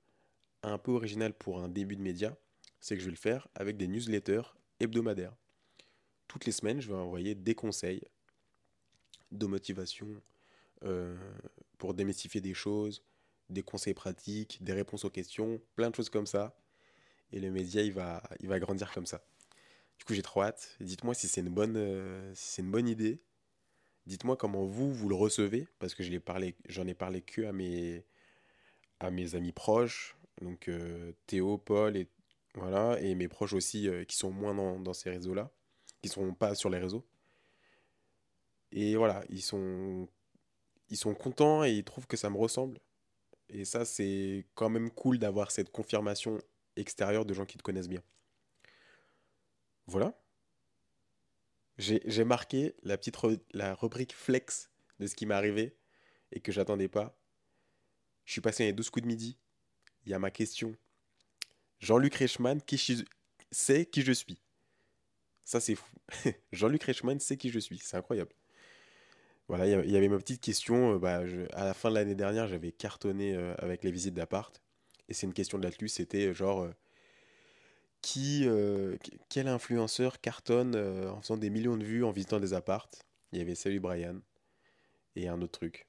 un 0.63 0.79
peu 0.79 0.93
originale 0.93 1.33
pour 1.33 1.61
un 1.61 1.69
début 1.69 1.97
de 1.97 2.03
média. 2.03 2.37
C'est 2.81 2.95
que 2.95 3.01
je 3.01 3.07
vais 3.07 3.13
le 3.13 3.17
faire 3.17 3.49
avec 3.55 3.77
des 3.77 3.89
newsletters 3.89 4.55
hebdomadaires. 4.81 5.35
Toutes 6.27 6.45
les 6.45 6.53
semaines, 6.53 6.81
je 6.81 6.89
vais 6.89 6.95
envoyer 6.95 7.35
des 7.35 7.55
conseils 7.55 8.03
de 9.33 9.47
motivation 9.47 10.09
euh, 10.85 11.17
pour 11.79 11.95
démystifier 11.95 12.41
des 12.41 12.55
choses, 12.55 13.03
des 13.51 13.63
conseils 13.63 13.95
pratiques, 13.95 14.59
des 14.63 14.73
réponses 14.73 15.05
aux 15.05 15.11
questions, 15.11 15.61
plein 15.75 15.91
de 15.91 15.95
choses 15.95 16.11
comme 16.11 16.27
ça 16.27 16.55
et 17.33 17.41
le 17.41 17.51
média 17.51 17.83
il 17.83 17.93
va, 17.93 18.23
il 18.41 18.49
va 18.49 18.59
grandir 18.59 18.93
comme 18.93 19.07
ça. 19.07 19.23
Du 19.99 20.05
coup, 20.05 20.15
j'ai 20.15 20.23
trop 20.23 20.43
hâte. 20.43 20.77
Dites-moi 20.81 21.15
si 21.15 21.29
c'est 21.29 21.41
une 21.41 21.49
bonne, 21.49 21.77
euh, 21.77 22.33
si 22.35 22.53
c'est 22.53 22.63
une 22.63 22.71
bonne 22.71 22.89
idée. 22.89 23.21
Dites-moi 24.09 24.39
comment 24.39 24.65
vous 24.65 24.91
vous 24.91 25.11
le 25.11 25.15
recevez 25.15 25.69
parce 25.79 25.95
que 25.95 26.03
j'en 26.03 26.87
ai 26.87 26.95
parlé 26.95 27.21
que 27.21 27.43
à 27.43 27.53
mes, 27.53 29.35
amis 29.35 29.53
proches, 29.53 30.17
donc 30.41 30.69
euh, 30.69 31.13
Théo, 31.27 31.59
Paul 31.59 31.95
et 31.95 32.09
mes 33.15 33.29
proches 33.29 33.53
aussi 33.53 33.87
euh, 33.87 34.05
qui 34.05 34.17
sont 34.17 34.31
moins 34.31 34.55
dans, 34.79 34.95
ces 34.95 35.11
réseaux-là, 35.11 35.51
qui 36.01 36.09
sont 36.09 36.33
pas 36.33 36.55
sur 36.55 36.71
les 36.71 36.79
réseaux. 36.79 37.05
Et 38.73 38.97
voilà, 38.97 39.23
ils 39.29 39.43
sont, 39.43 40.09
ils 40.89 40.97
sont 40.97 41.13
contents 41.13 41.63
et 41.63 41.73
ils 41.73 41.85
trouvent 41.85 42.07
que 42.07 42.17
ça 42.17 42.31
me 42.31 42.39
ressemble. 42.39 42.81
Et 43.51 43.67
ça, 43.67 43.85
c'est 43.85 44.47
quand 44.55 44.71
même 44.71 44.91
cool 44.91 45.19
d'avoir 45.19 45.51
cette 45.51 45.71
confirmation 45.71 46.39
extérieur 46.77 47.27
de 47.27 47.35
gens 47.35 47.45
qui 47.45 47.59
te 47.59 47.63
connaissent 47.63 47.91
bien. 47.91 48.03
Voilà. 49.87 50.19
J'ai 51.79 52.25
marqué 52.25 52.75
la 52.83 52.99
petite 52.99 53.17
la 53.53 53.75
rubrique 53.75 54.13
flex 54.13 54.71
de 54.99 55.07
ce 55.07 55.15
qui 55.15 55.27
m'est 55.27 55.35
arrivé 55.35 55.77
et 56.33 56.41
que 56.41 56.51
j'attendais 56.51 56.89
pas. 56.89 57.17
Je 58.25 58.33
suis 58.33 58.41
passé 58.41 58.65
les 58.65 58.73
12 58.73 58.91
coups 58.91 59.05
de 59.05 59.09
midi. 59.09 59.39
Il 60.05 60.11
y 60.11 60.15
a 60.15 60.19
ma 60.19 60.31
question. 60.31 60.77
Jean-Luc 61.79 62.17
Reichmann 62.17 62.61
qui 62.61 63.07
sait 63.53 63.87
qui 63.87 64.03
je 64.03 64.13
suis? 64.13 64.43
Ça, 65.45 65.61
c'est 65.61 65.77
fou. 65.77 65.95
Jean-Luc 66.53 66.83
Reichmann 66.83 67.21
sait 67.21 67.37
qui 67.37 67.51
je 67.51 67.59
suis. 67.59 67.79
C'est 67.79 67.97
incroyable. 67.97 68.33
Voilà, 69.49 69.67
il 69.67 69.91
y 69.91 69.97
avait 69.97 70.09
ma 70.09 70.19
petite 70.19 70.43
question. 70.43 70.97
Euh, 70.97 70.99
bah, 70.99 71.23
à 71.53 71.65
la 71.65 71.75
fin 71.75 71.89
de 71.89 71.95
l'année 71.95 72.15
dernière, 72.15 72.49
j'avais 72.49 72.71
cartonné 72.73 73.35
euh, 73.35 73.55
avec 73.59 73.83
les 73.83 73.91
visites 73.91 74.15
d'appart. 74.15 74.61
Et 75.09 75.15
c'est 75.15 75.27
une 75.27 75.33
question 75.33 75.57
de 75.59 75.65
l'Atlus, 75.65 75.89
c'était 75.89 76.27
euh, 76.27 76.35
genre 76.35 76.69
qui, 78.01 78.45
euh, 78.47 78.97
quel 79.29 79.49
influenceur 79.49 80.21
cartonne 80.21 80.77
en 80.77 81.21
faisant 81.21 81.37
des 81.37 81.51
millions 81.51 81.77
de 81.77 81.85
vues 81.85 82.05
en 82.05 82.11
visitant 82.11 82.41
des 82.41 82.55
appartes? 82.55 83.05
Il 83.33 83.39
y 83.39 83.43
avait 83.43 83.55
Salut 83.55 83.81
Brian 83.81 84.21
et 85.17 85.29
un 85.29 85.41
autre 85.43 85.59
truc. 85.59 85.87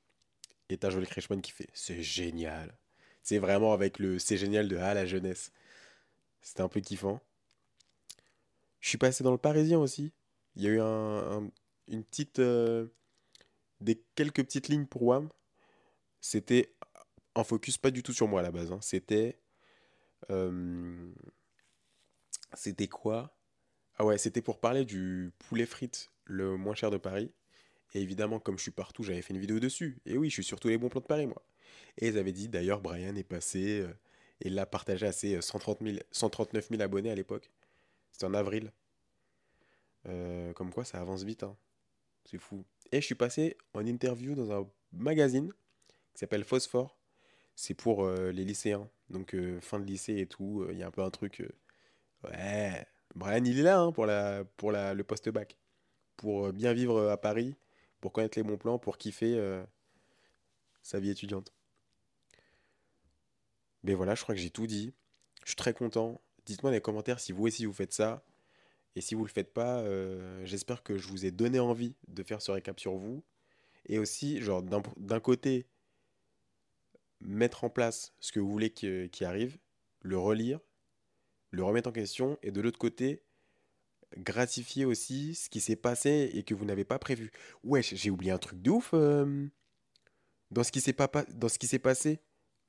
Et 0.70 0.78
t'as 0.78 0.90
Joel 0.90 1.08
Kreshman 1.08 1.42
qui 1.42 1.52
fait 1.52 1.70
c'est 1.74 2.02
génial. 2.02 2.78
C'est 3.24 3.40
vraiment 3.40 3.74
avec 3.74 4.00
le 4.00 4.20
c'est 4.20 4.38
génial 4.38 4.68
de 4.68 4.78
ah 4.78 4.94
la 4.94 5.06
jeunesse. 5.06 5.52
C'était 6.42 6.62
un 6.62 6.70
peu 6.70 6.80
kiffant. 6.80 7.22
Je 8.80 8.90
suis 8.90 8.98
passé 8.98 9.24
dans 9.24 9.32
le 9.32 9.38
Parisien 9.38 9.80
aussi. 9.80 10.12
Il 10.56 10.64
y 10.64 10.68
a 10.68 10.70
eu 10.72 10.80
un, 10.80 11.50
une 11.88 12.04
petite 12.04 12.40
des 13.82 14.02
quelques 14.16 14.44
petites 14.44 14.68
lignes 14.68 14.86
pour 14.86 15.04
WAM. 15.04 15.30
C'était 16.22 16.74
en 17.36 17.44
focus 17.44 17.78
pas 17.78 17.92
du 17.92 18.04
tout 18.04 18.14
sur 18.14 18.28
moi 18.28 18.42
à 18.42 18.44
la 18.44 18.52
base. 18.52 18.72
Hein. 18.72 18.80
C'était. 18.82 19.40
Euh, 20.30 21.12
c'était 22.54 22.88
quoi? 22.88 23.36
Ah 23.98 24.06
ouais, 24.06 24.18
c'était 24.18 24.42
pour 24.42 24.60
parler 24.60 24.86
du 24.86 25.32
poulet 25.40 25.66
frites 25.66 26.12
le 26.26 26.58
moins 26.58 26.76
cher 26.76 26.92
de 26.92 26.98
Paris. 26.98 27.32
Et 27.94 28.02
évidemment, 28.02 28.40
comme 28.40 28.58
je 28.58 28.64
suis 28.64 28.72
partout, 28.72 29.04
j'avais 29.04 29.22
fait 29.22 29.34
une 29.34 29.40
vidéo 29.40 29.60
dessus. 29.60 30.00
Et 30.06 30.18
oui, 30.18 30.30
je 30.30 30.36
suis 30.36 30.44
sur 30.44 30.60
tous 30.60 30.68
les 30.68 30.78
bons 30.78 30.90
plans 30.90 31.02
de 31.02 31.06
Paris, 31.06 31.28
moi. 31.28 31.42
Et 31.98 32.08
ils 32.08 32.18
avaient 32.18 32.32
dit, 32.32 32.48
d'ailleurs, 32.48 32.82
Brian 32.82 33.16
est 33.16 33.24
passé 33.24 33.82
euh, 33.82 33.94
et 34.42 34.50
l'a 34.50 34.66
partagé 34.66 35.08
à 35.08 35.12
ses 35.12 35.42
130 35.42 35.80
139 36.12 36.70
000 36.70 36.82
abonnés 36.82 37.12
à 37.12 37.16
l'époque. 37.16 37.50
C'était 38.12 38.26
en 38.26 38.34
avril. 38.34 38.72
Euh, 40.08 40.54
comme 40.54 40.72
quoi, 40.72 40.86
ça 40.86 41.00
avance 41.02 41.24
vite. 41.24 41.44
Hein. 41.44 41.58
C'est 42.26 42.38
fou. 42.38 42.64
Et 42.92 43.02
je 43.02 43.06
suis 43.06 43.16
passé 43.16 43.58
en 43.74 43.86
interview 43.86 44.36
dans 44.36 44.52
un 44.52 44.68
magazine 44.92 45.52
qui 46.14 46.20
s'appelle 46.20 46.44
Phosphore 46.44 47.00
c'est 47.60 47.74
pour 47.74 48.06
euh, 48.06 48.32
les 48.32 48.46
lycéens. 48.46 48.90
Donc 49.10 49.36
euh, 49.36 49.60
fin 49.60 49.80
de 49.80 49.86
lycée 49.86 50.18
et 50.18 50.28
tout, 50.28 50.66
il 50.70 50.76
euh, 50.76 50.80
y 50.80 50.84
a 50.84 50.88
un 50.88 50.92
peu 50.92 51.02
un 51.02 51.10
truc. 51.10 51.44
Ouais, 52.24 52.86
Brian 53.16 53.44
il 53.44 53.60
est 53.60 53.64
là 53.64 53.80
hein, 53.80 53.92
pour, 53.92 54.06
la, 54.06 54.44
pour 54.58 54.72
la, 54.72 54.94
le 54.94 55.04
post-bac. 55.04 55.58
Pour 56.18 56.52
bien 56.52 56.74
vivre 56.74 57.10
à 57.10 57.18
Paris, 57.18 57.56
pour 58.02 58.12
connaître 58.12 58.38
les 58.38 58.44
bons 58.44 58.58
plans, 58.58 58.78
pour 58.78 58.98
kiffer 58.98 59.42
sa 60.84 61.00
vie 61.00 61.12
étudiante. 61.12 61.54
Mais 63.84 63.94
voilà, 63.94 64.16
je 64.16 64.24
crois 64.24 64.36
que 64.36 64.42
j'ai 64.42 64.50
tout 64.50 64.68
dit. 64.68 64.94
Je 65.46 65.52
suis 65.52 65.56
très 65.56 65.74
content. 65.74 66.20
Dites-moi 66.46 66.72
dans 66.72 66.76
les 66.76 66.82
commentaires 66.82 67.22
si 67.22 67.32
vous 67.32 67.48
aussi 67.48 67.66
vous 67.66 67.72
faites 67.72 67.94
ça. 67.94 68.26
Et 68.98 69.02
si 69.02 69.16
vous 69.16 69.24
le 69.24 69.30
faites 69.30 69.54
pas, 69.54 69.82
j'espère 70.44 70.84
que 70.84 70.98
je 70.98 71.08
vous 71.08 71.26
ai 71.26 71.32
donné 71.32 71.60
envie 71.62 71.96
de 72.10 72.22
faire 72.22 72.42
ce 72.42 72.52
récap 72.52 72.82
sur 72.82 72.96
vous. 72.96 73.24
Et 73.86 73.98
aussi, 73.98 74.42
genre, 74.42 74.62
d'un 74.62 75.20
côté, 75.22 75.68
mettre 77.22 77.64
en 77.64 77.70
place 77.70 78.14
ce 78.20 78.32
que 78.32 78.40
vous 78.40 78.50
voulez 78.50 78.72
qui, 78.72 79.24
arrive, 79.24 79.58
le 80.02 80.18
relire, 80.18 80.60
le 81.52 81.64
remettre 81.64 81.90
en 81.90 81.92
question, 81.92 82.38
et 82.44 82.52
de 82.52 82.62
l'autre 82.62 82.80
côté, 82.80 83.24
gratifier 84.18 84.86
aussi 84.86 85.36
ce 85.36 85.50
qui 85.50 85.62
s'est 85.62 85.76
passé 85.76 86.32
et 86.34 86.44
que 86.44 86.54
vous 86.54 86.66
n'avez 86.66 86.86
pas 86.86 87.00
prévu. 87.00 87.32
Ouais, 87.64 87.82
j'ai 87.82 88.10
oublié 88.10 88.32
un 88.32 88.38
truc 88.38 88.62
de 88.62 88.72
ouf 88.72 88.92
euh, 88.94 89.48
dans 90.52 90.64
ce 90.64 90.72
qui 90.72 90.82
s'est 90.82 90.94
pas 90.94 91.10
dans 91.30 91.50
ce 91.50 91.60
qui 91.60 91.68
s'est 91.68 91.80
passé 91.80 92.20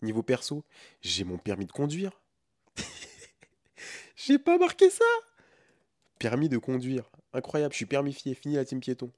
niveau 0.02 0.22
perso. 0.22 0.64
J'ai 1.02 1.24
mon 1.24 1.38
permis 1.38 1.66
de 1.66 1.72
conduire. 1.72 2.22
j'ai 4.16 4.38
pas 4.38 4.58
marqué 4.58 4.90
ça. 4.90 5.04
Permis 6.18 6.48
de 6.48 6.58
conduire. 6.58 7.10
Incroyable, 7.32 7.72
je 7.72 7.76
suis 7.76 7.86
permifié, 7.86 8.34
fini 8.34 8.56
la 8.56 8.64
team 8.64 8.80
piéton. 8.80 9.10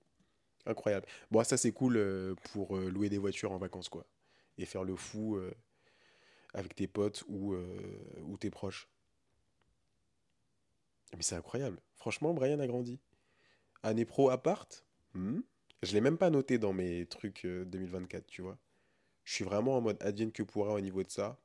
Incroyable. 0.66 1.06
Bon, 1.30 1.42
ça 1.44 1.56
c'est 1.56 1.72
cool 1.72 1.96
euh, 1.96 2.34
pour 2.52 2.76
euh, 2.76 2.88
louer 2.88 3.08
des 3.08 3.18
voitures 3.18 3.52
en 3.52 3.58
vacances, 3.58 3.88
quoi. 3.88 4.06
Et 4.58 4.66
faire 4.66 4.84
le 4.84 4.96
fou 4.96 5.40
avec 6.52 6.74
tes 6.74 6.86
potes 6.86 7.24
ou, 7.26 7.56
ou 8.20 8.36
tes 8.36 8.50
proches. 8.50 8.91
Mais 11.16 11.22
c'est 11.22 11.34
incroyable. 11.36 11.80
Franchement, 11.94 12.34
Brian 12.34 12.58
a 12.60 12.66
grandi. 12.66 13.00
Année 13.82 14.04
pro 14.04 14.30
appart 14.30 14.84
hmm 15.14 15.40
Je 15.82 15.92
l'ai 15.92 16.00
même 16.00 16.18
pas 16.18 16.30
noté 16.30 16.58
dans 16.58 16.72
mes 16.72 17.06
trucs 17.06 17.46
2024, 17.46 18.26
tu 18.26 18.42
vois. 18.42 18.58
Je 19.24 19.34
suis 19.34 19.44
vraiment 19.44 19.76
en 19.76 19.80
mode 19.80 20.02
advienne 20.02 20.32
que 20.32 20.42
pourra 20.42 20.72
au 20.72 20.80
niveau 20.80 21.02
de 21.02 21.10
ça. 21.10 21.38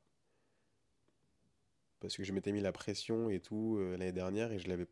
Parce 2.00 2.16
que 2.16 2.24
je 2.24 2.32
m'étais 2.32 2.52
mis 2.52 2.60
la 2.60 2.72
pression 2.72 3.28
et 3.28 3.40
tout 3.40 3.78
l'année 3.78 4.12
dernière 4.12 4.52
et 4.52 4.58
je 4.58 4.68
l'avais 4.68 4.86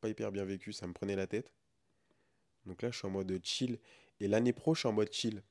pas 0.00 0.08
hyper 0.08 0.32
bien 0.32 0.44
vécu, 0.44 0.72
ça 0.72 0.86
me 0.86 0.92
prenait 0.92 1.16
la 1.16 1.26
tête. 1.26 1.52
Donc 2.66 2.82
là, 2.82 2.90
je 2.90 2.98
suis 2.98 3.06
en 3.06 3.10
mode 3.10 3.40
chill. 3.42 3.78
Et 4.20 4.28
l'année 4.28 4.52
pro, 4.52 4.74
je 4.74 4.80
suis 4.80 4.88
en 4.88 4.92
mode 4.92 5.12
chill. 5.12 5.42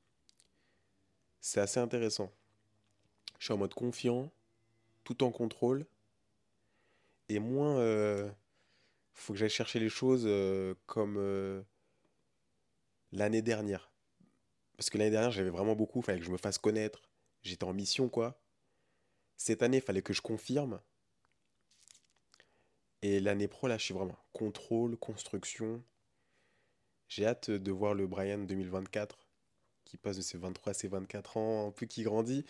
C'est 1.40 1.60
assez 1.60 1.80
intéressant. 1.80 2.32
Je 3.38 3.44
suis 3.44 3.54
en 3.54 3.58
mode 3.58 3.74
confiant, 3.74 4.30
tout 5.04 5.22
en 5.22 5.30
contrôle. 5.30 5.86
Et 7.28 7.38
moins. 7.38 7.78
Euh, 7.78 8.30
faut 9.12 9.32
que 9.32 9.38
j'aille 9.38 9.50
chercher 9.50 9.80
les 9.80 9.88
choses 9.88 10.24
euh, 10.26 10.74
comme 10.86 11.16
euh, 11.18 11.62
l'année 13.12 13.42
dernière. 13.42 13.90
Parce 14.76 14.90
que 14.90 14.98
l'année 14.98 15.10
dernière, 15.10 15.30
j'avais 15.30 15.50
vraiment 15.50 15.74
beaucoup. 15.74 16.02
Fallait 16.02 16.18
que 16.18 16.26
je 16.26 16.30
me 16.30 16.36
fasse 16.36 16.58
connaître. 16.58 17.08
J'étais 17.42 17.64
en 17.64 17.72
mission, 17.72 18.08
quoi. 18.08 18.38
Cette 19.36 19.62
année, 19.62 19.78
il 19.78 19.82
fallait 19.82 20.02
que 20.02 20.12
je 20.12 20.20
confirme. 20.20 20.80
Et 23.02 23.20
l'année 23.20 23.48
pro, 23.48 23.68
là, 23.68 23.78
je 23.78 23.84
suis 23.84 23.94
vraiment 23.94 24.18
contrôle, 24.32 24.96
construction. 24.96 25.82
J'ai 27.08 27.26
hâte 27.26 27.50
de 27.50 27.72
voir 27.72 27.94
le 27.94 28.06
Brian 28.06 28.38
2024 28.38 29.26
qui 29.86 29.96
passe 29.96 30.16
de 30.16 30.22
ses 30.22 30.36
23 30.36 30.72
à 30.72 30.74
ses 30.74 30.88
24 30.88 31.36
ans, 31.38 31.70
peu 31.70 31.86
qui 31.86 32.02
grandit. 32.02 32.44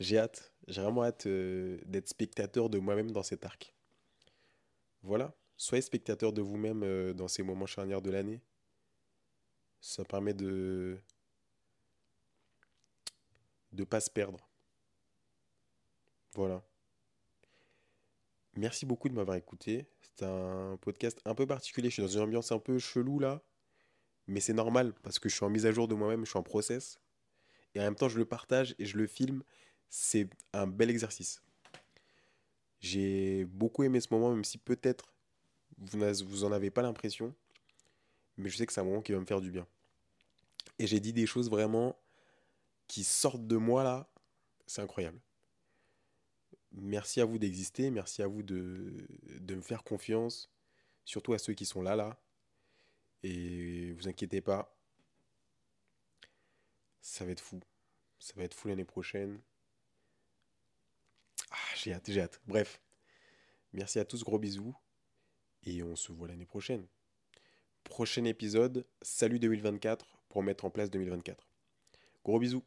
J'ai 0.00 0.18
hâte, 0.18 0.52
j'ai 0.68 0.82
vraiment 0.82 1.04
hâte 1.04 1.26
euh, 1.26 1.78
d'être 1.86 2.08
spectateur 2.08 2.68
de 2.68 2.78
moi-même 2.78 3.10
dans 3.12 3.22
cet 3.22 3.46
arc. 3.46 3.72
Voilà, 5.02 5.34
soyez 5.56 5.82
spectateur 5.82 6.32
de 6.32 6.42
vous-même 6.42 6.82
euh, 6.82 7.12
dans 7.14 7.28
ces 7.28 7.42
moments 7.42 7.66
charnières 7.66 8.02
de 8.02 8.10
l'année. 8.10 8.42
Ça 9.80 10.04
permet 10.04 10.34
de 10.34 10.98
de 13.72 13.84
pas 13.84 14.00
se 14.00 14.10
perdre. 14.10 14.48
Voilà. 16.34 16.62
Merci 18.56 18.84
beaucoup 18.84 19.08
de 19.08 19.14
m'avoir 19.14 19.36
écouté. 19.36 19.86
C'est 20.00 20.24
un 20.24 20.76
podcast 20.80 21.20
un 21.24 21.34
peu 21.34 21.46
particulier. 21.46 21.88
Je 21.88 21.94
suis 21.94 22.02
dans 22.02 22.08
une 22.08 22.20
ambiance 22.20 22.52
un 22.52 22.58
peu 22.58 22.78
chelou 22.78 23.18
là. 23.18 23.42
Mais 24.26 24.40
c'est 24.40 24.52
normal 24.52 24.92
parce 25.02 25.18
que 25.18 25.28
je 25.28 25.34
suis 25.34 25.44
en 25.44 25.50
mise 25.50 25.66
à 25.66 25.72
jour 25.72 25.88
de 25.88 25.94
moi-même, 25.94 26.24
je 26.24 26.30
suis 26.30 26.38
en 26.38 26.42
process. 26.42 27.00
Et 27.74 27.80
en 27.80 27.84
même 27.84 27.96
temps, 27.96 28.08
je 28.08 28.18
le 28.18 28.24
partage 28.24 28.74
et 28.78 28.86
je 28.86 28.96
le 28.96 29.06
filme. 29.06 29.42
C'est 29.88 30.28
un 30.52 30.66
bel 30.66 30.90
exercice. 30.90 31.42
J'ai 32.80 33.44
beaucoup 33.44 33.82
aimé 33.82 34.00
ce 34.00 34.08
moment, 34.10 34.30
même 34.30 34.44
si 34.44 34.58
peut-être 34.58 35.12
vous, 35.78 36.00
vous 36.24 36.44
en 36.44 36.52
avez 36.52 36.70
pas 36.70 36.82
l'impression. 36.82 37.34
Mais 38.36 38.48
je 38.48 38.56
sais 38.56 38.66
que 38.66 38.72
c'est 38.72 38.80
un 38.80 38.84
moment 38.84 39.02
qui 39.02 39.12
va 39.12 39.20
me 39.20 39.26
faire 39.26 39.40
du 39.40 39.50
bien. 39.50 39.66
Et 40.78 40.86
j'ai 40.86 41.00
dit 41.00 41.12
des 41.12 41.26
choses 41.26 41.50
vraiment 41.50 41.96
qui 42.86 43.04
sortent 43.04 43.46
de 43.46 43.56
moi 43.56 43.84
là. 43.84 44.10
C'est 44.66 44.82
incroyable. 44.82 45.20
Merci 46.72 47.20
à 47.20 47.24
vous 47.24 47.38
d'exister, 47.38 47.90
merci 47.90 48.22
à 48.22 48.28
vous 48.28 48.42
de, 48.42 49.06
de 49.40 49.54
me 49.54 49.60
faire 49.60 49.82
confiance, 49.82 50.48
surtout 51.04 51.32
à 51.32 51.38
ceux 51.38 51.52
qui 51.52 51.66
sont 51.66 51.82
là, 51.82 51.96
là. 51.96 52.16
Et 53.22 53.92
vous 53.92 54.08
inquiétez 54.08 54.40
pas, 54.40 54.74
ça 57.00 57.24
va 57.24 57.32
être 57.32 57.40
fou. 57.40 57.60
Ça 58.18 58.34
va 58.36 58.44
être 58.44 58.54
fou 58.54 58.68
l'année 58.68 58.84
prochaine. 58.84 59.40
Ah, 61.50 61.56
j'ai 61.76 61.92
hâte, 61.92 62.10
j'ai 62.10 62.20
hâte. 62.20 62.40
Bref, 62.46 62.80
merci 63.72 63.98
à 63.98 64.04
tous, 64.04 64.24
gros 64.24 64.38
bisous. 64.38 64.74
Et 65.64 65.82
on 65.82 65.96
se 65.96 66.12
voit 66.12 66.28
l'année 66.28 66.46
prochaine. 66.46 66.86
Prochain 67.84 68.24
épisode, 68.24 68.86
salut 69.02 69.38
2024 69.38 70.06
pour 70.28 70.42
mettre 70.42 70.64
en 70.64 70.70
place 70.70 70.90
2024. 70.90 71.46
Gros 72.24 72.38
bisous. 72.38 72.64